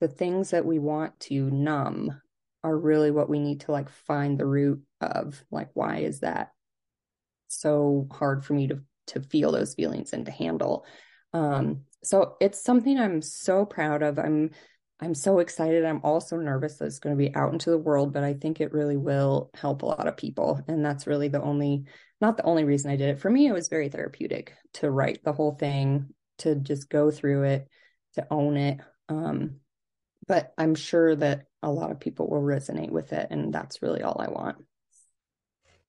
the 0.00 0.06
things 0.06 0.50
that 0.50 0.64
we 0.64 0.78
want 0.78 1.18
to 1.20 1.50
numb 1.50 2.20
are 2.62 2.78
really 2.78 3.10
what 3.10 3.28
we 3.28 3.40
need 3.40 3.62
to 3.62 3.72
like 3.72 3.90
find 3.90 4.38
the 4.38 4.46
root 4.46 4.80
of 5.00 5.44
like 5.50 5.70
why 5.74 5.98
is 5.98 6.20
that 6.20 6.50
so 7.48 8.08
hard 8.10 8.44
for 8.44 8.54
me 8.54 8.68
to 8.68 8.80
to 9.08 9.20
feel 9.20 9.52
those 9.52 9.74
feelings 9.74 10.12
and 10.12 10.24
to 10.26 10.32
handle. 10.32 10.86
Um, 11.34 11.82
so 12.02 12.36
it's 12.40 12.62
something 12.62 12.98
I'm 12.98 13.20
so 13.20 13.66
proud 13.66 14.02
of. 14.02 14.18
I'm 14.18 14.50
I'm 15.00 15.14
so 15.14 15.40
excited. 15.40 15.84
I'm 15.84 16.00
also 16.04 16.36
nervous 16.36 16.76
that 16.76 16.86
it's 16.86 17.00
going 17.00 17.16
to 17.16 17.22
be 17.22 17.34
out 17.34 17.52
into 17.52 17.70
the 17.70 17.78
world, 17.78 18.12
but 18.12 18.22
I 18.22 18.34
think 18.34 18.60
it 18.60 18.72
really 18.72 18.96
will 18.96 19.50
help 19.54 19.82
a 19.82 19.86
lot 19.86 20.06
of 20.06 20.16
people. 20.16 20.62
And 20.68 20.84
that's 20.84 21.06
really 21.06 21.28
the 21.28 21.42
only, 21.42 21.84
not 22.20 22.36
the 22.36 22.44
only 22.44 22.64
reason 22.64 22.90
I 22.90 22.96
did 22.96 23.10
it. 23.10 23.20
For 23.20 23.28
me, 23.28 23.46
it 23.46 23.52
was 23.52 23.68
very 23.68 23.88
therapeutic 23.88 24.54
to 24.74 24.90
write 24.90 25.22
the 25.24 25.32
whole 25.32 25.56
thing, 25.56 26.10
to 26.38 26.54
just 26.54 26.88
go 26.88 27.10
through 27.10 27.42
it, 27.42 27.68
to 28.14 28.26
own 28.30 28.56
it. 28.56 28.80
Um, 29.08 29.56
but 30.28 30.54
I'm 30.56 30.76
sure 30.76 31.14
that 31.16 31.46
a 31.62 31.70
lot 31.70 31.90
of 31.90 32.00
people 32.00 32.30
will 32.30 32.40
resonate 32.40 32.90
with 32.90 33.12
it. 33.12 33.26
And 33.30 33.52
that's 33.52 33.82
really 33.82 34.02
all 34.02 34.20
I 34.20 34.30
want. 34.30 34.58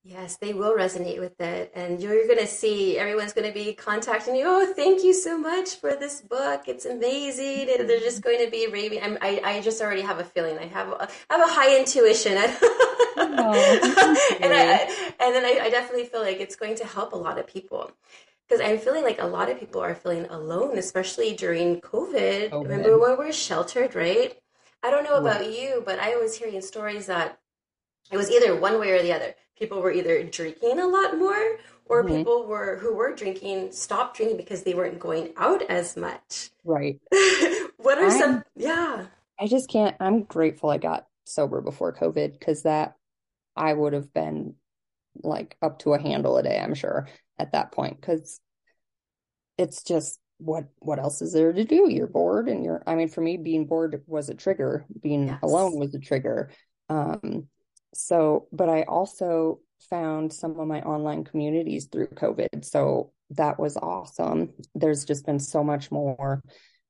Yes, 0.08 0.38
they 0.38 0.54
will 0.54 0.78
resonate 0.78 1.20
with 1.20 1.42
it. 1.42 1.72
And 1.74 2.00
you're 2.00 2.28
going 2.28 2.38
to 2.38 2.46
see 2.46 2.96
everyone's 2.96 3.34
going 3.34 3.48
to 3.48 3.54
be 3.54 3.74
contacting 3.74 4.36
you. 4.36 4.44
Oh, 4.46 4.72
thank 4.72 5.04
you 5.04 5.16
so 5.16 5.36
much 5.36 5.78
for 5.78 5.96
this 5.96 6.22
book. 6.22 6.68
It's 6.68 6.86
amazing. 6.86 7.76
And 7.76 7.90
they're 7.90 8.00
just 8.00 8.22
going 8.22 8.46
to 8.46 8.52
be 8.52 8.68
raving. 8.68 9.02
I'm, 9.02 9.18
I, 9.20 9.42
I 9.44 9.62
just 9.62 9.82
already 9.82 10.04
have 10.04 10.20
a 10.20 10.24
feeling. 10.24 10.60
I 10.60 10.68
have 10.68 10.90
a, 10.90 11.10
I 11.32 11.38
have 11.38 11.50
a 11.50 11.52
high 11.52 11.80
intuition. 11.80 12.38
oh, 13.18 14.38
and, 14.42 14.54
I, 14.54 15.16
and 15.20 15.34
then 15.34 15.44
I, 15.44 15.60
I 15.64 15.70
definitely 15.72 16.06
feel 16.06 16.22
like 16.22 16.40
it's 16.40 16.56
going 16.56 16.76
to 16.76 16.86
help 16.86 17.14
a 17.14 17.18
lot 17.18 17.40
of 17.40 17.48
people 17.48 17.92
because 18.48 18.64
I'm 18.64 18.78
feeling 18.78 19.04
like 19.04 19.20
a 19.20 19.26
lot 19.26 19.50
of 19.50 19.60
people 19.60 19.82
are 19.82 19.96
feeling 19.96 20.28
alone, 20.28 20.78
especially 20.78 21.34
during 21.34 21.82
COVID. 21.82 22.50
Oh, 22.52 22.62
Remember 22.62 23.00
when 23.00 23.18
we 23.18 23.30
are 23.30 23.34
sheltered, 23.34 23.96
right? 23.96 24.38
I 24.84 24.92
don't 24.92 25.04
know 25.04 25.16
about 25.16 25.52
you, 25.52 25.82
but 25.84 25.98
I 25.98 26.18
was 26.18 26.38
hearing 26.38 26.62
stories 26.62 27.08
that 27.08 27.40
it 28.12 28.18
was 28.18 28.30
either 28.30 28.56
one 28.56 28.80
way 28.80 28.92
or 28.92 29.02
the 29.02 29.14
other 29.14 29.34
people 29.58 29.82
were 29.82 29.92
either 29.92 30.24
drinking 30.24 30.80
a 30.80 30.88
lot 30.88 31.18
more 31.18 31.58
or 31.86 32.04
mm-hmm. 32.04 32.18
people 32.18 32.46
were 32.46 32.78
who 32.78 32.96
were 32.96 33.16
drinking 33.16 33.72
stopped 33.72 34.18
drinking 34.18 34.38
because 34.38 34.64
they 34.64 34.74
weren't 34.74 35.00
going 35.00 35.34
out 35.38 35.62
as 35.70 35.96
much. 35.98 36.50
Right. 36.64 37.00
What 37.78 38.00
are 38.00 38.06
I'm, 38.06 38.20
some 38.20 38.44
yeah. 38.56 39.06
I 39.40 39.46
just 39.46 39.70
can't 39.70 39.96
i'm 40.00 40.24
grateful 40.24 40.72
i 40.72 40.80
got 40.80 41.06
sober 41.26 41.62
before 41.62 41.94
covid 41.94 42.32
because 42.32 42.64
that 42.64 42.96
i 43.56 43.72
would 43.72 43.94
have 43.94 44.12
been 44.12 44.56
like 45.22 45.56
up 45.62 45.78
to 45.80 45.94
a 45.94 46.02
handle 46.02 46.38
a 46.38 46.42
day 46.42 46.60
i'm 46.60 46.74
sure 46.74 47.08
at 47.38 47.52
that 47.52 47.72
point 47.72 48.02
because 48.02 48.40
it's 49.58 49.84
just 49.84 50.20
what 50.38 50.66
what 50.80 51.00
else 51.00 51.22
is 51.22 51.34
there 51.34 51.54
to 51.54 51.64
do? 51.64 51.90
You're 51.90 52.08
bored 52.08 52.50
and 52.50 52.64
you're 52.64 52.84
i 52.86 52.96
mean 52.96 53.08
for 53.08 53.22
me 53.22 53.38
being 53.38 53.68
bored 53.68 54.02
was 54.06 54.30
a 54.30 54.36
trigger. 54.36 54.86
Being 55.02 55.28
yes. 55.28 55.40
alone 55.42 55.80
was 55.80 55.94
a 55.96 56.00
trigger. 56.00 56.52
Um 56.90 57.48
so 57.96 58.48
but 58.52 58.70
i 58.70 58.84
also 58.84 59.60
found 59.90 60.32
some 60.32 60.60
of 60.60 60.68
my 60.68 60.82
online 60.82 61.24
communities 61.24 61.86
through 61.86 62.08
covid. 62.08 62.66
So 62.66 63.12
that 63.32 63.60
was 63.60 63.78
awesome. 63.78 64.54
There's 64.74 65.06
just 65.06 65.26
been 65.26 65.40
so 65.40 65.64
much 65.64 65.92
more. 65.92 66.42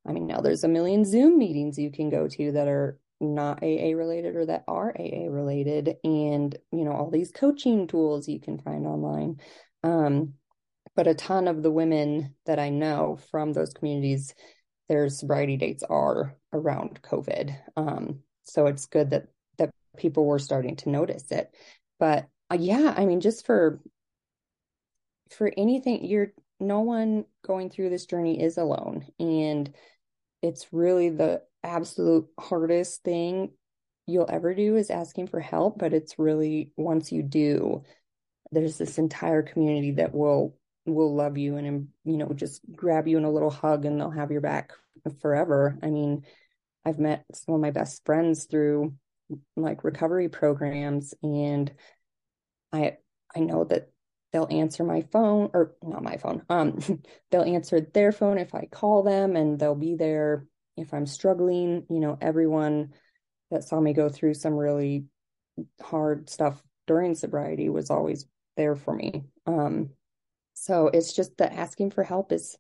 I 0.08 0.12
mean 0.12 0.28
now 0.28 0.42
there's 0.42 0.64
a 0.64 0.70
million 0.70 1.06
zoom 1.06 1.38
meetings 1.38 1.78
you 1.78 1.92
can 1.92 2.10
go 2.10 2.28
to 2.28 2.52
that 2.54 2.68
are 2.68 3.00
not 3.22 3.64
aa 3.64 3.96
related 3.96 4.36
or 4.36 4.46
that 4.46 4.64
are 4.68 4.94
aa 4.98 5.28
related. 5.30 5.96
And 6.04 6.56
you 6.72 6.86
know 6.86 6.92
all 6.92 7.10
these 7.10 7.32
coaching 7.32 7.88
tools 7.88 8.28
you 8.28 8.40
can 8.40 8.60
find 8.60 8.86
online. 8.86 9.38
Um 9.84 10.34
but 10.96 11.08
a 11.08 11.14
ton 11.14 11.48
of 11.48 11.62
the 11.62 11.72
women 11.72 12.36
that 12.46 12.58
I 12.58 12.70
know 12.70 13.18
from 13.30 13.52
those 13.52 13.74
communities, 13.74 14.34
their 14.88 15.10
sobriety 15.10 15.58
dates 15.58 15.84
are 15.84 16.38
around 16.54 17.02
COVID. 17.02 17.54
Um, 17.76 18.20
so 18.44 18.68
it's 18.68 18.86
good 18.86 19.10
that 19.10 19.28
people 19.98 20.26
were 20.26 20.40
starting 20.40 20.76
to 20.78 20.90
notice 20.90 21.32
it. 21.32 21.54
But 22.00 22.28
uh, 22.52 22.58
yeah, 22.60 22.94
I 22.96 23.06
mean, 23.06 23.22
just 23.22 23.46
for 23.46 23.80
for 25.32 25.52
anything, 25.58 26.06
you're 26.06 26.34
no 26.60 26.82
one 26.82 27.26
going 27.46 27.70
through 27.70 27.90
this 27.90 28.06
journey 28.06 28.42
is 28.42 28.58
alone, 28.58 29.06
and 29.20 29.74
it's 30.42 30.68
really 30.72 31.10
the 31.10 31.42
absolute 31.64 32.28
hardest 32.40 33.04
thing 33.04 33.52
you'll 34.08 34.30
ever 34.30 34.54
do 34.54 34.76
is 34.76 34.92
asking 34.92 35.28
for 35.28 35.40
help. 35.40 35.80
But 35.80 35.94
it's 35.94 36.20
really 36.20 36.72
once 36.78 37.12
you 37.12 37.24
do, 37.24 37.84
there's 38.52 38.78
this 38.78 38.98
entire 38.98 39.42
community 39.42 39.92
that 39.92 40.14
will 40.14 40.56
will 40.86 41.16
love 41.16 41.38
you 41.38 41.58
and 41.58 41.88
you 42.04 42.18
know 42.18 42.32
just 42.36 42.62
grab 42.76 43.08
you 43.08 43.18
in 43.18 43.24
a 43.24 43.32
little 43.32 43.50
hug 43.50 43.86
and 43.86 44.00
they'll 44.00 44.12
have 44.12 44.32
your 44.32 44.42
back 44.42 44.72
forever 45.20 45.78
i 45.82 45.90
mean 45.90 46.24
i've 46.86 47.00
met 47.00 47.26
some 47.34 47.56
of 47.56 47.62
my 47.62 47.72
best 47.72 48.06
friends 48.06 48.46
through 48.46 48.94
like 49.56 49.84
recovery 49.84 50.30
programs 50.30 51.14
and 51.24 51.72
i 52.72 52.98
i 53.36 53.40
know 53.40 53.64
that 53.64 53.90
they'll 54.32 54.48
answer 54.52 54.84
my 54.84 55.02
phone 55.02 55.50
or 55.54 55.76
not 55.84 56.04
my 56.04 56.18
phone 56.18 56.44
um 56.50 56.80
they'll 57.32 57.44
answer 57.44 57.82
their 57.82 58.12
phone 58.12 58.38
if 58.38 58.54
i 58.54 58.68
call 58.72 59.04
them 59.04 59.36
and 59.36 59.60
they'll 59.60 59.76
be 59.76 59.96
there 59.96 60.46
if 60.78 60.94
i'm 60.94 61.06
struggling 61.06 61.86
you 61.90 62.00
know 62.00 62.18
everyone 62.22 62.94
that 63.52 63.64
saw 63.64 63.80
me 63.80 63.94
go 63.94 64.10
through 64.10 64.34
some 64.34 64.54
really 64.54 65.06
hard 65.82 66.30
stuff 66.30 66.62
during 66.88 67.16
sobriety 67.16 67.70
was 67.70 67.90
always 67.90 68.26
there 68.58 68.76
for 68.76 68.94
me 68.94 69.24
um 69.48 69.90
so 70.54 70.88
it's 70.88 71.14
just 71.14 71.38
that 71.38 71.54
asking 71.54 71.92
for 71.92 72.04
help 72.04 72.32
is 72.32 72.58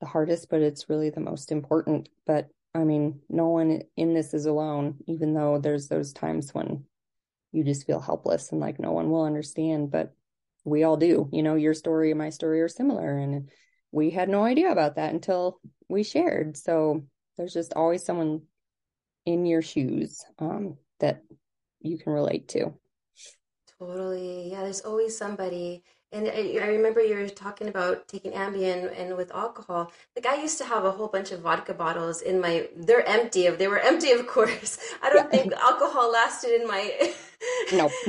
the 0.00 0.06
hardest, 0.06 0.48
but 0.50 0.62
it's 0.62 0.88
really 0.88 1.10
the 1.10 1.20
most 1.20 1.52
important. 1.52 2.08
But 2.26 2.48
I 2.76 2.84
mean, 2.84 3.20
no 3.28 3.48
one 3.48 3.82
in 3.96 4.14
this 4.14 4.34
is 4.34 4.46
alone, 4.46 4.96
even 5.06 5.34
though 5.34 5.58
there's 5.58 5.88
those 5.88 6.12
times 6.12 6.54
when 6.54 6.84
you 7.52 7.64
just 7.64 7.86
feel 7.86 8.00
helpless 8.00 8.52
and 8.52 8.60
like 8.60 8.78
no 8.78 8.92
one 8.92 9.10
will 9.10 9.24
understand, 9.24 9.90
but 9.90 10.14
we 10.64 10.84
all 10.84 10.96
do. 10.96 11.28
You 11.32 11.42
know, 11.42 11.54
your 11.54 11.74
story 11.74 12.10
and 12.10 12.18
my 12.18 12.30
story 12.30 12.60
are 12.60 12.68
similar. 12.68 13.18
And 13.18 13.48
we 13.92 14.10
had 14.10 14.28
no 14.28 14.44
idea 14.44 14.70
about 14.70 14.96
that 14.96 15.14
until 15.14 15.60
we 15.88 16.02
shared. 16.02 16.56
So 16.56 17.06
there's 17.36 17.54
just 17.54 17.72
always 17.74 18.04
someone 18.04 18.42
in 19.24 19.46
your 19.46 19.62
shoes 19.62 20.24
um, 20.38 20.76
that 21.00 21.22
you 21.80 21.98
can 21.98 22.12
relate 22.12 22.48
to. 22.48 22.74
Totally. 23.78 24.50
Yeah, 24.50 24.62
there's 24.62 24.80
always 24.80 25.16
somebody. 25.16 25.82
And 26.12 26.28
I, 26.28 26.58
I 26.62 26.68
remember 26.68 27.00
you 27.00 27.16
were 27.16 27.28
talking 27.28 27.68
about 27.68 28.06
taking 28.06 28.32
Ambien 28.32 28.92
and 28.98 29.16
with 29.16 29.34
alcohol. 29.34 29.90
Like 30.14 30.26
I 30.26 30.40
used 30.40 30.56
to 30.58 30.64
have 30.64 30.84
a 30.84 30.92
whole 30.92 31.08
bunch 31.08 31.32
of 31.32 31.40
vodka 31.40 31.74
bottles 31.74 32.22
in 32.22 32.40
my. 32.40 32.68
They're 32.76 33.06
empty. 33.06 33.46
Of 33.46 33.58
they 33.58 33.66
were 33.66 33.80
empty, 33.80 34.12
of 34.12 34.26
course. 34.26 34.78
I 35.02 35.10
don't 35.10 35.30
think 35.30 35.52
alcohol 35.52 36.12
lasted 36.12 36.60
in 36.60 36.66
my. 36.66 37.12
no. 37.72 37.90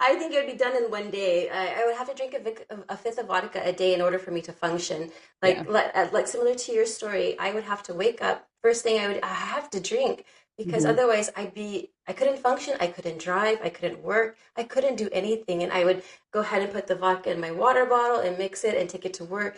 I 0.00 0.14
think 0.16 0.32
it 0.32 0.44
would 0.44 0.52
be 0.52 0.58
done 0.58 0.76
in 0.76 0.90
one 0.90 1.10
day. 1.10 1.50
I, 1.50 1.82
I 1.82 1.86
would 1.86 1.96
have 1.96 2.08
to 2.08 2.14
drink 2.14 2.34
a, 2.34 2.92
a, 2.92 2.96
fifth 2.96 3.18
of 3.18 3.26
vodka 3.26 3.60
a 3.64 3.72
day 3.72 3.94
in 3.94 4.00
order 4.00 4.18
for 4.18 4.30
me 4.30 4.40
to 4.42 4.52
function. 4.52 5.10
Like 5.42 5.56
yeah. 5.56 5.64
like, 5.68 5.90
uh, 5.94 6.08
like 6.12 6.28
similar 6.28 6.54
to 6.54 6.72
your 6.72 6.86
story, 6.86 7.38
I 7.38 7.52
would 7.52 7.64
have 7.64 7.82
to 7.84 7.94
wake 7.94 8.22
up 8.22 8.46
first 8.62 8.84
thing. 8.84 9.00
I 9.00 9.08
would 9.08 9.22
I 9.22 9.34
have 9.34 9.70
to 9.70 9.80
drink 9.80 10.24
because 10.56 10.82
mm-hmm. 10.82 10.92
otherwise 10.92 11.30
I'd 11.36 11.54
be 11.54 11.90
I 12.06 12.12
couldn't 12.12 12.38
function, 12.38 12.74
I 12.80 12.88
couldn't 12.88 13.18
drive, 13.20 13.58
I 13.62 13.68
couldn't 13.68 14.02
work, 14.02 14.36
I 14.56 14.62
couldn't 14.64 14.96
do 14.96 15.08
anything 15.12 15.62
and 15.62 15.72
I 15.72 15.84
would 15.84 16.02
go 16.32 16.40
ahead 16.40 16.62
and 16.62 16.72
put 16.72 16.86
the 16.86 16.94
vodka 16.94 17.30
in 17.30 17.40
my 17.40 17.50
water 17.50 17.86
bottle 17.86 18.20
and 18.20 18.38
mix 18.38 18.64
it 18.64 18.76
and 18.76 18.88
take 18.88 19.04
it 19.04 19.14
to 19.14 19.24
work. 19.24 19.56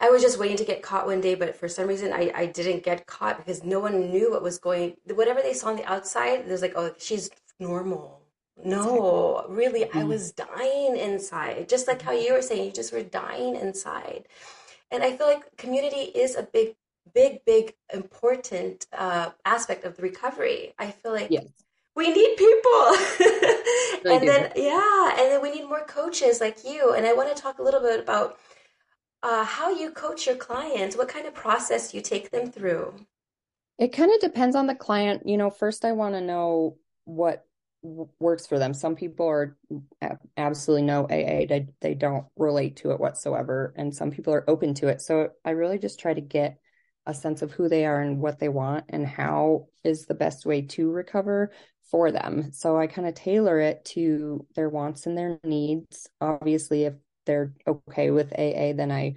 I 0.00 0.10
was 0.10 0.22
just 0.22 0.38
waiting 0.38 0.56
to 0.56 0.64
get 0.64 0.82
caught 0.82 1.06
one 1.06 1.20
day, 1.20 1.36
but 1.36 1.56
for 1.56 1.68
some 1.68 1.86
reason 1.86 2.12
I, 2.12 2.32
I 2.34 2.46
didn't 2.46 2.82
get 2.82 3.06
caught 3.06 3.38
because 3.38 3.62
no 3.62 3.78
one 3.80 4.10
knew 4.10 4.32
what 4.32 4.42
was 4.42 4.58
going 4.58 4.96
whatever 5.06 5.40
they 5.40 5.54
saw 5.54 5.68
on 5.68 5.76
the 5.76 5.90
outside, 5.90 6.48
there's 6.48 6.62
like, 6.62 6.74
oh 6.76 6.92
she's 6.98 7.30
normal. 7.58 8.22
No, 8.64 9.46
really, 9.48 9.84
mm-hmm. 9.84 9.98
I 9.98 10.04
was 10.04 10.32
dying 10.32 10.96
inside. 10.96 11.68
Just 11.68 11.88
like 11.88 12.02
how 12.02 12.12
you 12.12 12.34
were 12.34 12.42
saying, 12.42 12.66
you 12.66 12.72
just 12.72 12.92
were 12.92 13.02
dying 13.02 13.56
inside. 13.56 14.28
And 14.90 15.02
I 15.02 15.16
feel 15.16 15.26
like 15.26 15.56
community 15.56 15.96
is 15.96 16.36
a 16.36 16.42
big 16.42 16.76
big, 17.14 17.44
big, 17.44 17.74
important 17.92 18.86
uh, 18.92 19.30
aspect 19.44 19.84
of 19.84 19.96
the 19.96 20.02
recovery. 20.02 20.74
I 20.78 20.90
feel 20.90 21.12
like 21.12 21.30
yes. 21.30 21.46
we 21.94 22.12
need 22.12 22.36
people. 22.36 22.96
and 24.12 24.28
then, 24.28 24.52
yeah, 24.56 25.10
and 25.10 25.30
then 25.30 25.42
we 25.42 25.50
need 25.50 25.64
more 25.64 25.84
coaches 25.84 26.40
like 26.40 26.64
you. 26.64 26.94
And 26.94 27.06
I 27.06 27.12
want 27.12 27.34
to 27.34 27.40
talk 27.40 27.58
a 27.58 27.62
little 27.62 27.80
bit 27.80 28.00
about 28.00 28.38
uh, 29.22 29.44
how 29.44 29.70
you 29.70 29.90
coach 29.90 30.26
your 30.26 30.36
clients, 30.36 30.96
what 30.96 31.08
kind 31.08 31.26
of 31.26 31.34
process 31.34 31.94
you 31.94 32.00
take 32.00 32.30
them 32.30 32.50
through. 32.50 32.94
It 33.78 33.92
kind 33.92 34.12
of 34.12 34.20
depends 34.20 34.56
on 34.56 34.66
the 34.66 34.74
client. 34.74 35.26
You 35.26 35.36
know, 35.36 35.50
first 35.50 35.84
I 35.84 35.92
want 35.92 36.14
to 36.14 36.20
know 36.20 36.76
what 37.04 37.46
works 37.82 38.46
for 38.46 38.58
them. 38.58 38.74
Some 38.74 38.94
people 38.94 39.26
are 39.26 39.56
absolutely 40.36 40.86
no 40.86 41.04
AA, 41.04 41.46
they, 41.48 41.68
they 41.80 41.94
don't 41.94 42.26
relate 42.36 42.76
to 42.76 42.92
it 42.92 43.00
whatsoever. 43.00 43.74
And 43.76 43.94
some 43.94 44.10
people 44.10 44.32
are 44.34 44.48
open 44.48 44.74
to 44.74 44.88
it. 44.88 45.00
So 45.00 45.30
I 45.44 45.50
really 45.50 45.78
just 45.78 45.98
try 45.98 46.14
to 46.14 46.20
get 46.20 46.58
a 47.06 47.14
sense 47.14 47.42
of 47.42 47.52
who 47.52 47.68
they 47.68 47.84
are 47.84 48.00
and 48.00 48.20
what 48.20 48.38
they 48.38 48.48
want 48.48 48.84
and 48.88 49.06
how 49.06 49.66
is 49.84 50.06
the 50.06 50.14
best 50.14 50.46
way 50.46 50.62
to 50.62 50.90
recover 50.90 51.50
for 51.90 52.12
them. 52.12 52.52
So 52.52 52.78
I 52.78 52.86
kind 52.86 53.08
of 53.08 53.14
tailor 53.14 53.58
it 53.60 53.84
to 53.86 54.46
their 54.54 54.68
wants 54.68 55.06
and 55.06 55.16
their 55.16 55.38
needs. 55.44 56.08
Obviously, 56.20 56.84
if 56.84 56.94
they're 57.26 57.52
okay 57.66 58.10
with 58.10 58.32
AA, 58.32 58.72
then 58.72 58.90
I, 58.90 59.14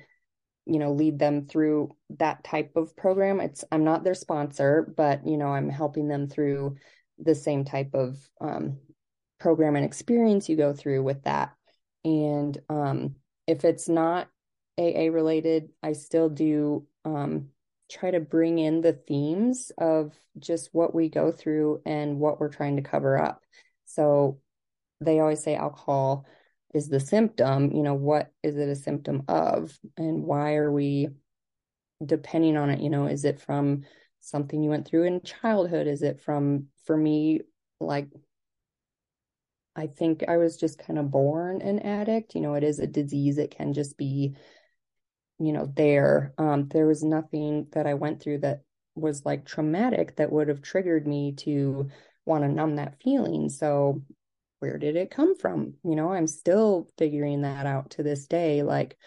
you 0.65 0.80
know, 0.80 0.91
lead 0.91 1.19
them 1.19 1.45
through 1.45 1.95
that 2.17 2.43
type 2.43 2.71
of 2.76 2.95
program. 2.95 3.39
It's 3.39 3.63
I'm 3.71 3.84
not 3.84 4.04
their 4.04 4.15
sponsor, 4.15 4.91
but 4.95 5.26
you 5.26 5.38
know, 5.38 5.48
I'm 5.48 5.69
helping 5.69 6.08
them 6.08 6.28
through 6.28 6.76
the 7.19 7.36
same 7.36 7.63
type 7.63 7.93
of 7.93 8.17
um, 8.41 8.78
program 9.39 9.76
and 9.76 9.86
experience 9.86 10.50
you 10.50 10.58
go 10.58 10.74
through 10.74 11.04
with 11.04 11.24
that. 11.24 11.54
And 12.04 12.58
um, 12.69 13.15
if 13.48 13.63
it's 13.63 13.88
not 13.88 14.28
AA 14.78 15.08
related, 15.12 15.69
I 15.82 15.93
still 15.93 16.30
do 16.30 16.86
um, 17.06 17.50
try 17.89 18.12
to 18.12 18.19
bring 18.19 18.60
in 18.60 18.82
the 18.82 18.93
themes 18.93 19.71
of 19.78 20.13
just 20.39 20.69
what 20.74 20.95
we 20.95 21.10
go 21.10 21.32
through 21.32 21.82
and 21.86 22.19
what 22.19 22.39
we're 22.39 22.50
trying 22.50 22.78
to 22.78 22.82
cover 22.82 23.17
up. 23.17 23.43
So 23.86 24.39
they 25.02 25.19
always 25.19 25.43
say 25.43 25.56
alcohol 25.56 26.26
is 26.74 26.89
the 26.89 27.00
symptom, 27.00 27.71
you 27.71 27.84
know, 27.84 27.93
what 27.93 28.32
is 28.43 28.58
it 28.58 28.69
a 28.69 28.76
symptom 28.76 29.24
of 29.28 29.78
and 29.98 30.24
why 30.24 30.56
are 30.56 30.71
we 30.71 31.10
depending 32.06 32.58
on 32.58 32.69
it, 32.69 32.82
you 32.82 32.89
know, 32.89 33.08
is 33.08 33.24
it 33.24 33.39
from 33.39 33.84
something 34.19 34.62
you 34.62 34.69
went 34.69 34.88
through 34.88 35.04
in 35.04 35.21
childhood? 35.21 35.88
Is 35.88 36.02
it 36.02 36.21
from 36.21 36.67
for 36.86 36.98
me 36.98 37.41
like 37.80 38.08
I 39.76 39.88
think 39.88 40.24
I 40.28 40.38
was 40.38 40.58
just 40.58 40.80
kind 40.80 40.98
of 40.98 41.12
born 41.12 41.62
an 41.62 41.80
addict. 41.80 42.34
You 42.34 42.41
know, 42.41 42.54
it 42.54 42.63
is 42.63 42.80
a 42.80 42.88
disease. 42.88 43.38
It 43.38 43.56
can 43.56 43.74
just 43.74 43.98
be 43.98 44.36
you 45.39 45.52
know 45.52 45.71
there 45.76 46.34
um 46.38 46.67
there 46.69 46.88
was 46.88 47.04
nothing 47.04 47.67
that 47.74 47.86
i 47.86 47.93
went 47.93 48.21
through 48.21 48.38
that 48.38 48.62
was 48.95 49.26
like 49.26 49.45
traumatic 49.45 50.15
that 50.15 50.32
would 50.32 50.48
have 50.48 50.62
triggered 50.62 51.06
me 51.06 51.34
to 51.34 51.89
want 52.26 52.43
to 52.43 52.50
numb 52.50 52.78
that 52.78 53.00
feeling. 53.04 53.50
So 53.50 54.02
where 54.60 54.78
did 54.78 54.95
it 54.95 55.12
come 55.12 55.38
from? 55.38 55.74
You 55.84 55.95
know 55.95 56.13
i'm 56.13 56.28
still 56.28 56.88
figuring 56.98 57.41
that 57.41 57.65
out 57.65 57.91
to 57.91 58.04
this 58.04 58.26
day 58.26 58.63
like 58.63 58.98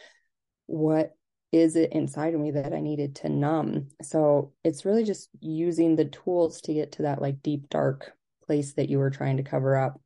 what 0.67 1.15
is 1.51 1.77
it 1.77 1.93
inside 1.93 2.35
of 2.35 2.41
me 2.41 2.51
that 2.51 2.75
i 2.75 2.81
needed 2.81 3.17
to 3.17 3.29
numb? 3.29 3.89
So 4.03 4.53
it's 4.63 4.85
really 4.85 5.05
just 5.05 5.31
using 5.41 5.97
the 5.97 6.05
tools 6.05 6.61
to 6.63 6.75
get 6.75 6.93
to 6.93 7.03
that 7.03 7.23
like 7.23 7.43
deep 7.43 7.71
dark 7.71 8.13
place 8.47 8.75
that 8.75 8.91
you 8.91 8.99
were 8.99 9.11
trying 9.11 9.39
to 9.39 9.43
cover 9.43 9.77
up 9.77 10.01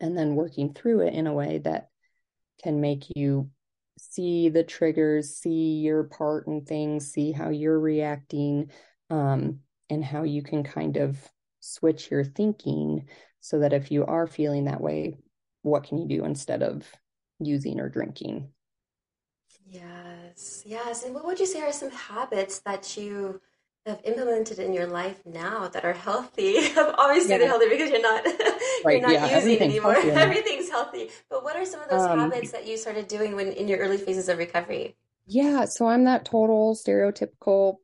and 0.00 0.16
then 0.16 0.34
working 0.34 0.72
through 0.72 1.00
it 1.00 1.12
in 1.12 1.26
a 1.26 1.34
way 1.34 1.58
that 1.58 1.88
can 2.62 2.80
make 2.80 3.04
you 3.14 3.50
see 4.00 4.48
the 4.48 4.64
triggers, 4.64 5.36
see 5.36 5.80
your 5.80 6.04
part 6.04 6.46
in 6.46 6.64
things, 6.64 7.12
see 7.12 7.32
how 7.32 7.50
you're 7.50 7.78
reacting, 7.78 8.70
um, 9.10 9.60
and 9.88 10.04
how 10.04 10.22
you 10.22 10.42
can 10.42 10.62
kind 10.62 10.96
of 10.96 11.18
switch 11.60 12.10
your 12.10 12.24
thinking 12.24 13.06
so 13.40 13.58
that 13.58 13.72
if 13.72 13.90
you 13.90 14.04
are 14.06 14.26
feeling 14.26 14.64
that 14.64 14.80
way, 14.80 15.16
what 15.62 15.84
can 15.84 15.98
you 15.98 16.08
do 16.08 16.24
instead 16.24 16.62
of 16.62 16.90
using 17.38 17.80
or 17.80 17.88
drinking? 17.88 18.48
Yes, 19.66 20.62
yes. 20.64 21.04
And 21.04 21.14
what 21.14 21.24
would 21.24 21.38
you 21.38 21.46
say 21.46 21.60
are 21.62 21.72
some 21.72 21.90
habits 21.90 22.60
that 22.60 22.96
you 22.96 23.40
have 23.86 24.00
implemented 24.04 24.58
in 24.58 24.72
your 24.72 24.86
life 24.86 25.20
now 25.24 25.68
that 25.68 25.84
are 25.84 25.92
healthy? 25.92 26.56
Obviously, 26.76 27.30
yeah. 27.30 27.38
they're 27.38 27.48
healthy 27.48 27.68
because 27.68 27.90
you're 27.90 28.02
not 28.02 28.24
right, 28.84 29.00
you're 29.00 29.00
not 29.00 29.12
yeah, 29.12 29.38
using 29.38 29.60
anymore. 29.60 29.96
Everything's 30.04 30.68
healthy. 30.68 31.08
But 31.28 31.44
what 31.44 31.56
are 31.56 31.64
some 31.64 31.80
of 31.80 31.88
those 31.88 32.02
um, 32.02 32.18
habits 32.18 32.52
that 32.52 32.66
you 32.66 32.76
started 32.76 33.08
doing 33.08 33.36
when 33.36 33.52
in 33.52 33.68
your 33.68 33.78
early 33.78 33.98
phases 33.98 34.28
of 34.28 34.38
recovery? 34.38 34.96
Yeah, 35.26 35.64
so 35.64 35.86
I'm 35.86 36.04
that 36.04 36.24
total 36.24 36.74
stereotypical 36.74 37.76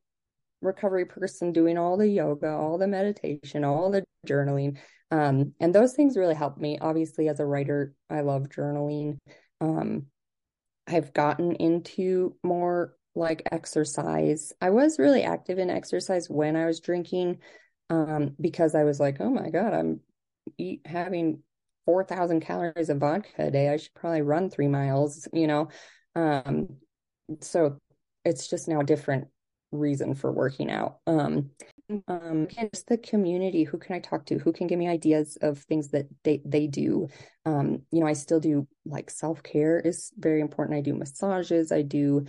recovery 0.62 1.04
person 1.04 1.52
doing 1.52 1.78
all 1.78 1.96
the 1.96 2.08
yoga, 2.08 2.50
all 2.50 2.78
the 2.78 2.88
meditation, 2.88 3.64
all 3.64 3.90
the 3.90 4.04
journaling. 4.26 4.78
Um, 5.10 5.52
and 5.60 5.74
those 5.74 5.94
things 5.94 6.16
really 6.16 6.34
help 6.34 6.58
me. 6.58 6.78
Obviously, 6.80 7.28
as 7.28 7.40
a 7.40 7.46
writer, 7.46 7.94
I 8.10 8.22
love 8.22 8.48
journaling. 8.48 9.18
Um, 9.60 10.06
I've 10.86 11.12
gotten 11.12 11.52
into 11.52 12.36
more 12.42 12.94
like 13.16 13.42
exercise. 13.50 14.52
I 14.60 14.70
was 14.70 14.98
really 14.98 15.22
active 15.22 15.58
in 15.58 15.70
exercise 15.70 16.28
when 16.28 16.54
I 16.54 16.66
was 16.66 16.80
drinking 16.80 17.38
um, 17.90 18.36
because 18.40 18.74
I 18.74 18.84
was 18.84 19.00
like, 19.00 19.16
oh 19.20 19.30
my 19.30 19.50
God, 19.50 19.72
I'm 19.72 20.00
eat, 20.58 20.82
having 20.84 21.40
4,000 21.86 22.40
calories 22.40 22.90
of 22.90 22.98
vodka 22.98 23.46
a 23.46 23.50
day. 23.50 23.70
I 23.70 23.78
should 23.78 23.94
probably 23.94 24.22
run 24.22 24.50
three 24.50 24.68
miles, 24.68 25.26
you 25.32 25.46
know? 25.46 25.68
Um, 26.14 26.76
so 27.40 27.78
it's 28.24 28.48
just 28.48 28.68
now 28.68 28.82
different 28.82 29.28
reason 29.72 30.14
for 30.14 30.30
working 30.30 30.70
out. 30.70 30.98
Um, 31.06 31.50
um, 32.08 32.48
just 32.48 32.88
the 32.88 32.98
community. 32.98 33.62
Who 33.64 33.78
can 33.78 33.94
I 33.94 34.00
talk 34.00 34.26
to? 34.26 34.38
Who 34.38 34.52
can 34.52 34.66
give 34.66 34.78
me 34.78 34.88
ideas 34.88 35.38
of 35.40 35.58
things 35.60 35.88
that 35.88 36.06
they 36.24 36.42
they 36.44 36.66
do? 36.66 37.08
Um, 37.44 37.82
you 37.92 38.00
know, 38.00 38.06
I 38.06 38.14
still 38.14 38.40
do 38.40 38.66
like 38.84 39.08
self 39.08 39.42
care 39.42 39.78
is 39.78 40.12
very 40.18 40.40
important. 40.40 40.76
I 40.76 40.80
do 40.80 40.94
massages. 40.94 41.70
I 41.70 41.82
do 41.82 42.26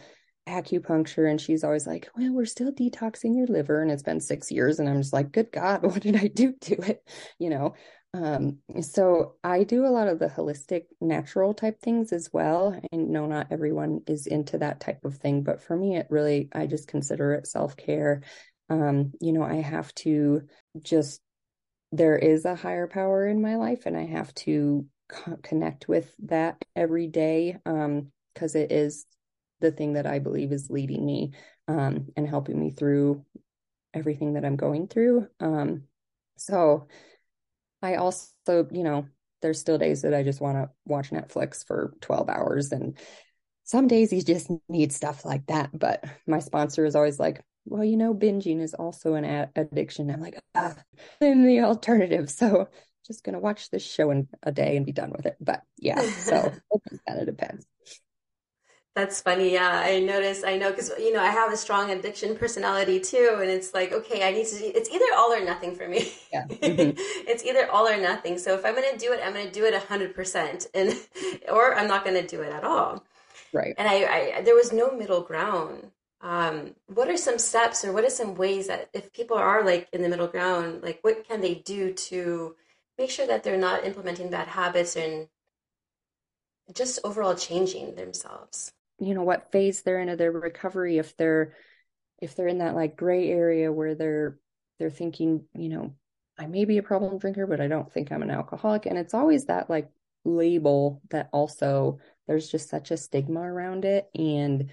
acupuncture, 0.48 1.30
and 1.30 1.40
she's 1.40 1.64
always 1.64 1.86
like, 1.88 2.10
"Well, 2.18 2.34
we're 2.34 2.46
still 2.46 2.72
detoxing 2.72 3.36
your 3.36 3.48
liver," 3.48 3.82
and 3.82 3.92
it's 3.92 4.04
been 4.04 4.20
six 4.20 4.52
years, 4.52 4.80
and 4.80 4.90
I'm 4.90 5.02
just 5.02 5.14
like, 5.14 5.32
"Good 5.32 5.52
God, 5.52 5.84
what 5.84 6.02
did 6.02 6.16
I 6.16 6.28
do 6.28 6.54
to 6.62 6.76
it?" 6.90 7.08
You 7.40 7.50
know. 7.50 7.76
Um, 8.14 8.60
so 8.82 9.36
I 9.44 9.64
do 9.64 9.86
a 9.86 9.90
lot 9.90 10.08
of 10.08 10.20
the 10.20 10.28
holistic 10.28 10.86
natural 11.02 11.54
type 11.54 11.82
things 11.82 12.12
as 12.14 12.32
well. 12.32 12.80
And 12.92 13.10
no, 13.10 13.26
not 13.26 13.48
everyone 13.52 14.02
is 14.08 14.28
into 14.28 14.58
that 14.60 14.80
type 14.80 15.06
of 15.06 15.16
thing, 15.18 15.44
but 15.44 15.62
for 15.62 15.76
me, 15.76 15.98
it 15.98 16.08
really, 16.10 16.50
I 16.54 16.68
just 16.68 16.88
consider 16.88 17.34
it 17.34 17.48
self 17.48 17.76
care. 17.78 18.24
Um, 18.70 19.14
you 19.22 19.34
know, 19.34 19.44
I 19.44 19.56
have 19.56 19.94
to 19.96 20.44
just, 20.82 21.22
there 21.92 22.18
is 22.18 22.46
a 22.46 22.56
higher 22.56 22.88
power 22.88 23.28
in 23.28 23.42
my 23.42 23.56
life 23.56 23.86
and 23.86 23.96
I 23.96 24.06
have 24.06 24.34
to 24.36 24.86
co- 25.10 25.38
connect 25.44 25.88
with 25.88 26.12
that 26.24 26.64
every 26.76 27.08
day. 27.08 27.58
Um, 27.66 28.12
cause 28.36 28.56
it 28.56 28.72
is 28.72 29.06
the 29.60 29.72
thing 29.72 29.94
that 29.94 30.06
I 30.06 30.20
believe 30.20 30.52
is 30.52 30.70
leading 30.70 31.06
me, 31.06 31.32
um, 31.68 32.08
and 32.16 32.28
helping 32.28 32.60
me 32.60 32.72
through 32.72 33.26
everything 33.94 34.34
that 34.34 34.46
I'm 34.46 34.56
going 34.56 34.88
through. 34.88 35.28
Um, 35.40 35.84
so, 36.38 36.88
I 37.82 37.96
also, 37.96 38.68
you 38.72 38.84
know, 38.84 39.08
there's 39.42 39.60
still 39.60 39.78
days 39.78 40.02
that 40.02 40.14
I 40.14 40.24
just 40.24 40.42
want 40.42 40.58
to 40.58 40.70
watch 40.86 41.12
Netflix 41.12 41.66
for 41.66 41.94
12 42.02 42.30
hours. 42.30 42.72
And 42.72 42.98
some 43.64 43.88
days 43.88 44.12
you 44.12 44.22
just 44.22 44.50
need 44.70 44.92
stuff 44.92 45.26
like 45.26 45.46
that. 45.48 45.78
But 45.78 46.04
my 46.26 46.40
sponsor 46.40 46.86
is 46.86 46.96
always 46.96 47.20
like, 47.20 47.44
well, 47.66 47.84
you 47.84 47.98
know, 47.98 48.14
binging 48.14 48.62
is 48.62 48.74
also 48.74 49.14
an 49.16 49.26
ad- 49.26 49.52
addiction. 49.56 50.10
I'm 50.10 50.22
like, 50.22 50.40
ah, 50.56 50.76
in 51.22 51.46
the 51.46 51.62
alternative. 51.62 52.30
So 52.38 52.70
just 53.06 53.24
going 53.24 53.34
to 53.34 53.40
watch 53.40 53.70
this 53.70 53.86
show 53.86 54.12
in 54.12 54.28
a 54.44 54.52
day 54.52 54.76
and 54.76 54.86
be 54.86 54.92
done 54.92 55.14
with 55.16 55.26
it. 55.26 55.38
But 55.40 55.62
yeah, 55.78 56.02
so 56.24 56.52
it 56.72 57.00
kind 57.08 57.20
of 57.22 57.26
depends. 57.26 57.66
That's 58.98 59.22
funny. 59.22 59.54
Yeah, 59.54 59.84
I 59.86 60.00
notice. 60.00 60.44
I 60.44 60.58
know 60.58 60.72
because 60.72 60.92
you 60.98 61.14
know 61.14 61.22
I 61.22 61.30
have 61.30 61.54
a 61.54 61.56
strong 61.56 61.92
addiction 61.92 62.36
personality 62.36 63.00
too, 63.00 63.38
and 63.40 63.48
it's 63.48 63.72
like 63.72 63.94
okay, 63.94 64.28
I 64.28 64.32
need 64.32 64.48
to. 64.48 64.56
It's 64.76 64.90
either 64.90 65.06
all 65.16 65.32
or 65.32 65.46
nothing 65.46 65.76
for 65.76 65.88
me. 65.88 66.12
Yeah. 66.34 66.48
Mm-hmm. 66.68 66.98
it's 67.32 67.46
either 67.46 67.70
all 67.70 67.88
or 67.88 67.98
nothing. 68.02 68.40
So 68.40 68.56
if 68.56 68.66
I'm 68.66 68.74
going 68.74 68.92
to 68.92 68.98
do 68.98 69.14
it, 69.14 69.22
I'm 69.24 69.34
going 69.34 69.46
to 69.46 69.52
do 69.52 69.66
it 69.66 69.76
hundred 69.76 70.16
percent, 70.16 70.66
and 70.74 70.96
or 71.52 71.76
I'm 71.76 71.88
not 71.88 72.06
going 72.06 72.20
to 72.20 72.26
do 72.26 72.42
it 72.42 72.52
at 72.52 72.64
all. 72.64 73.04
Right. 73.54 73.76
And 73.78 73.88
I, 73.88 74.38
I, 74.38 74.42
there 74.42 74.56
was 74.56 74.74
no 74.74 74.90
middle 74.90 75.22
ground. 75.22 75.92
Um, 76.22 76.74
what 76.88 77.08
are 77.08 77.18
some 77.18 77.38
steps, 77.38 77.86
or 77.86 77.94
what 77.94 78.04
are 78.04 78.10
some 78.10 78.34
ways 78.34 78.66
that 78.66 78.90
if 78.94 79.14
people 79.14 79.38
are 79.38 79.64
like 79.64 79.90
in 79.94 80.02
the 80.02 80.10
middle 80.10 80.28
ground, 80.28 80.82
like 80.82 81.00
what 81.04 81.28
can 81.28 81.42
they 81.42 81.54
do 81.54 81.94
to 82.10 82.56
make 82.98 83.12
sure 83.12 83.28
that 83.28 83.44
they're 83.44 83.58
not 83.70 83.86
implementing 83.86 84.32
bad 84.32 84.48
habits 84.48 84.96
and 84.96 85.28
just 86.74 86.98
overall 87.04 87.36
changing 87.36 87.94
themselves? 87.94 88.74
You 89.00 89.14
know 89.14 89.24
what 89.24 89.52
phase 89.52 89.82
they're 89.82 90.00
in 90.00 90.10
of 90.10 90.18
their 90.18 90.32
recovery 90.32 90.98
if 90.98 91.16
they're 91.18 91.54
if 92.20 92.36
they're 92.36 92.48
in 92.48 92.60
that 92.60 92.76
like 92.76 92.96
gray 92.96 93.30
area 93.30 93.72
where 93.72 93.96
they're 93.96 94.40
they're 94.80 94.90
thinking 94.90 95.46
you 95.54 95.70
know 95.70 95.94
i 96.40 96.46
may 96.48 96.66
be 96.66 96.78
a 96.78 96.84
problem 96.84 97.18
drinker 97.18 97.46
but 97.46 97.62
i 97.62 97.68
don't 97.68 97.92
think 97.92 98.12
i'm 98.12 98.24
an 98.24 98.32
alcoholic. 98.32 98.86
And 98.86 98.98
it's 98.98 99.14
always 99.14 99.46
that 99.46 99.70
like 99.70 99.90
label 100.26 101.02
that 101.10 101.30
also 101.32 102.00
there's 102.28 102.50
just 102.50 102.70
such 102.70 102.92
a 102.92 102.98
stigma 102.98 103.40
around 103.40 103.86
it 103.86 104.10
and 104.14 104.72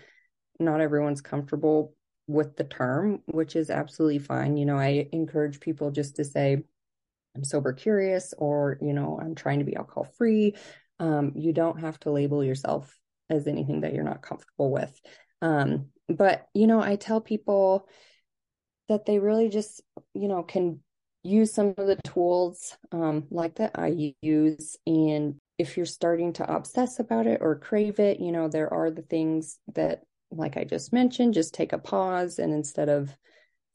not 0.58 0.80
everyone's 0.80 1.20
comfortable 1.20 1.94
with 2.26 2.56
the 2.56 2.64
term 2.64 3.20
which 3.26 3.54
is 3.54 3.70
absolutely 3.70 4.18
fine. 4.18 4.56
You 4.56 4.64
know 4.64 4.78
i 4.78 5.08
encourage 5.12 5.60
people 5.60 5.90
just 5.90 6.16
to 6.16 6.24
say 6.24 6.62
i'm 7.36 7.44
sober 7.44 7.72
curious 7.72 8.32
or 8.38 8.78
you 8.80 8.94
know 8.94 9.18
i'm 9.20 9.34
trying 9.34 9.58
to 9.58 9.64
be 9.64 9.76
alcohol 9.76 10.04
free 10.04 10.54
um, 11.00 11.32
you 11.34 11.52
don't 11.52 11.80
have 11.80 11.98
to 12.00 12.12
label 12.12 12.44
yourself 12.44 12.96
as 13.30 13.46
anything 13.46 13.80
that 13.80 13.94
you're 13.94 14.04
not 14.04 14.22
comfortable 14.22 14.70
with. 14.70 15.00
Um, 15.42 15.86
but, 16.08 16.46
you 16.54 16.66
know, 16.66 16.80
I 16.80 16.96
tell 16.96 17.20
people 17.20 17.88
that 18.88 19.06
they 19.06 19.18
really 19.18 19.48
just, 19.48 19.82
you 20.12 20.28
know, 20.28 20.42
can 20.42 20.80
use 21.22 21.52
some 21.52 21.68
of 21.78 21.86
the 21.86 21.98
tools 22.04 22.76
um, 22.92 23.24
like 23.30 23.56
that 23.56 23.72
I 23.78 24.14
use. 24.20 24.76
And 24.86 25.36
if 25.56 25.76
you're 25.76 25.86
starting 25.86 26.34
to 26.34 26.54
obsess 26.54 26.98
about 26.98 27.26
it 27.26 27.38
or 27.40 27.56
crave 27.56 27.98
it, 27.98 28.20
you 28.20 28.32
know, 28.32 28.48
there 28.48 28.72
are 28.72 28.90
the 28.90 29.02
things 29.02 29.58
that, 29.74 30.02
like 30.30 30.56
I 30.56 30.64
just 30.64 30.92
mentioned, 30.92 31.32
just 31.34 31.54
take 31.54 31.72
a 31.72 31.78
pause 31.78 32.38
and 32.38 32.52
instead 32.52 32.88
of 32.88 33.16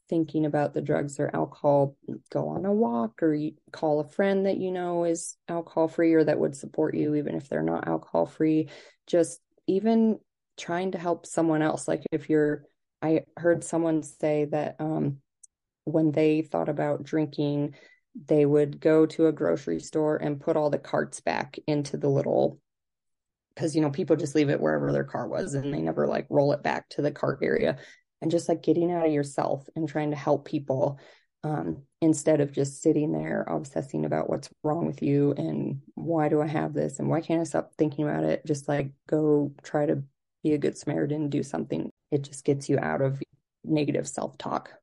thinking 0.09 0.45
about 0.45 0.73
the 0.73 0.81
drugs 0.81 1.19
or 1.19 1.29
alcohol, 1.33 1.95
go 2.31 2.49
on 2.49 2.65
a 2.65 2.73
walk 2.73 3.21
or 3.21 3.37
call 3.71 3.99
a 3.99 4.07
friend 4.07 4.45
that 4.45 4.57
you 4.57 4.71
know 4.71 5.05
is 5.05 5.37
alcohol 5.47 5.87
free 5.87 6.13
or 6.13 6.23
that 6.23 6.39
would 6.39 6.55
support 6.55 6.95
you, 6.95 7.15
even 7.15 7.35
if 7.35 7.47
they're 7.47 7.63
not 7.63 7.87
alcohol 7.87 8.25
free. 8.25 8.69
Just 9.07 9.39
even 9.67 10.19
trying 10.57 10.91
to 10.91 10.97
help 10.97 11.25
someone 11.25 11.61
else. 11.61 11.87
Like 11.87 12.03
if 12.11 12.29
you're, 12.29 12.63
I 13.01 13.21
heard 13.37 13.63
someone 13.63 14.03
say 14.03 14.45
that 14.45 14.75
um, 14.79 15.17
when 15.85 16.11
they 16.11 16.41
thought 16.41 16.69
about 16.69 17.03
drinking, 17.03 17.75
they 18.27 18.45
would 18.45 18.79
go 18.79 19.05
to 19.05 19.27
a 19.27 19.31
grocery 19.31 19.79
store 19.79 20.17
and 20.17 20.41
put 20.41 20.57
all 20.57 20.69
the 20.69 20.79
carts 20.79 21.21
back 21.21 21.57
into 21.67 21.97
the 21.97 22.09
little 22.09 22.59
because 23.53 23.75
you 23.75 23.81
know 23.81 23.89
people 23.89 24.15
just 24.15 24.35
leave 24.35 24.49
it 24.49 24.59
wherever 24.59 24.91
their 24.91 25.03
car 25.03 25.27
was 25.27 25.53
and 25.53 25.73
they 25.73 25.81
never 25.81 26.07
like 26.07 26.25
roll 26.29 26.53
it 26.53 26.63
back 26.63 26.87
to 26.89 27.01
the 27.01 27.11
cart 27.11 27.39
area 27.41 27.77
and 28.21 28.31
just 28.31 28.49
like 28.49 28.63
getting 28.63 28.91
out 28.91 29.05
of 29.05 29.13
yourself 29.13 29.67
and 29.75 29.87
trying 29.87 30.11
to 30.11 30.17
help 30.17 30.45
people 30.45 30.99
um, 31.43 31.83
instead 32.01 32.41
of 32.41 32.51
just 32.51 32.81
sitting 32.81 33.11
there 33.11 33.43
obsessing 33.43 34.05
about 34.05 34.29
what's 34.29 34.49
wrong 34.63 34.85
with 34.85 35.01
you 35.01 35.33
and 35.37 35.81
why 35.95 36.27
do 36.27 36.41
I 36.41 36.47
have 36.47 36.73
this 36.73 36.99
and 36.99 37.09
why 37.09 37.21
can't 37.21 37.41
I 37.41 37.45
stop 37.45 37.71
thinking 37.77 38.07
about 38.07 38.25
it? 38.25 38.45
Just 38.45 38.67
like 38.67 38.91
go 39.07 39.53
try 39.63 39.85
to 39.85 40.03
be 40.43 40.53
a 40.53 40.57
good 40.57 40.77
Samaritan 40.77 41.23
and 41.23 41.31
do 41.31 41.43
something. 41.43 41.89
It 42.11 42.23
just 42.23 42.43
gets 42.43 42.67
you 42.67 42.77
out 42.79 43.01
of 43.01 43.21
negative 43.63 44.07
self 44.07 44.37
talk. 44.37 44.73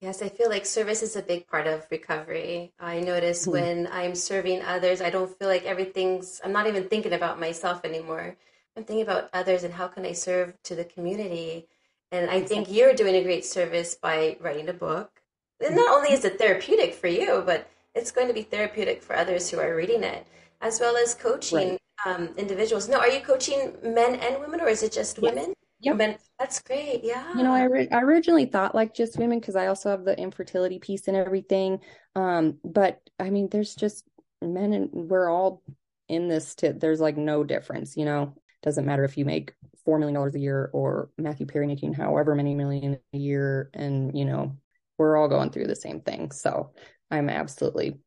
Yes, 0.00 0.22
I 0.22 0.30
feel 0.30 0.48
like 0.48 0.64
service 0.64 1.02
is 1.02 1.16
a 1.16 1.22
big 1.22 1.46
part 1.46 1.66
of 1.66 1.86
recovery. 1.90 2.72
I 2.80 3.00
notice 3.00 3.42
mm-hmm. 3.42 3.50
when 3.50 3.88
I'm 3.92 4.14
serving 4.14 4.62
others, 4.62 5.02
I 5.02 5.10
don't 5.10 5.38
feel 5.38 5.48
like 5.48 5.64
everything's, 5.64 6.40
I'm 6.42 6.52
not 6.52 6.66
even 6.66 6.88
thinking 6.88 7.12
about 7.12 7.38
myself 7.38 7.84
anymore. 7.84 8.34
I'm 8.76 8.84
thinking 8.84 9.02
about 9.04 9.28
others 9.34 9.62
and 9.62 9.74
how 9.74 9.88
can 9.88 10.06
I 10.06 10.12
serve 10.12 10.54
to 10.64 10.74
the 10.74 10.86
community 10.86 11.68
and 12.12 12.30
I 12.30 12.40
think 12.40 12.70
you're 12.70 12.94
doing 12.94 13.14
a 13.14 13.22
great 13.22 13.44
service 13.44 13.94
by 13.94 14.36
writing 14.40 14.68
a 14.68 14.72
book. 14.72 15.20
And 15.64 15.76
not 15.76 15.90
only 15.90 16.12
is 16.12 16.24
it 16.24 16.38
therapeutic 16.38 16.94
for 16.94 17.06
you, 17.06 17.42
but 17.44 17.68
it's 17.94 18.10
going 18.10 18.28
to 18.28 18.34
be 18.34 18.42
therapeutic 18.42 19.02
for 19.02 19.14
others 19.14 19.50
who 19.50 19.58
are 19.58 19.74
reading 19.74 20.02
it, 20.02 20.26
as 20.60 20.80
well 20.80 20.96
as 20.96 21.14
coaching 21.14 21.78
right. 22.06 22.16
um, 22.16 22.30
individuals. 22.36 22.88
Now, 22.88 22.98
are 22.98 23.08
you 23.08 23.20
coaching 23.20 23.74
men 23.82 24.16
and 24.16 24.40
women, 24.40 24.60
or 24.60 24.68
is 24.68 24.82
it 24.82 24.92
just 24.92 25.18
yes. 25.20 25.34
women? 25.34 25.54
Yep. 25.82 25.96
Men, 25.96 26.16
that's 26.38 26.60
great. 26.60 27.00
Yeah. 27.02 27.34
You 27.34 27.42
know, 27.42 27.54
I, 27.54 27.88
I 27.90 28.02
originally 28.02 28.44
thought 28.44 28.74
like 28.74 28.94
just 28.94 29.16
women 29.16 29.40
because 29.40 29.56
I 29.56 29.68
also 29.68 29.90
have 29.90 30.04
the 30.04 30.18
infertility 30.18 30.78
piece 30.78 31.08
and 31.08 31.16
everything. 31.16 31.80
Um, 32.14 32.58
but 32.64 33.00
I 33.18 33.30
mean, 33.30 33.48
there's 33.50 33.74
just 33.74 34.04
men 34.42 34.74
and 34.74 34.90
we're 34.92 35.30
all 35.30 35.62
in 36.08 36.28
this. 36.28 36.54
To, 36.56 36.74
there's 36.74 37.00
like 37.00 37.16
no 37.16 37.44
difference, 37.44 37.96
you 37.96 38.04
know. 38.04 38.34
Doesn't 38.62 38.84
matter 38.84 39.04
if 39.04 39.16
you 39.16 39.24
make 39.24 39.54
four 39.84 39.98
million 39.98 40.14
dollars 40.14 40.34
a 40.34 40.40
year 40.40 40.70
or 40.72 41.10
Matthew 41.18 41.46
Perry 41.46 41.66
making 41.66 41.94
however 41.94 42.34
many 42.34 42.54
million 42.54 42.98
a 43.12 43.18
year, 43.18 43.70
and 43.74 44.16
you 44.16 44.24
know 44.24 44.56
we're 44.98 45.16
all 45.16 45.28
going 45.28 45.50
through 45.50 45.66
the 45.66 45.76
same 45.76 46.00
thing. 46.00 46.30
So 46.30 46.72
I'm 47.10 47.28
absolutely 47.28 47.98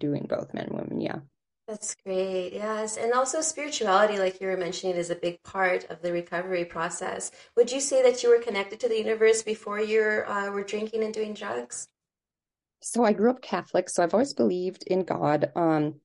doing 0.00 0.26
both 0.28 0.52
men 0.54 0.66
and 0.66 0.76
women. 0.76 1.00
Yeah. 1.00 1.20
That's 1.66 1.96
great. 2.04 2.52
Yes. 2.52 2.96
And 2.96 3.12
also 3.12 3.40
spirituality, 3.40 4.18
like 4.18 4.40
you 4.40 4.46
were 4.46 4.56
mentioning, 4.56 4.96
is 4.96 5.10
a 5.10 5.16
big 5.16 5.42
part 5.42 5.84
of 5.90 6.00
the 6.00 6.12
recovery 6.12 6.64
process. 6.64 7.32
Would 7.56 7.72
you 7.72 7.80
say 7.80 8.02
that 8.02 8.22
you 8.22 8.28
were 8.28 8.38
connected 8.38 8.78
to 8.80 8.88
the 8.88 8.98
universe 8.98 9.42
before 9.42 9.80
you 9.80 10.22
uh, 10.26 10.50
were 10.52 10.62
drinking 10.62 11.02
and 11.02 11.12
doing 11.12 11.34
drugs? 11.34 11.88
So 12.82 13.02
I 13.02 13.14
grew 13.14 13.30
up 13.30 13.42
Catholic, 13.42 13.88
so 13.88 14.04
I've 14.04 14.14
always 14.14 14.34
believed 14.34 14.84
in 14.86 15.02
God. 15.02 15.50
Um, 15.56 15.96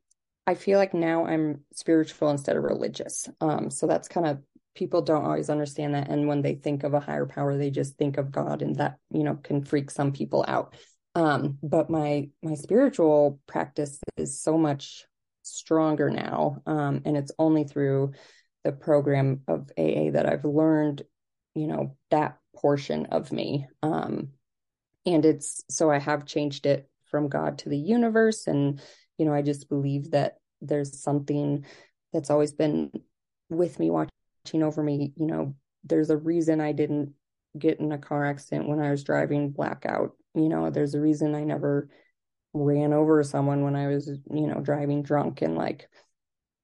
I 0.47 0.55
feel 0.55 0.79
like 0.79 0.95
now 0.95 1.27
I'm 1.27 1.61
spiritual 1.73 2.31
instead 2.31 2.57
of 2.57 2.63
religious. 2.63 3.29
Um, 3.39 3.69
so 3.69 3.85
that's 3.85 4.07
kind 4.07 4.25
of 4.25 4.39
people 4.75 5.01
don't 5.01 5.25
always 5.25 5.49
understand 5.49 5.95
that. 5.95 6.09
And 6.09 6.27
when 6.27 6.41
they 6.41 6.55
think 6.55 6.83
of 6.83 6.93
a 6.93 6.99
higher 6.99 7.25
power, 7.25 7.57
they 7.57 7.69
just 7.69 7.97
think 7.97 8.17
of 8.17 8.31
God, 8.31 8.61
and 8.61 8.75
that 8.77 8.97
you 9.11 9.23
know 9.23 9.35
can 9.35 9.63
freak 9.63 9.91
some 9.91 10.11
people 10.11 10.45
out. 10.47 10.75
Um, 11.15 11.57
but 11.61 11.89
my 11.89 12.29
my 12.41 12.55
spiritual 12.55 13.39
practice 13.47 13.99
is 14.17 14.39
so 14.41 14.57
much 14.57 15.05
stronger 15.43 16.09
now. 16.09 16.61
Um, 16.65 17.01
and 17.05 17.17
it's 17.17 17.31
only 17.39 17.63
through 17.63 18.13
the 18.63 18.71
program 18.71 19.41
of 19.47 19.71
AA 19.77 20.11
that 20.11 20.27
I've 20.27 20.45
learned, 20.45 21.03
you 21.55 21.67
know, 21.67 21.97
that 22.11 22.37
portion 22.55 23.07
of 23.07 23.31
me. 23.31 23.67
Um, 23.81 24.29
and 25.05 25.25
it's 25.25 25.63
so 25.69 25.89
I 25.89 25.99
have 25.99 26.25
changed 26.25 26.65
it 26.65 26.87
from 27.05 27.27
God 27.27 27.59
to 27.59 27.69
the 27.69 27.77
universe. 27.77 28.47
And, 28.47 28.79
you 29.17 29.25
know, 29.25 29.33
I 29.33 29.41
just 29.41 29.67
believe 29.67 30.11
that 30.11 30.37
there's 30.61 31.01
something 31.01 31.65
that's 32.13 32.29
always 32.29 32.53
been 32.53 32.91
with 33.49 33.79
me, 33.79 33.89
watching 33.89 34.10
over 34.53 34.83
me. 34.83 35.13
You 35.15 35.25
know, 35.27 35.55
there's 35.83 36.09
a 36.09 36.17
reason 36.17 36.61
I 36.61 36.71
didn't 36.71 37.13
get 37.57 37.79
in 37.79 37.91
a 37.91 37.97
car 37.97 38.25
accident 38.25 38.67
when 38.67 38.79
I 38.79 38.91
was 38.91 39.03
driving 39.03 39.51
blackout. 39.51 40.15
You 40.33 40.49
know, 40.49 40.69
there's 40.69 40.95
a 40.95 41.01
reason 41.01 41.35
I 41.35 41.43
never 41.43 41.89
ran 42.53 42.93
over 42.93 43.23
someone 43.23 43.63
when 43.63 43.75
I 43.75 43.87
was, 43.87 44.07
you 44.07 44.47
know, 44.47 44.59
driving 44.59 45.03
drunk 45.03 45.41
and 45.41 45.55
like 45.55 45.89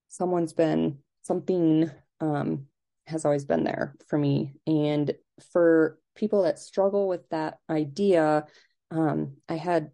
someone's 0.10 0.54
been 0.54 0.98
something 1.22 1.90
um 2.22 2.66
has 3.06 3.26
always 3.26 3.46
been 3.46 3.64
there 3.64 3.96
for 4.08 4.18
me. 4.18 4.54
And 4.66 5.14
for 5.52 5.98
people 6.16 6.44
that 6.44 6.60
struggle 6.60 7.08
with 7.08 7.28
that 7.30 7.60
idea, 7.70 8.46
um, 8.92 9.38
I 9.48 9.56
had 9.56 9.92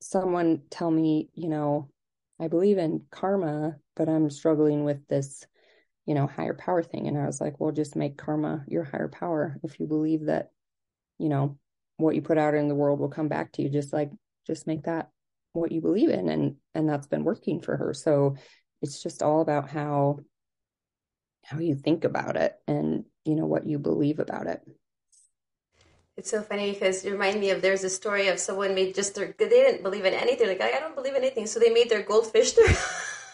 someone 0.00 0.62
tell 0.70 0.90
me, 0.90 1.30
you 1.34 1.48
know, 1.48 1.90
I 2.38 2.48
believe 2.48 2.78
in 2.78 3.06
karma, 3.10 3.76
but 3.96 4.08
I'm 4.08 4.30
struggling 4.30 4.84
with 4.84 5.06
this, 5.08 5.46
you 6.06 6.14
know, 6.14 6.26
higher 6.26 6.54
power 6.54 6.82
thing. 6.82 7.06
And 7.08 7.18
I 7.18 7.26
was 7.26 7.40
like, 7.40 7.60
well, 7.60 7.72
just 7.72 7.96
make 7.96 8.16
karma 8.16 8.64
your 8.66 8.84
higher 8.84 9.08
power. 9.08 9.58
If 9.62 9.78
you 9.78 9.86
believe 9.86 10.26
that, 10.26 10.50
you 11.18 11.28
know, 11.28 11.58
what 11.96 12.14
you 12.14 12.22
put 12.22 12.38
out 12.38 12.54
in 12.54 12.68
the 12.68 12.74
world 12.74 12.98
will 12.98 13.08
come 13.08 13.28
back 13.28 13.52
to 13.52 13.62
you, 13.62 13.68
just 13.68 13.92
like, 13.92 14.10
just 14.46 14.66
make 14.66 14.84
that 14.84 15.10
what 15.52 15.72
you 15.72 15.80
believe 15.80 16.08
in. 16.08 16.28
And 16.28 16.56
and 16.74 16.88
that's 16.88 17.06
been 17.06 17.24
working 17.24 17.60
for 17.60 17.76
her. 17.76 17.92
So 17.94 18.36
it's 18.82 19.02
just 19.02 19.22
all 19.22 19.40
about 19.40 19.68
how 19.68 20.20
how 21.44 21.58
you 21.58 21.74
think 21.74 22.04
about 22.04 22.36
it 22.36 22.54
and 22.68 23.04
you 23.24 23.34
know 23.34 23.46
what 23.46 23.66
you 23.66 23.78
believe 23.78 24.18
about 24.18 24.46
it. 24.46 24.62
It's 26.16 26.30
so 26.30 26.42
funny 26.42 26.72
because 26.72 27.04
you 27.04 27.12
remind 27.12 27.40
me 27.40 27.50
of 27.50 27.62
there's 27.62 27.84
a 27.84 27.90
story 27.90 28.28
of 28.28 28.38
someone 28.38 28.74
made 28.74 28.94
just 28.94 29.14
their 29.14 29.34
they 29.38 29.48
didn't 29.48 29.82
believe 29.82 30.04
in 30.04 30.14
anything. 30.14 30.48
Like 30.48 30.60
I, 30.60 30.78
don't 30.78 30.94
believe 30.94 31.14
in 31.14 31.22
anything. 31.22 31.46
So 31.46 31.58
they 31.58 31.70
made 31.70 31.88
their 31.88 32.02
goldfish 32.02 32.52
their 32.54 32.74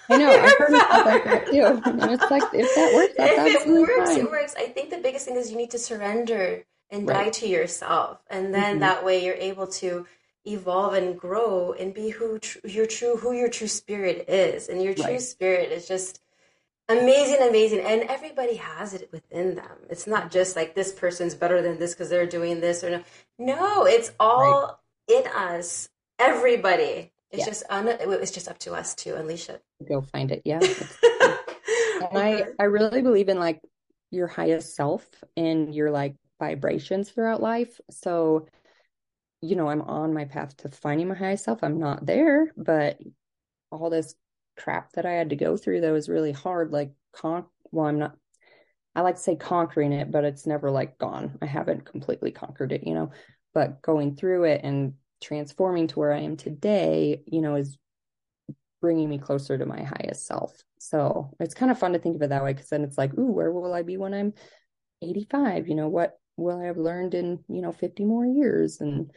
I 0.08 0.16
know 0.16 0.30
I've 0.30 0.58
heard 0.58 0.68
about 0.74 1.04
that 1.04 1.46
too 1.46 1.82
and 1.84 2.10
it's 2.12 2.30
like 2.30 2.42
if 2.52 2.74
that 2.74 2.94
works 2.94 3.14
that's 3.16 3.54
if 3.54 3.66
it 3.66 3.70
works 3.70 4.10
fine. 4.10 4.20
it 4.20 4.30
works 4.30 4.54
I 4.56 4.66
think 4.66 4.90
the 4.90 4.98
biggest 4.98 5.26
thing 5.26 5.36
is 5.36 5.50
you 5.50 5.56
need 5.56 5.70
to 5.70 5.78
surrender 5.78 6.64
and 6.90 7.08
right. 7.08 7.24
die 7.24 7.30
to 7.30 7.48
yourself 7.48 8.22
and 8.30 8.54
then 8.54 8.74
mm-hmm. 8.74 8.80
that 8.80 9.04
way 9.04 9.24
you're 9.24 9.34
able 9.34 9.66
to 9.66 10.06
evolve 10.46 10.94
and 10.94 11.18
grow 11.18 11.72
and 11.72 11.92
be 11.92 12.10
who 12.10 12.38
tr- 12.38 12.58
your 12.64 12.86
true 12.86 13.16
who 13.16 13.32
your 13.32 13.48
true 13.48 13.66
spirit 13.66 14.28
is 14.28 14.68
and 14.68 14.82
your 14.82 14.94
true 14.94 15.04
right. 15.04 15.20
spirit 15.20 15.72
is 15.72 15.88
just 15.88 16.20
amazing 16.88 17.48
amazing 17.48 17.80
and 17.80 18.02
everybody 18.02 18.54
has 18.54 18.94
it 18.94 19.08
within 19.12 19.56
them 19.56 19.76
it's 19.90 20.06
not 20.06 20.30
just 20.30 20.54
like 20.54 20.74
this 20.74 20.92
person's 20.92 21.34
better 21.34 21.60
than 21.60 21.78
this 21.78 21.94
because 21.94 22.08
they're 22.08 22.26
doing 22.26 22.60
this 22.60 22.84
or 22.84 22.90
no 22.90 23.02
no 23.38 23.84
it's 23.86 24.12
all 24.20 24.76
right. 25.08 25.24
in 25.24 25.26
us 25.32 25.88
everybody 26.20 27.10
it's 27.30 27.40
yeah. 27.40 27.46
just 27.46 27.64
un- 27.70 27.88
it's 27.88 28.30
just 28.30 28.48
up 28.48 28.58
to 28.58 28.72
us 28.72 28.94
to 28.94 29.16
unleash 29.16 29.48
it 29.48 29.62
go 29.88 30.00
find 30.00 30.30
it 30.30 30.42
yeah 30.44 30.60
and 32.10 32.18
i 32.18 32.44
i 32.58 32.64
really 32.64 33.02
believe 33.02 33.28
in 33.28 33.38
like 33.38 33.60
your 34.10 34.26
highest 34.26 34.74
self 34.74 35.04
and 35.36 35.74
your 35.74 35.90
like 35.90 36.14
vibrations 36.38 37.10
throughout 37.10 37.42
life 37.42 37.80
so 37.90 38.46
you 39.40 39.56
know, 39.56 39.68
I'm 39.68 39.82
on 39.82 40.14
my 40.14 40.24
path 40.24 40.56
to 40.58 40.68
finding 40.68 41.08
my 41.08 41.14
highest 41.14 41.44
self. 41.44 41.62
I'm 41.62 41.78
not 41.78 42.06
there, 42.06 42.52
but 42.56 42.98
all 43.70 43.90
this 43.90 44.14
crap 44.58 44.92
that 44.92 45.06
I 45.06 45.12
had 45.12 45.30
to 45.30 45.36
go 45.36 45.56
through 45.56 45.82
that 45.82 45.92
was 45.92 46.08
really 46.08 46.32
hard. 46.32 46.72
Like, 46.72 46.92
con- 47.12 47.46
well, 47.70 47.86
I'm 47.86 47.98
not, 47.98 48.16
I 48.94 49.02
like 49.02 49.16
to 49.16 49.20
say 49.20 49.36
conquering 49.36 49.92
it, 49.92 50.10
but 50.10 50.24
it's 50.24 50.46
never 50.46 50.70
like 50.70 50.98
gone. 50.98 51.38
I 51.42 51.46
haven't 51.46 51.84
completely 51.84 52.30
conquered 52.30 52.72
it, 52.72 52.86
you 52.86 52.94
know, 52.94 53.10
but 53.52 53.82
going 53.82 54.16
through 54.16 54.44
it 54.44 54.62
and 54.64 54.94
transforming 55.22 55.88
to 55.88 55.98
where 55.98 56.12
I 56.12 56.20
am 56.20 56.36
today, 56.36 57.22
you 57.26 57.40
know, 57.40 57.56
is 57.56 57.78
bringing 58.80 59.08
me 59.08 59.18
closer 59.18 59.56
to 59.56 59.66
my 59.66 59.82
highest 59.82 60.26
self. 60.26 60.62
So 60.78 61.30
it's 61.40 61.54
kind 61.54 61.70
of 61.70 61.78
fun 61.78 61.92
to 61.94 61.98
think 61.98 62.16
of 62.16 62.22
it 62.22 62.28
that 62.28 62.44
way 62.44 62.52
because 62.52 62.68
then 62.68 62.84
it's 62.84 62.98
like, 62.98 63.16
ooh, 63.18 63.32
where 63.32 63.50
will 63.50 63.72
I 63.72 63.82
be 63.82 63.96
when 63.96 64.14
I'm 64.14 64.34
85? 65.02 65.68
You 65.68 65.74
know, 65.74 65.88
what 65.88 66.18
will 66.36 66.60
I 66.60 66.66
have 66.66 66.76
learned 66.76 67.14
in, 67.14 67.40
you 67.48 67.62
know, 67.62 67.72
50 67.72 68.04
more 68.04 68.26
years? 68.26 68.80
And 68.80 69.10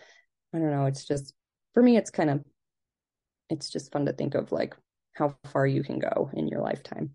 I 0.54 0.60
don't 0.60 0.72
know. 0.72 0.86
It's 0.86 1.06
just 1.06 1.34
for 1.74 1.84
me, 1.84 1.98
it's 1.98 2.10
kind 2.10 2.30
of 2.30 2.44
it's 3.50 3.70
just 3.70 3.92
fun 3.92 4.06
to 4.06 4.14
think 4.14 4.36
of 4.36 4.52
like 4.52 4.76
how 5.14 5.36
far 5.52 5.66
you 5.68 5.84
can 5.84 6.00
go 6.00 6.30
in 6.34 6.48
your 6.48 6.62
lifetime. 6.62 7.12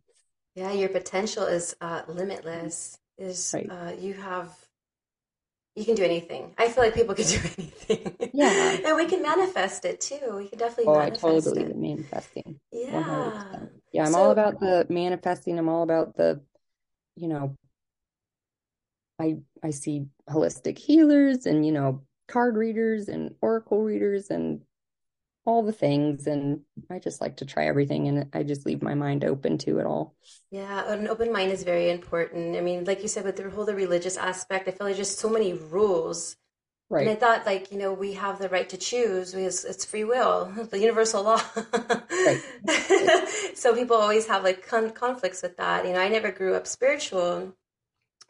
Yeah, 0.54 0.72
your 0.72 0.88
potential 0.88 1.44
is 1.44 1.74
uh, 1.80 2.02
limitless. 2.08 2.98
Is 3.16 3.52
right. 3.54 3.70
uh, 3.70 3.92
you 3.98 4.14
have 4.14 4.52
you 5.76 5.84
can 5.84 5.94
do 5.94 6.04
anything. 6.04 6.54
I 6.56 6.68
feel 6.68 6.84
like 6.84 6.94
people 6.94 7.14
can 7.14 7.24
do 7.28 7.38
anything. 7.58 8.30
Yeah, 8.32 8.76
and 8.84 8.96
we 8.96 9.06
can 9.06 9.22
manifest 9.22 9.84
it 9.84 10.00
too. 10.00 10.36
We 10.36 10.48
can 10.48 10.58
definitely. 10.58 10.92
Oh, 10.92 10.98
I 10.98 11.10
totally 11.10 11.40
believe 11.40 11.70
in 11.70 11.80
manifesting. 11.80 12.60
Yeah, 12.72 13.02
100%. 13.02 13.68
yeah. 13.92 14.06
I'm 14.06 14.12
so, 14.12 14.18
all 14.18 14.30
about 14.30 14.60
the 14.60 14.86
manifesting. 14.88 15.58
I'm 15.58 15.68
all 15.68 15.82
about 15.82 16.16
the, 16.16 16.40
you 17.16 17.28
know, 17.28 17.56
I 19.20 19.36
I 19.62 19.70
see 19.70 20.06
holistic 20.28 20.78
healers 20.78 21.46
and 21.46 21.64
you 21.64 21.72
know 21.72 22.02
card 22.26 22.56
readers 22.56 23.08
and 23.08 23.34
oracle 23.40 23.82
readers 23.82 24.30
and 24.30 24.60
all 25.46 25.62
the 25.62 25.72
things 25.72 26.26
and 26.26 26.60
i 26.90 26.98
just 26.98 27.20
like 27.20 27.36
to 27.36 27.44
try 27.44 27.66
everything 27.66 28.08
and 28.08 28.28
i 28.32 28.42
just 28.42 28.66
leave 28.66 28.82
my 28.82 28.94
mind 28.94 29.24
open 29.24 29.58
to 29.58 29.78
it 29.78 29.86
all. 29.86 30.14
Yeah 30.50 30.92
an 30.92 31.08
open 31.08 31.32
mind 31.32 31.52
is 31.52 31.64
very 31.64 31.90
important. 31.90 32.56
I 32.56 32.60
mean 32.60 32.84
like 32.84 33.02
you 33.02 33.08
said 33.08 33.24
with 33.24 33.36
the 33.36 33.50
whole 33.50 33.64
the 33.64 33.74
religious 33.74 34.16
aspect 34.16 34.68
i 34.68 34.70
feel 34.70 34.86
like 34.86 34.96
just 34.96 35.18
so 35.18 35.28
many 35.28 35.52
rules. 35.52 36.36
Right 36.90 37.06
and 37.06 37.10
i 37.10 37.14
thought 37.14 37.46
like 37.46 37.72
you 37.72 37.78
know 37.78 37.92
we 37.92 38.14
have 38.14 38.38
the 38.38 38.48
right 38.48 38.68
to 38.68 38.76
choose 38.76 39.32
because 39.32 39.64
it's 39.64 39.84
free 39.84 40.04
will 40.04 40.46
the 40.70 40.78
universal 40.78 41.22
law. 41.22 41.40
So 43.54 43.74
people 43.74 43.96
always 43.96 44.26
have 44.26 44.44
like 44.44 44.66
con- 44.66 44.90
conflicts 44.90 45.42
with 45.42 45.56
that. 45.56 45.86
You 45.86 45.92
know 45.92 46.00
i 46.00 46.08
never 46.08 46.30
grew 46.30 46.54
up 46.54 46.66
spiritual 46.66 47.54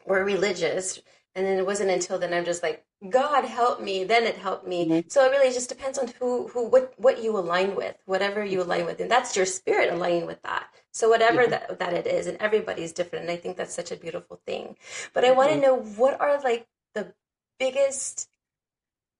or 0.05 0.23
religious 0.23 1.01
and 1.35 1.45
then 1.45 1.57
it 1.57 1.65
wasn't 1.65 1.89
until 1.89 2.17
then 2.17 2.33
i'm 2.33 2.45
just 2.45 2.63
like 2.63 2.85
god 3.09 3.45
help 3.45 3.81
me. 3.81 4.03
Then 4.03 4.23
it 4.23 4.37
helped 4.37 4.67
me. 4.67 4.87
Mm-hmm. 4.87 5.09
so 5.09 5.25
it 5.25 5.31
really 5.31 5.53
just 5.53 5.69
depends 5.69 5.97
on 5.97 6.11
who 6.19 6.47
who 6.47 6.67
what 6.67 6.93
what 6.97 7.21
you 7.23 7.37
align 7.37 7.75
with 7.75 7.95
whatever 8.05 8.43
you 8.43 8.61
align 8.61 8.85
with. 8.85 8.99
And 8.99 9.11
that's 9.11 9.35
your 9.35 9.45
spirit 9.45 9.91
aligning 9.91 10.25
with 10.25 10.41
that. 10.43 10.67
So 10.91 11.09
whatever 11.09 11.43
yeah. 11.43 11.49
that 11.49 11.79
that 11.79 11.93
it 11.93 12.07
is 12.07 12.27
and 12.27 12.37
everybody's 12.39 12.93
different 12.93 13.23
and 13.23 13.31
i 13.31 13.37
think 13.37 13.57
that's 13.57 13.75
such 13.75 13.91
a 13.91 13.97
beautiful 13.97 14.39
thing. 14.45 14.77
But 15.13 15.23
i 15.23 15.27
mm-hmm. 15.29 15.37
want 15.37 15.51
to 15.51 15.61
know 15.61 15.75
what 15.75 16.19
are 16.19 16.41
like 16.41 16.67
the 16.93 17.13
biggest 17.59 18.29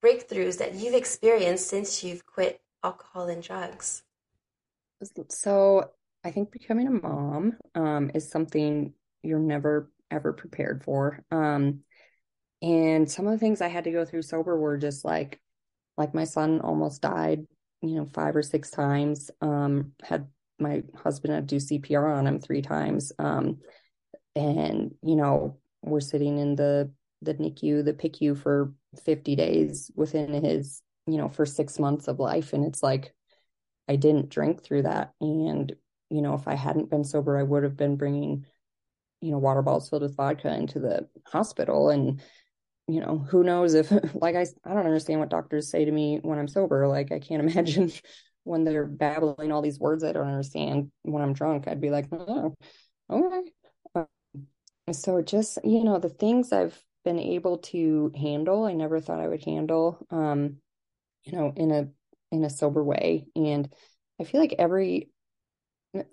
breakthroughs 0.04 0.58
that 0.60 0.75
you've 0.75 0.93
experienced 0.93 1.67
since 1.67 2.04
you've 2.04 2.26
quit 2.26 2.61
alcohol 2.84 3.28
and 3.28 3.43
drugs? 3.43 4.03
So 5.30 5.91
i 6.24 6.32
think 6.32 6.51
becoming 6.51 6.88
a 6.88 6.91
mom 6.91 7.57
um, 7.76 8.11
is 8.13 8.30
something 8.30 8.93
you're 9.22 9.39
never 9.39 9.91
ever 10.11 10.34
prepared 10.34 10.84
for. 10.84 11.24
Um, 11.32 11.82
and 12.66 13.09
some 13.09 13.28
of 13.28 13.32
the 13.32 13.38
things 13.38 13.61
I 13.61 13.68
had 13.68 13.84
to 13.84 13.91
go 13.91 14.05
through 14.05 14.24
sober 14.24 14.57
were 14.57 14.76
just 14.76 15.05
like, 15.05 15.39
like 15.97 16.16
my 16.16 16.24
son 16.24 16.61
almost 16.61 16.99
died, 16.99 17.45
you 17.84 17.95
know, 17.95 18.05
five 18.05 18.36
or 18.36 18.41
six 18.41 18.72
times. 18.72 19.30
Um, 19.39 19.91
had 20.01 20.28
my 20.57 20.82
husband 20.95 21.36
had 21.36 21.47
to 21.47 21.59
do 21.59 21.63
CPR 21.63 22.18
on 22.18 22.26
him 22.26 22.39
three 22.39 22.63
times. 22.63 23.11
Um, 23.20 23.59
and 24.36 24.95
you 25.03 25.16
know, 25.16 25.59
we're 25.84 25.99
sitting 25.99 26.39
in 26.39 26.55
the 26.55 26.91
the 27.22 27.36
NICU, 27.36 27.86
the 27.86 27.93
PICU 27.93 28.36
for 28.36 28.74
50 29.03 29.36
days 29.36 29.91
within 29.95 30.34
his, 30.43 30.82
you 31.05 31.18
know, 31.18 31.30
for 31.30 31.45
six 31.45 31.78
months 31.78 32.07
of 32.07 32.20
life. 32.20 32.53
And 32.53 32.66
it's 32.66 32.82
like, 32.82 33.13
I 33.88 33.95
didn't 33.95 34.30
drink 34.30 34.63
through 34.63 34.84
that. 34.84 35.13
And, 35.22 35.72
you 36.09 36.24
know, 36.24 36.34
if 36.34 36.47
I 36.47 36.55
hadn't 36.55 36.89
been 36.89 37.03
sober, 37.03 37.38
I 37.38 37.43
would 37.43 37.63
have 37.63 37.78
been 37.78 37.95
bringing, 37.95 38.45
you 39.22 39.32
know, 39.32 39.38
water 39.38 39.61
bottles 39.61 39.89
filled 39.89 40.01
with 40.01 40.18
vodka 40.18 40.53
into 40.53 40.80
the 40.80 41.07
hospital. 41.28 41.89
And, 41.89 42.22
you 42.88 43.00
know, 43.02 43.18
who 43.30 43.44
knows 43.44 43.74
if, 43.74 43.92
like, 44.16 44.36
I, 44.36 44.46
I 44.64 44.70
don't 44.74 44.86
understand 44.86 45.20
what 45.20 45.30
doctors 45.30 45.70
say 45.70 45.86
to 45.86 45.92
me 45.92 46.20
when 46.22 46.40
I'm 46.40 46.48
sober. 46.48 46.88
Like, 46.88 47.12
I 47.12 47.20
can't 47.20 47.42
imagine 47.52 47.92
when 48.44 48.64
they're 48.64 48.86
babbling 48.86 49.52
all 49.52 49.62
these 49.62 49.80
words 49.80 50.04
I 50.04 50.12
don't 50.12 50.28
understand 50.28 50.92
when 51.02 51.24
I'm 51.24 51.34
drunk, 51.34 51.68
I'd 51.68 51.82
be 51.82 51.90
like, 51.90 52.08
oh, 52.12 52.54
okay. 53.10 53.52
Um, 53.96 54.94
so 54.94 55.22
just, 55.22 55.58
you 55.64 55.84
know, 55.84 55.98
the 56.00 56.10
things 56.10 56.52
I've 56.52 56.80
been 57.04 57.20
able 57.20 57.58
to 57.60 58.12
handle, 58.16 58.66
I 58.66 58.74
never 58.74 59.00
thought 59.00 59.20
I 59.20 59.28
would 59.28 59.44
handle, 59.44 60.06
um, 60.12 60.58
you 61.24 61.34
know, 61.34 61.54
in 61.56 61.72
a 61.72 61.88
in 62.32 62.44
a 62.44 62.50
sober 62.50 62.84
way. 62.84 63.26
And 63.36 63.72
I 64.20 64.26
feel 64.26 64.40
like 64.40 64.56
every 64.60 65.10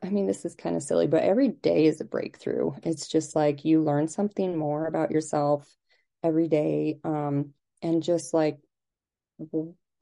I 0.03 0.11
mean, 0.11 0.27
this 0.27 0.45
is 0.45 0.55
kind 0.55 0.77
of 0.77 0.83
silly, 0.83 1.07
but 1.07 1.25
every 1.25 1.49
day 1.49 1.87
is 1.87 2.01
a 2.01 2.05
breakthrough. 2.05 2.71
It's 2.85 3.09
just 3.09 3.35
like 3.35 3.65
you 3.65 3.83
learn 3.83 4.07
something 4.09 4.57
more 4.57 4.87
about 4.87 5.11
yourself 5.11 5.69
every 6.23 6.49
day. 6.49 6.99
Um, 7.05 7.55
and 7.83 8.03
just 8.03 8.33
like 8.33 8.59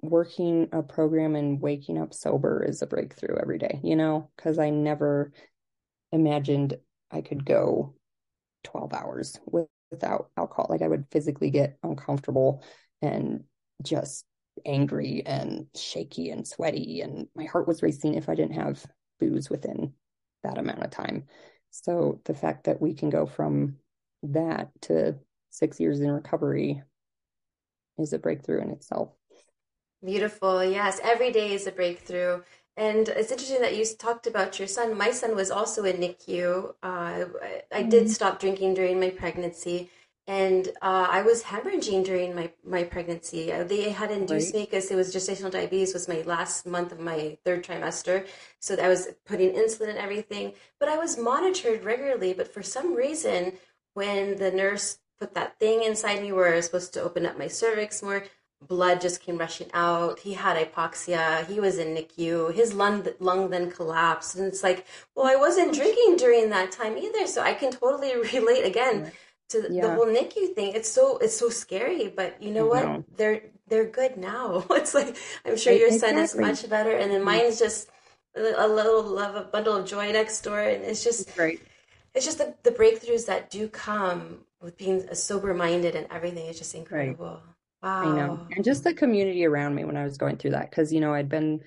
working 0.03 0.69
a 0.73 0.83
program 0.83 1.37
and 1.37 1.61
waking 1.61 1.99
up 1.99 2.15
sober 2.15 2.65
is 2.65 2.83
a 2.83 2.87
breakthrough 2.87 3.37
every 3.41 3.59
day, 3.59 3.81
you 3.83 3.97
know, 3.97 4.31
because 4.37 4.59
I 4.59 4.71
never 4.71 5.33
imagined 6.13 6.77
I 7.11 7.21
could 7.21 7.45
go 7.45 7.95
12 8.65 8.93
hours 8.93 9.39
with, 9.47 9.69
without 9.91 10.31
alcohol. 10.37 10.67
Like 10.69 10.83
I 10.83 10.89
would 10.89 11.07
physically 11.11 11.51
get 11.51 11.79
uncomfortable 11.83 12.63
and 13.03 13.45
just 13.83 14.25
angry 14.65 15.23
and 15.25 15.67
shaky 15.75 16.31
and 16.31 16.47
sweaty, 16.47 17.01
and 17.01 17.29
my 17.35 17.45
heart 17.45 17.67
was 17.67 17.83
racing 17.83 18.15
if 18.15 18.29
I 18.29 18.35
didn't 18.35 18.55
have 18.55 18.85
booze 19.19 19.49
within 19.49 19.95
that 20.43 20.59
amount 20.59 20.83
of 20.83 20.91
time. 20.91 21.25
So 21.71 22.21
the 22.25 22.35
fact 22.35 22.65
that 22.65 22.81
we 22.81 22.95
can 22.95 23.11
go 23.11 23.27
from 23.27 23.77
that 24.23 24.71
to 24.83 25.19
six 25.51 25.79
years 25.81 26.01
in 26.01 26.11
recovery 26.11 26.83
is 27.99 28.13
a 28.13 28.19
breakthrough 28.19 28.63
in 28.63 28.71
itself. 28.71 29.11
Beautiful. 30.05 30.65
Yes, 30.65 31.01
every 31.03 31.31
day 31.31 31.53
is 31.53 31.67
a 31.67 31.73
breakthrough. 31.73 32.41
And 32.77 33.09
it's 33.09 33.31
interesting 33.31 33.61
that 33.61 33.77
you 33.77 33.85
talked 33.85 34.27
about 34.27 34.59
your 34.59 34.69
son. 34.69 34.97
My 34.97 35.11
son 35.11 35.37
was 35.37 35.51
also 35.51 35.85
in 35.85 35.97
NICU. 35.97 36.75
Uh, 36.83 37.25
I, 37.71 37.83
did 37.83 38.05
mm-hmm. 38.05 38.07
stop 38.07 38.41
drinking 38.41 38.75
during 38.75 38.99
my 38.99 39.11
pregnancy, 39.11 39.91
and 40.27 40.69
uh, 40.81 41.09
I 41.11 41.21
was 41.21 41.43
hemorrhaging 41.43 42.05
during 42.05 42.35
my, 42.35 42.51
my 42.65 42.85
pregnancy. 42.85 43.53
Uh, 43.53 43.65
they 43.65 43.91
had 43.91 44.11
induced 44.11 44.55
right. 44.55 44.61
me 44.61 44.65
because 44.65 44.91
it 44.91 44.95
was 44.95 45.15
gestational 45.15 45.51
diabetes 45.51 45.93
was 45.93 46.09
my 46.09 46.23
last 46.23 46.67
month 46.67 46.93
of 46.93 47.01
my 47.01 47.37
third 47.45 47.65
trimester, 47.65 48.27
so 48.61 48.77
I 48.77 48.89
was 48.89 49.09
putting 49.27 49.51
insulin 49.51 49.91
and 49.91 49.99
everything. 49.99 50.55
But 50.79 50.89
I 50.89 50.97
was 50.97 51.19
monitored 51.19 51.85
regularly. 51.85 52.33
But 52.33 52.55
for 52.55 52.63
some 52.63 52.95
reason, 52.95 53.55
when 53.93 54.39
the 54.39 54.53
nurse 54.53 55.01
put 55.21 55.35
that 55.35 55.59
thing 55.59 55.83
inside 55.83 56.23
me 56.23 56.33
where 56.33 56.53
I 56.53 56.57
was 56.57 56.65
supposed 56.65 56.95
to 56.95 57.03
open 57.03 57.27
up 57.27 57.39
my 57.39 57.47
cervix 57.47 58.03
more, 58.03 58.25
blood 58.67 59.01
just 59.01 59.23
came 59.23 59.39
rushing 59.39 59.71
out. 59.73 60.21
He 60.21 60.35
had 60.35 60.57
hypoxia. 60.57 61.47
He 61.47 61.61
was 61.61 61.79
in 61.79 61.95
NICU. 61.95 62.55
His 62.55 62.75
lung 62.75 63.07
lung 63.19 63.51
then 63.51 63.71
collapsed, 63.71 64.37
and 64.37 64.47
it's 64.47 64.63
like, 64.63 64.87
well, 65.15 65.27
I 65.27 65.37
wasn't 65.37 65.75
drinking 65.75 66.17
during 66.17 66.51
that 66.51 66.73
time 66.73 66.97
either, 66.97 67.27
so 67.27 67.43
I 67.43 67.55
can 67.55 67.71
totally 67.71 68.17
relate 68.35 68.65
again 68.65 69.13
to 69.51 69.67
yeah. 69.71 69.83
the 69.83 69.95
whole 69.95 70.07
NICU 70.07 70.55
thing. 70.55 70.73
It's 70.75 70.91
so 70.91 71.19
it's 71.19 71.37
so 71.37 71.49
scary, 71.49 72.09
but 72.09 72.43
you 72.43 72.51
know 72.51 72.67
what? 72.67 72.85
Know. 72.85 73.05
They're 73.17 73.43
they're 73.69 73.87
good 73.87 74.17
now. 74.17 74.65
it's 74.71 74.95
like 74.95 75.17
I'm 75.45 75.57
sure 75.57 75.73
your 75.73 75.89
exactly. 75.89 76.17
son 76.17 76.25
is 76.25 76.37
much 76.37 76.69
better, 76.69 76.93
and 76.93 77.11
then 77.11 77.21
mm-hmm. 77.21 77.43
mine's 77.43 77.59
just 77.59 77.89
a 78.37 78.69
little 78.69 79.03
love, 79.03 79.35
a 79.35 79.43
bundle 79.43 79.77
of 79.77 79.87
joy 79.87 80.13
next 80.13 80.43
door, 80.43 80.61
and 80.61 80.85
it's 80.85 81.03
just 81.03 81.35
great. 81.35 81.61
It's 82.15 82.25
just 82.25 82.39
the, 82.39 82.55
the 82.63 82.71
breakthroughs 82.71 83.27
that 83.27 83.51
do 83.51 83.69
come 83.69 84.41
with 84.61 84.77
being 84.77 85.15
sober 85.15 85.55
minded 85.55 85.95
and 85.95 86.07
everything 86.11 86.47
is 86.47 86.59
just 86.59 86.75
incredible. 86.75 87.27
Right. 87.27 87.41
Wow. 87.83 88.03
I 88.03 88.17
know. 88.17 88.47
And 88.51 88.65
just 88.65 88.85
the 88.85 88.93
community 88.93 89.47
around 89.47 89.75
me 89.75 89.85
when 89.85 89.97
I 89.97 90.05
was 90.05 90.19
going 90.19 90.37
through 90.37 90.51
that. 90.51 90.71
Cause, 90.71 90.93
you 90.93 91.01
know, 91.01 91.15
I'd 91.15 91.29
been 91.29 91.61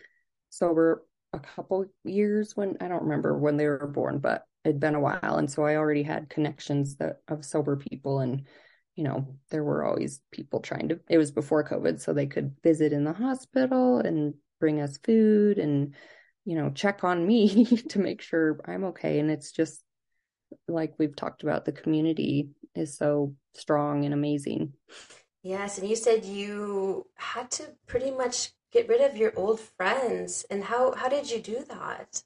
sober 0.49 1.03
a 1.33 1.39
couple 1.39 1.85
years 2.03 2.55
when 2.55 2.77
I 2.79 2.87
don't 2.87 3.03
remember 3.03 3.35
when 3.37 3.57
they 3.57 3.65
were 3.65 3.87
born, 3.87 4.19
but 4.19 4.45
it'd 4.63 4.79
been 4.79 4.95
a 4.95 4.99
while. 4.99 5.37
And 5.37 5.49
so 5.49 5.65
I 5.65 5.75
already 5.75 6.03
had 6.03 6.29
connections 6.29 6.95
that 6.97 7.21
of 7.27 7.43
sober 7.43 7.75
people. 7.75 8.19
And, 8.19 8.43
you 8.95 9.03
know, 9.03 9.35
there 9.49 9.63
were 9.63 9.83
always 9.83 10.21
people 10.31 10.59
trying 10.59 10.89
to, 10.89 10.99
it 11.09 11.17
was 11.17 11.31
before 11.31 11.67
COVID, 11.67 11.99
so 11.99 12.13
they 12.13 12.27
could 12.27 12.55
visit 12.63 12.93
in 12.93 13.03
the 13.03 13.13
hospital 13.13 13.97
and 13.97 14.35
bring 14.59 14.79
us 14.79 14.99
food 14.99 15.57
and, 15.57 15.95
you 16.45 16.55
know, 16.55 16.69
check 16.69 17.03
on 17.03 17.25
me 17.25 17.65
to 17.89 17.99
make 17.99 18.21
sure 18.21 18.59
I'm 18.65 18.83
okay. 18.85 19.19
And 19.19 19.31
it's 19.31 19.51
just 19.51 19.83
like 20.67 20.93
we've 20.97 21.15
talked 21.15 21.43
about, 21.43 21.65
the 21.65 21.71
community 21.71 22.49
is 22.75 22.97
so 22.97 23.35
strong 23.53 24.05
and 24.05 24.13
amazing. 24.13 24.73
Yes, 25.43 25.77
and 25.77 25.89
you 25.89 25.95
said 25.95 26.23
you 26.23 27.07
had 27.15 27.51
to 27.51 27.63
pretty 27.85 28.11
much 28.11 28.51
get 28.71 28.87
rid 28.87 29.01
of 29.01 29.17
your 29.17 29.33
old 29.35 29.59
friends. 29.59 30.45
And 30.49 30.63
how 30.63 30.93
how 30.93 31.09
did 31.09 31.29
you 31.29 31.39
do 31.39 31.65
that? 31.69 32.23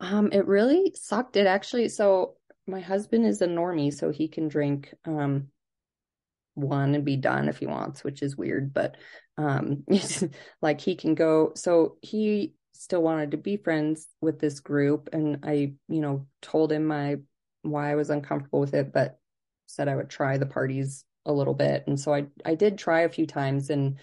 Um, 0.00 0.30
it 0.32 0.46
really 0.46 0.94
sucked. 0.94 1.36
It 1.36 1.46
actually 1.46 1.88
so 1.88 2.36
my 2.66 2.80
husband 2.80 3.26
is 3.26 3.40
a 3.42 3.46
normie, 3.46 3.92
so 3.92 4.10
he 4.10 4.28
can 4.28 4.48
drink 4.48 4.94
um 5.06 5.48
one 6.54 6.94
and 6.94 7.04
be 7.04 7.16
done 7.16 7.48
if 7.48 7.58
he 7.58 7.66
wants, 7.66 8.04
which 8.04 8.22
is 8.22 8.36
weird, 8.36 8.72
but 8.72 8.96
um 9.38 9.84
like 10.62 10.80
he 10.80 10.94
can 10.94 11.14
go 11.14 11.52
so 11.54 11.96
he 12.02 12.54
still 12.72 13.02
wanted 13.02 13.30
to 13.30 13.36
be 13.38 13.56
friends 13.56 14.06
with 14.20 14.38
this 14.38 14.60
group 14.60 15.08
and 15.12 15.38
I, 15.42 15.72
you 15.88 16.00
know, 16.00 16.26
told 16.42 16.70
him 16.70 16.86
my 16.86 17.16
why 17.62 17.90
I 17.90 17.94
was 17.94 18.10
uncomfortable 18.10 18.60
with 18.60 18.74
it, 18.74 18.92
but 18.92 19.18
said 19.66 19.88
I 19.88 19.96
would 19.96 20.10
try 20.10 20.38
the 20.38 20.46
parties 20.46 21.04
a 21.24 21.32
little 21.32 21.54
bit. 21.54 21.84
And 21.86 21.98
so 21.98 22.14
I 22.14 22.26
I 22.44 22.54
did 22.54 22.78
try 22.78 23.00
a 23.00 23.08
few 23.08 23.26
times 23.26 23.70
and 23.70 23.98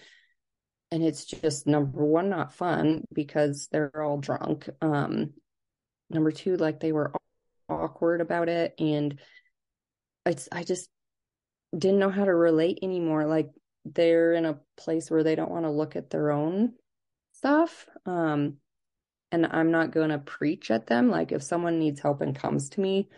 and 0.91 1.03
it's 1.03 1.25
just 1.25 1.65
number 1.65 2.05
one 2.05 2.29
not 2.29 2.53
fun 2.53 3.05
because 3.11 3.67
they're 3.71 4.03
all 4.03 4.17
drunk. 4.17 4.69
Um 4.81 5.33
number 6.09 6.31
two 6.31 6.57
like 6.57 6.79
they 6.79 6.91
were 6.91 7.13
awkward 7.69 8.21
about 8.21 8.49
it 8.49 8.75
and 8.77 9.19
it's 10.25 10.47
I 10.51 10.63
just 10.63 10.89
didn't 11.77 11.99
know 11.99 12.11
how 12.11 12.25
to 12.25 12.33
relate 12.33 12.79
anymore 12.83 13.25
like 13.25 13.49
they're 13.85 14.33
in 14.33 14.45
a 14.45 14.59
place 14.77 15.09
where 15.09 15.23
they 15.23 15.35
don't 15.35 15.51
want 15.51 15.65
to 15.65 15.71
look 15.71 15.95
at 15.95 16.09
their 16.09 16.31
own 16.31 16.73
stuff 17.33 17.87
um 18.05 18.57
and 19.31 19.47
I'm 19.47 19.71
not 19.71 19.91
going 19.91 20.09
to 20.09 20.19
preach 20.19 20.69
at 20.69 20.85
them 20.85 21.09
like 21.09 21.31
if 21.31 21.41
someone 21.41 21.79
needs 21.79 21.99
help 21.99 22.21
and 22.21 22.35
comes 22.35 22.69
to 22.69 22.81
me 22.81 23.09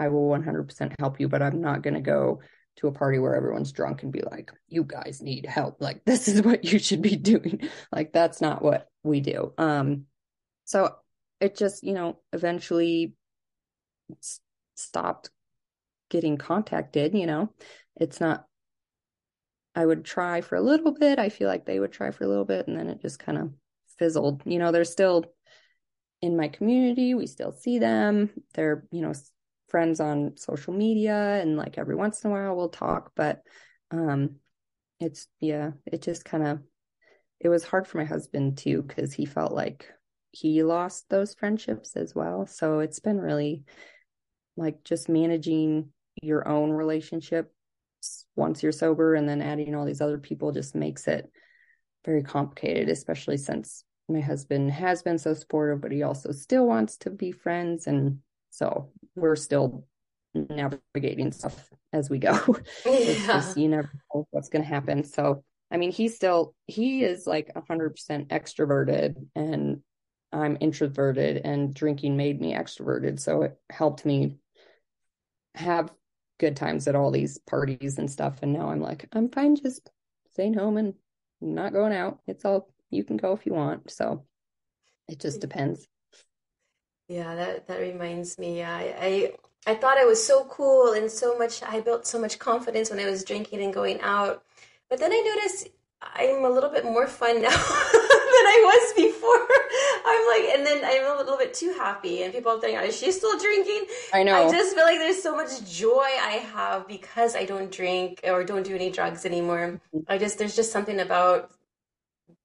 I 0.00 0.08
will 0.08 0.28
100% 0.28 0.94
help 0.98 1.20
you 1.20 1.28
but 1.28 1.42
I'm 1.42 1.60
not 1.60 1.82
going 1.82 1.94
to 1.94 2.00
go 2.00 2.40
to 2.76 2.88
a 2.88 2.92
party 2.92 3.18
where 3.18 3.34
everyone's 3.34 3.72
drunk 3.72 4.02
and 4.02 4.12
be 4.12 4.22
like, 4.22 4.50
you 4.68 4.84
guys 4.84 5.20
need 5.20 5.46
help. 5.46 5.80
Like, 5.80 6.02
this 6.06 6.28
is 6.28 6.42
what 6.42 6.64
you 6.64 6.78
should 6.78 7.02
be 7.02 7.16
doing. 7.16 7.68
like, 7.92 8.12
that's 8.12 8.40
not 8.40 8.62
what 8.62 8.88
we 9.02 9.20
do. 9.20 9.52
Um, 9.58 10.06
so 10.64 10.94
it 11.40 11.56
just, 11.56 11.82
you 11.82 11.92
know, 11.92 12.18
eventually 12.32 13.14
s- 14.18 14.40
stopped 14.74 15.30
getting 16.08 16.36
contacted, 16.36 17.14
you 17.14 17.26
know, 17.26 17.50
it's 17.96 18.20
not, 18.20 18.46
I 19.74 19.86
would 19.86 20.04
try 20.04 20.40
for 20.40 20.56
a 20.56 20.62
little 20.62 20.92
bit. 20.92 21.18
I 21.18 21.28
feel 21.28 21.48
like 21.48 21.64
they 21.64 21.78
would 21.78 21.92
try 21.92 22.10
for 22.10 22.24
a 22.24 22.28
little 22.28 22.44
bit 22.44 22.66
and 22.66 22.76
then 22.76 22.88
it 22.88 23.00
just 23.00 23.18
kind 23.18 23.38
of 23.38 23.50
fizzled. 23.98 24.42
You 24.44 24.58
know, 24.58 24.72
they're 24.72 24.84
still 24.84 25.24
in 26.22 26.36
my 26.36 26.48
community. 26.48 27.14
We 27.14 27.26
still 27.26 27.52
see 27.52 27.78
them. 27.78 28.30
They're, 28.54 28.84
you 28.90 29.00
know, 29.00 29.12
friends 29.70 30.00
on 30.00 30.36
social 30.36 30.72
media 30.72 31.40
and 31.40 31.56
like 31.56 31.78
every 31.78 31.94
once 31.94 32.24
in 32.24 32.30
a 32.30 32.34
while 32.34 32.56
we'll 32.56 32.68
talk 32.68 33.12
but 33.14 33.40
um 33.90 34.36
it's 34.98 35.26
yeah 35.40 35.70
it 35.86 36.02
just 36.02 36.24
kind 36.24 36.46
of 36.46 36.60
it 37.40 37.48
was 37.48 37.64
hard 37.64 37.86
for 37.86 37.98
my 37.98 38.04
husband 38.04 38.58
too 38.58 38.82
because 38.82 39.12
he 39.12 39.24
felt 39.24 39.52
like 39.52 39.86
he 40.32 40.62
lost 40.62 41.08
those 41.08 41.34
friendships 41.34 41.96
as 41.96 42.14
well. 42.14 42.46
So 42.46 42.80
it's 42.80 43.00
been 43.00 43.20
really 43.20 43.64
like 44.56 44.84
just 44.84 45.08
managing 45.08 45.90
your 46.22 46.46
own 46.46 46.70
relationship 46.70 47.52
once 48.36 48.62
you're 48.62 48.72
sober 48.72 49.14
and 49.14 49.28
then 49.28 49.42
adding 49.42 49.74
all 49.74 49.84
these 49.84 50.00
other 50.00 50.18
people 50.18 50.52
just 50.52 50.74
makes 50.74 51.06
it 51.06 51.30
very 52.04 52.22
complicated 52.22 52.88
especially 52.88 53.36
since 53.36 53.84
my 54.08 54.20
husband 54.20 54.70
has 54.70 55.02
been 55.02 55.18
so 55.18 55.34
supportive 55.34 55.80
but 55.80 55.92
he 55.92 56.02
also 56.02 56.32
still 56.32 56.66
wants 56.66 56.96
to 56.96 57.10
be 57.10 57.30
friends 57.30 57.86
and 57.86 58.18
so 58.60 58.90
we're 59.16 59.36
still 59.36 59.86
navigating 60.34 61.32
stuff 61.32 61.70
as 61.94 62.10
we 62.10 62.18
go. 62.18 62.38
Yeah. 62.84 63.14
Just, 63.26 63.56
you 63.56 63.68
never 63.68 63.90
know 64.14 64.28
what's 64.32 64.50
going 64.50 64.62
to 64.62 64.68
happen. 64.68 65.02
So, 65.02 65.42
I 65.70 65.78
mean, 65.78 65.92
he's 65.92 66.14
still, 66.14 66.54
he 66.66 67.02
is 67.02 67.26
like 67.26 67.50
100% 67.54 67.94
extroverted 68.28 69.14
and 69.34 69.80
I'm 70.30 70.58
introverted 70.60 71.38
and 71.38 71.72
drinking 71.72 72.18
made 72.18 72.38
me 72.38 72.52
extroverted. 72.52 73.18
So 73.18 73.42
it 73.42 73.58
helped 73.70 74.04
me 74.04 74.36
have 75.54 75.90
good 76.38 76.54
times 76.54 76.86
at 76.86 76.94
all 76.94 77.10
these 77.10 77.38
parties 77.38 77.96
and 77.96 78.10
stuff. 78.10 78.40
And 78.42 78.52
now 78.52 78.68
I'm 78.70 78.80
like, 78.82 79.08
I'm 79.12 79.30
fine 79.30 79.56
just 79.56 79.90
staying 80.32 80.54
home 80.54 80.76
and 80.76 80.92
not 81.40 81.72
going 81.72 81.94
out. 81.94 82.18
It's 82.26 82.44
all, 82.44 82.70
you 82.90 83.04
can 83.04 83.16
go 83.16 83.32
if 83.32 83.46
you 83.46 83.54
want. 83.54 83.90
So 83.90 84.26
it 85.08 85.18
just 85.18 85.40
depends. 85.40 85.88
Yeah, 87.10 87.34
that 87.34 87.66
that 87.66 87.80
reminds 87.80 88.38
me. 88.38 88.62
I, 88.62 88.94
I 89.00 89.32
I 89.66 89.74
thought 89.74 89.98
I 89.98 90.04
was 90.04 90.24
so 90.24 90.44
cool 90.44 90.92
and 90.92 91.10
so 91.10 91.36
much. 91.36 91.60
I 91.60 91.80
built 91.80 92.06
so 92.06 92.20
much 92.20 92.38
confidence 92.38 92.88
when 92.88 93.00
I 93.00 93.10
was 93.10 93.24
drinking 93.24 93.60
and 93.62 93.74
going 93.74 94.00
out, 94.00 94.44
but 94.88 95.00
then 95.00 95.10
I 95.10 95.20
noticed 95.34 95.70
I'm 96.00 96.44
a 96.44 96.48
little 96.48 96.70
bit 96.70 96.84
more 96.84 97.08
fun 97.08 97.42
now 97.42 97.50
than 97.50 98.46
I 98.54 98.58
was 98.62 98.94
before. 98.94 99.42
I'm 100.06 100.24
like, 100.28 100.54
and 100.54 100.64
then 100.64 100.84
I'm 100.84 101.16
a 101.16 101.18
little 101.18 101.36
bit 101.36 101.52
too 101.52 101.74
happy, 101.76 102.22
and 102.22 102.32
people 102.32 102.60
think, 102.60 102.80
is 102.80 102.96
she 102.96 103.10
still 103.10 103.36
drinking? 103.36 103.86
I 104.14 104.22
know. 104.22 104.46
I 104.46 104.48
just 104.48 104.76
feel 104.76 104.84
like 104.84 105.00
there's 105.00 105.20
so 105.20 105.34
much 105.34 105.68
joy 105.68 106.06
I 106.22 106.46
have 106.54 106.86
because 106.86 107.34
I 107.34 107.44
don't 107.44 107.72
drink 107.72 108.20
or 108.22 108.44
don't 108.44 108.62
do 108.62 108.76
any 108.76 108.88
drugs 108.88 109.26
anymore. 109.26 109.80
Mm-hmm. 109.92 110.12
I 110.12 110.16
just 110.16 110.38
there's 110.38 110.54
just 110.54 110.70
something 110.70 111.00
about 111.00 111.50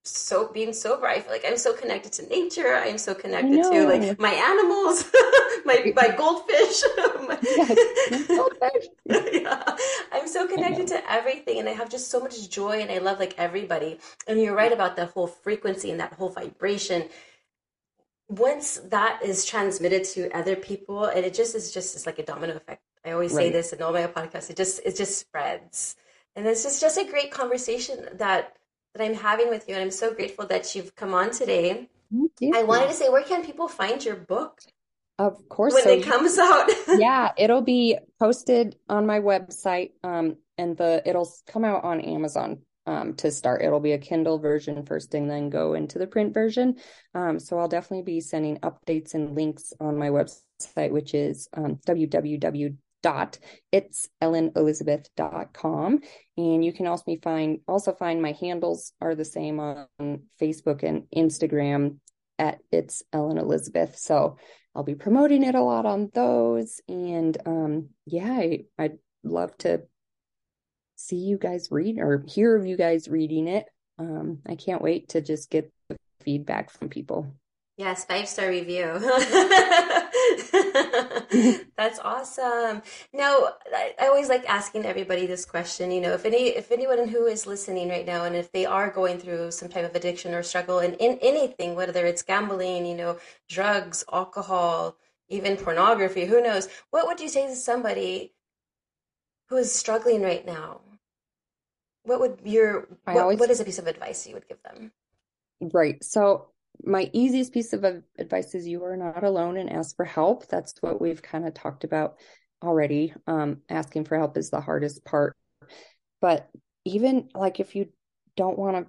so 0.07 0.47
being 0.51 0.71
sober 0.71 1.07
i 1.07 1.19
feel 1.19 1.31
like 1.31 1.45
i'm 1.47 1.57
so 1.57 1.73
connected 1.73 2.11
to 2.11 2.27
nature 2.27 2.75
i'm 2.75 2.97
so 2.97 3.13
connected 3.13 3.63
to 3.63 3.87
like 3.87 4.19
my 4.19 4.31
animals 4.31 5.03
my 5.65 5.91
my 5.95 6.15
goldfish. 6.15 6.83
My, 7.25 7.39
yes, 7.41 8.27
goldfish. 8.27 8.85
yeah. 9.33 9.77
i'm 10.11 10.27
so 10.27 10.47
connected 10.47 10.87
to 10.87 11.11
everything 11.11 11.59
and 11.59 11.67
i 11.67 11.71
have 11.71 11.89
just 11.89 12.09
so 12.09 12.19
much 12.19 12.49
joy 12.49 12.81
and 12.81 12.91
i 12.91 12.99
love 12.99 13.19
like 13.19 13.33
everybody. 13.37 13.99
And 14.27 14.41
you're 14.41 14.55
right 14.55 14.71
about 14.71 14.95
the 14.95 15.07
whole 15.07 15.27
frequency 15.27 15.91
and 15.91 15.99
that 15.99 16.13
whole 16.13 16.29
vibration. 16.29 17.09
Once 18.27 18.77
that 18.89 19.21
is 19.23 19.45
transmitted 19.45 20.03
to 20.03 20.35
other 20.35 20.55
people 20.55 21.05
and 21.05 21.25
it 21.25 21.33
just 21.33 21.55
is 21.55 21.71
just 21.71 21.95
it's 21.95 22.05
like 22.05 22.19
a 22.19 22.23
domino 22.23 22.55
effect. 22.55 22.81
I 23.03 23.11
always 23.11 23.33
right. 23.33 23.45
say 23.45 23.51
this 23.51 23.73
in 23.73 23.81
all 23.81 23.93
my 23.93 24.07
podcasts 24.07 24.49
it 24.49 24.57
just 24.57 24.81
it 24.85 24.95
just 24.95 25.17
spreads. 25.17 25.95
And 26.35 26.45
it's 26.45 26.63
just 26.63 26.81
just 26.81 26.97
a 26.97 27.05
great 27.05 27.31
conversation 27.31 28.07
that 28.13 28.55
that 28.95 29.03
I'm 29.03 29.13
having 29.13 29.49
with 29.49 29.67
you. 29.67 29.75
And 29.75 29.83
I'm 29.83 29.91
so 29.91 30.13
grateful 30.13 30.47
that 30.47 30.73
you've 30.73 30.95
come 30.95 31.13
on 31.13 31.31
today. 31.31 31.89
I 32.53 32.63
wanted 32.63 32.87
to 32.87 32.93
say, 32.93 33.09
where 33.09 33.23
can 33.23 33.45
people 33.45 33.67
find 33.67 34.03
your 34.03 34.15
book? 34.15 34.61
Of 35.19 35.47
course. 35.49 35.73
When 35.73 35.83
so 35.83 35.89
it 35.91 36.05
comes 36.05 36.37
out. 36.37 36.69
yeah, 36.97 37.31
it'll 37.37 37.61
be 37.61 37.97
posted 38.19 38.77
on 38.89 39.05
my 39.05 39.19
website. 39.19 39.91
Um, 40.03 40.37
and 40.57 40.77
the 40.77 41.01
it'll 41.05 41.29
come 41.47 41.65
out 41.65 41.83
on 41.83 41.99
Amazon 41.99 42.59
um, 42.85 43.13
to 43.15 43.31
start. 43.31 43.61
It'll 43.61 43.79
be 43.79 43.93
a 43.93 43.97
Kindle 43.97 44.39
version 44.39 44.85
first 44.85 45.13
and 45.13 45.29
then 45.29 45.49
go 45.49 45.73
into 45.73 45.99
the 45.99 46.07
print 46.07 46.33
version. 46.33 46.75
Um, 47.13 47.39
so 47.39 47.59
I'll 47.59 47.67
definitely 47.67 48.03
be 48.03 48.21
sending 48.21 48.57
updates 48.59 49.13
and 49.13 49.35
links 49.35 49.73
on 49.79 49.97
my 49.97 50.09
website, 50.09 50.91
which 50.91 51.13
is 51.13 51.49
um, 51.53 51.79
www 51.85 52.77
dot 53.05 53.37
it's 53.71 54.09
ellenelizabeth.com 54.19 55.99
and 56.37 56.65
you 56.65 56.73
can 56.73 56.87
also 56.87 57.15
find 57.21 57.59
also 57.67 57.93
find 57.93 58.19
my 58.19 58.31
handles 58.31 58.93
are 58.99 59.13
the 59.13 59.23
same 59.23 59.59
on 59.59 59.85
facebook 60.41 60.81
and 60.81 61.03
instagram 61.15 61.97
at 62.39 62.57
it's 62.71 63.03
ellen 63.13 63.37
elizabeth 63.37 63.95
so 63.95 64.37
i'll 64.73 64.81
be 64.81 64.95
promoting 64.95 65.43
it 65.43 65.53
a 65.53 65.61
lot 65.61 65.85
on 65.85 66.09
those. 66.15 66.81
And 66.87 67.37
um 67.45 67.89
yeah 68.07 68.31
I, 68.31 68.65
i'd 68.79 68.97
love 69.23 69.55
to 69.59 69.83
see 70.95 71.17
you 71.17 71.37
guys 71.37 71.67
read 71.69 71.99
or 71.99 72.25
hear 72.27 72.55
of 72.55 72.65
you 72.65 72.75
guys 72.75 73.07
reading 73.07 73.47
it. 73.47 73.67
Um 73.99 74.39
i 74.47 74.55
can't 74.55 74.81
wait 74.81 75.09
to 75.09 75.21
just 75.21 75.51
get 75.51 75.71
the 75.89 75.97
feedback 76.21 76.71
from 76.71 76.89
people. 76.89 77.35
Yes, 77.77 78.03
five 78.05 78.27
star 78.27 78.49
review. 78.49 78.85
That's 81.77 81.99
awesome. 81.99 82.81
Now, 83.13 83.53
I, 83.73 83.93
I, 83.99 84.07
always 84.07 84.27
like 84.27 84.43
asking 84.49 84.85
everybody 84.85 85.25
this 85.25 85.45
question. 85.45 85.89
You 85.89 86.01
know, 86.01 86.11
if 86.11 86.25
any, 86.25 86.47
if 86.49 86.69
anyone 86.71 87.07
who 87.07 87.27
is 87.27 87.47
listening 87.47 87.87
right 87.87 88.05
now, 88.05 88.25
and 88.25 88.35
if 88.35 88.51
they 88.51 88.65
are 88.65 88.89
going 88.89 89.17
through 89.17 89.51
some 89.51 89.69
type 89.69 89.85
of 89.85 89.95
addiction 89.95 90.33
or 90.33 90.43
struggle 90.43 90.79
in, 90.79 90.95
in 90.95 91.17
anything, 91.21 91.75
whether 91.75 92.05
it's 92.05 92.23
gambling, 92.23 92.85
you 92.85 92.95
know, 92.95 93.17
drugs, 93.47 94.03
alcohol, 94.11 94.97
even 95.29 95.55
pornography, 95.55 96.25
who 96.25 96.41
knows? 96.41 96.67
What 96.89 97.07
would 97.07 97.21
you 97.21 97.29
say 97.29 97.47
to 97.47 97.55
somebody 97.55 98.33
who 99.47 99.55
is 99.55 99.71
struggling 99.71 100.21
right 100.23 100.45
now? 100.45 100.81
What 102.03 102.19
would 102.19 102.39
your 102.43 102.89
what, 103.05 103.17
always, 103.17 103.39
what 103.39 103.49
is 103.49 103.61
a 103.61 103.65
piece 103.65 103.79
of 103.79 103.87
advice 103.87 104.27
you 104.27 104.33
would 104.33 104.47
give 104.47 104.61
them? 104.63 104.91
Right. 105.61 106.03
So 106.03 106.49
my 106.85 107.09
easiest 107.13 107.53
piece 107.53 107.73
of 107.73 107.83
advice 108.17 108.53
is 108.55 108.67
you 108.67 108.83
are 108.83 108.97
not 108.97 109.23
alone 109.23 109.57
and 109.57 109.71
ask 109.71 109.95
for 109.95 110.05
help. 110.05 110.47
That's 110.47 110.75
what 110.81 111.01
we've 111.01 111.21
kind 111.21 111.47
of 111.47 111.53
talked 111.53 111.83
about 111.83 112.17
already. 112.63 113.13
Um, 113.27 113.61
asking 113.69 114.05
for 114.05 114.17
help 114.17 114.37
is 114.37 114.49
the 114.49 114.61
hardest 114.61 115.03
part. 115.03 115.35
But 116.21 116.49
even 116.85 117.29
like 117.33 117.59
if 117.59 117.75
you 117.75 117.89
don't 118.37 118.57
want 118.57 118.87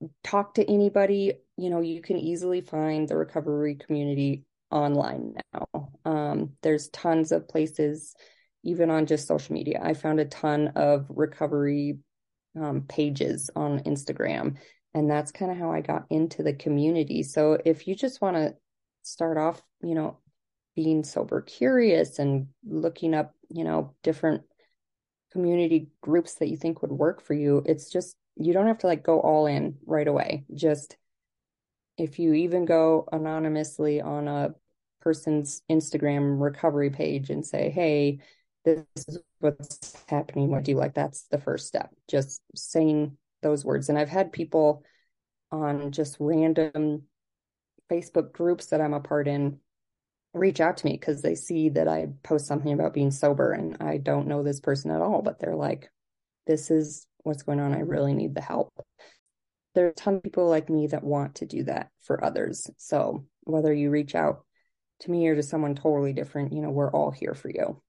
to 0.00 0.08
talk 0.24 0.54
to 0.54 0.70
anybody, 0.70 1.34
you 1.56 1.70
know, 1.70 1.80
you 1.80 2.00
can 2.00 2.16
easily 2.16 2.60
find 2.60 3.08
the 3.08 3.16
recovery 3.16 3.76
community 3.76 4.44
online 4.70 5.34
now. 5.52 5.90
Um, 6.04 6.52
there's 6.62 6.88
tons 6.88 7.32
of 7.32 7.48
places, 7.48 8.14
even 8.64 8.90
on 8.90 9.06
just 9.06 9.28
social 9.28 9.54
media. 9.54 9.80
I 9.82 9.94
found 9.94 10.20
a 10.20 10.24
ton 10.24 10.72
of 10.76 11.06
recovery 11.08 11.98
um, 12.60 12.82
pages 12.82 13.50
on 13.54 13.80
Instagram 13.80 14.56
and 14.96 15.10
that's 15.10 15.30
kind 15.30 15.52
of 15.52 15.58
how 15.58 15.70
I 15.70 15.82
got 15.82 16.06
into 16.08 16.42
the 16.42 16.54
community. 16.54 17.22
So 17.22 17.58
if 17.66 17.86
you 17.86 17.94
just 17.94 18.22
want 18.22 18.36
to 18.36 18.54
start 19.02 19.36
off, 19.36 19.60
you 19.82 19.94
know, 19.94 20.16
being 20.74 21.04
sober 21.04 21.42
curious 21.42 22.18
and 22.18 22.46
looking 22.64 23.12
up, 23.12 23.34
you 23.50 23.62
know, 23.62 23.94
different 24.02 24.44
community 25.32 25.90
groups 26.00 26.36
that 26.36 26.48
you 26.48 26.56
think 26.56 26.80
would 26.80 26.92
work 26.92 27.20
for 27.20 27.34
you, 27.34 27.62
it's 27.66 27.90
just 27.90 28.16
you 28.36 28.54
don't 28.54 28.68
have 28.68 28.78
to 28.78 28.86
like 28.86 29.02
go 29.02 29.20
all 29.20 29.44
in 29.44 29.76
right 29.84 30.08
away. 30.08 30.46
Just 30.54 30.96
if 31.98 32.18
you 32.18 32.32
even 32.32 32.64
go 32.64 33.06
anonymously 33.12 34.00
on 34.00 34.28
a 34.28 34.54
person's 35.02 35.60
Instagram 35.70 36.40
recovery 36.40 36.88
page 36.88 37.28
and 37.28 37.44
say, 37.44 37.68
"Hey, 37.68 38.20
this 38.64 38.82
is 39.08 39.18
what's 39.40 39.94
happening. 40.08 40.48
What 40.48 40.64
do 40.64 40.70
you 40.70 40.78
like?" 40.78 40.94
That's 40.94 41.24
the 41.30 41.38
first 41.38 41.66
step. 41.66 41.90
Just 42.08 42.40
saying 42.54 43.18
those 43.46 43.64
words. 43.64 43.88
And 43.88 43.96
I've 43.96 44.08
had 44.08 44.32
people 44.32 44.82
on 45.52 45.92
just 45.92 46.16
random 46.18 47.02
Facebook 47.88 48.32
groups 48.32 48.66
that 48.66 48.80
I'm 48.80 48.94
a 48.94 49.00
part 49.00 49.28
in 49.28 49.60
reach 50.34 50.60
out 50.60 50.76
to 50.78 50.86
me 50.86 50.92
because 50.92 51.22
they 51.22 51.34
see 51.34 51.70
that 51.70 51.88
I 51.88 52.08
post 52.22 52.46
something 52.46 52.72
about 52.72 52.92
being 52.92 53.10
sober 53.10 53.52
and 53.52 53.76
I 53.80 53.96
don't 53.96 54.26
know 54.26 54.42
this 54.42 54.60
person 54.60 54.90
at 54.90 55.00
all, 55.00 55.22
but 55.22 55.38
they're 55.38 55.56
like, 55.56 55.90
this 56.46 56.70
is 56.70 57.06
what's 57.22 57.44
going 57.44 57.60
on. 57.60 57.72
I 57.72 57.80
really 57.80 58.12
need 58.12 58.34
the 58.34 58.40
help. 58.40 58.68
There 59.74 59.86
are 59.86 59.90
a 59.90 59.94
ton 59.94 60.16
of 60.16 60.22
people 60.22 60.48
like 60.48 60.68
me 60.68 60.88
that 60.88 61.04
want 61.04 61.36
to 61.36 61.46
do 61.46 61.62
that 61.64 61.90
for 62.02 62.22
others. 62.22 62.68
So 62.76 63.24
whether 63.44 63.72
you 63.72 63.90
reach 63.90 64.14
out 64.14 64.44
to 65.00 65.10
me 65.10 65.26
or 65.28 65.36
to 65.36 65.42
someone 65.42 65.74
totally 65.74 66.12
different, 66.12 66.52
you 66.52 66.60
know, 66.60 66.70
we're 66.70 66.90
all 66.90 67.10
here 67.10 67.34
for 67.34 67.48
you. 67.48 67.80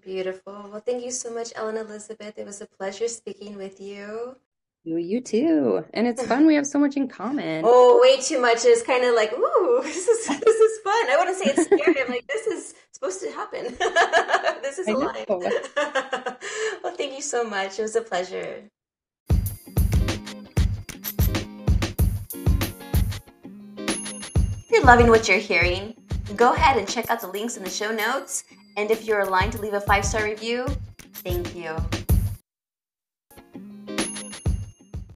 Beautiful. 0.00 0.70
Well, 0.72 0.80
thank 0.80 1.04
you 1.04 1.10
so 1.10 1.30
much, 1.30 1.52
Ellen 1.54 1.76
Elizabeth. 1.76 2.38
It 2.38 2.46
was 2.46 2.62
a 2.62 2.66
pleasure 2.66 3.08
speaking 3.08 3.58
with 3.58 3.78
you. 3.78 4.36
You, 4.84 4.96
you 4.96 5.20
too. 5.20 5.84
And 5.92 6.06
it's 6.06 6.24
fun. 6.24 6.46
We 6.46 6.54
have 6.54 6.66
so 6.66 6.78
much 6.78 6.96
in 6.96 7.08
common. 7.08 7.62
Oh, 7.62 8.00
way 8.00 8.16
too 8.22 8.40
much. 8.40 8.64
It's 8.64 8.82
kind 8.82 9.04
of 9.04 9.14
like, 9.14 9.34
ooh, 9.34 9.80
this 9.84 10.08
is 10.08 10.26
this 10.26 10.56
is 10.56 10.80
fun. 10.82 11.10
I 11.10 11.16
want 11.18 11.28
to 11.28 11.34
say 11.34 11.52
it's 11.54 11.64
scary. 11.66 12.00
I'm 12.00 12.08
like, 12.08 12.26
this 12.26 12.46
is 12.46 12.74
supposed 12.90 13.20
to 13.20 13.30
happen. 13.32 13.64
this 14.62 14.78
is 14.78 14.88
alive. 14.88 15.26
well, 15.28 16.96
thank 16.96 17.12
you 17.14 17.22
so 17.22 17.44
much. 17.44 17.78
It 17.78 17.82
was 17.82 17.94
a 17.94 18.00
pleasure. 18.00 18.62
If 24.56 24.70
you're 24.70 24.84
loving 24.84 25.08
what 25.08 25.28
you're 25.28 25.36
hearing, 25.36 25.94
go 26.34 26.54
ahead 26.54 26.78
and 26.78 26.88
check 26.88 27.10
out 27.10 27.20
the 27.20 27.28
links 27.28 27.58
in 27.58 27.62
the 27.62 27.70
show 27.70 27.92
notes 27.92 28.44
and 28.76 28.90
if 28.90 29.04
you're 29.06 29.20
aligned 29.20 29.52
to 29.52 29.60
leave 29.60 29.74
a 29.74 29.80
five 29.80 30.04
star 30.04 30.24
review, 30.24 30.66
thank 31.14 31.54
you. 31.54 31.76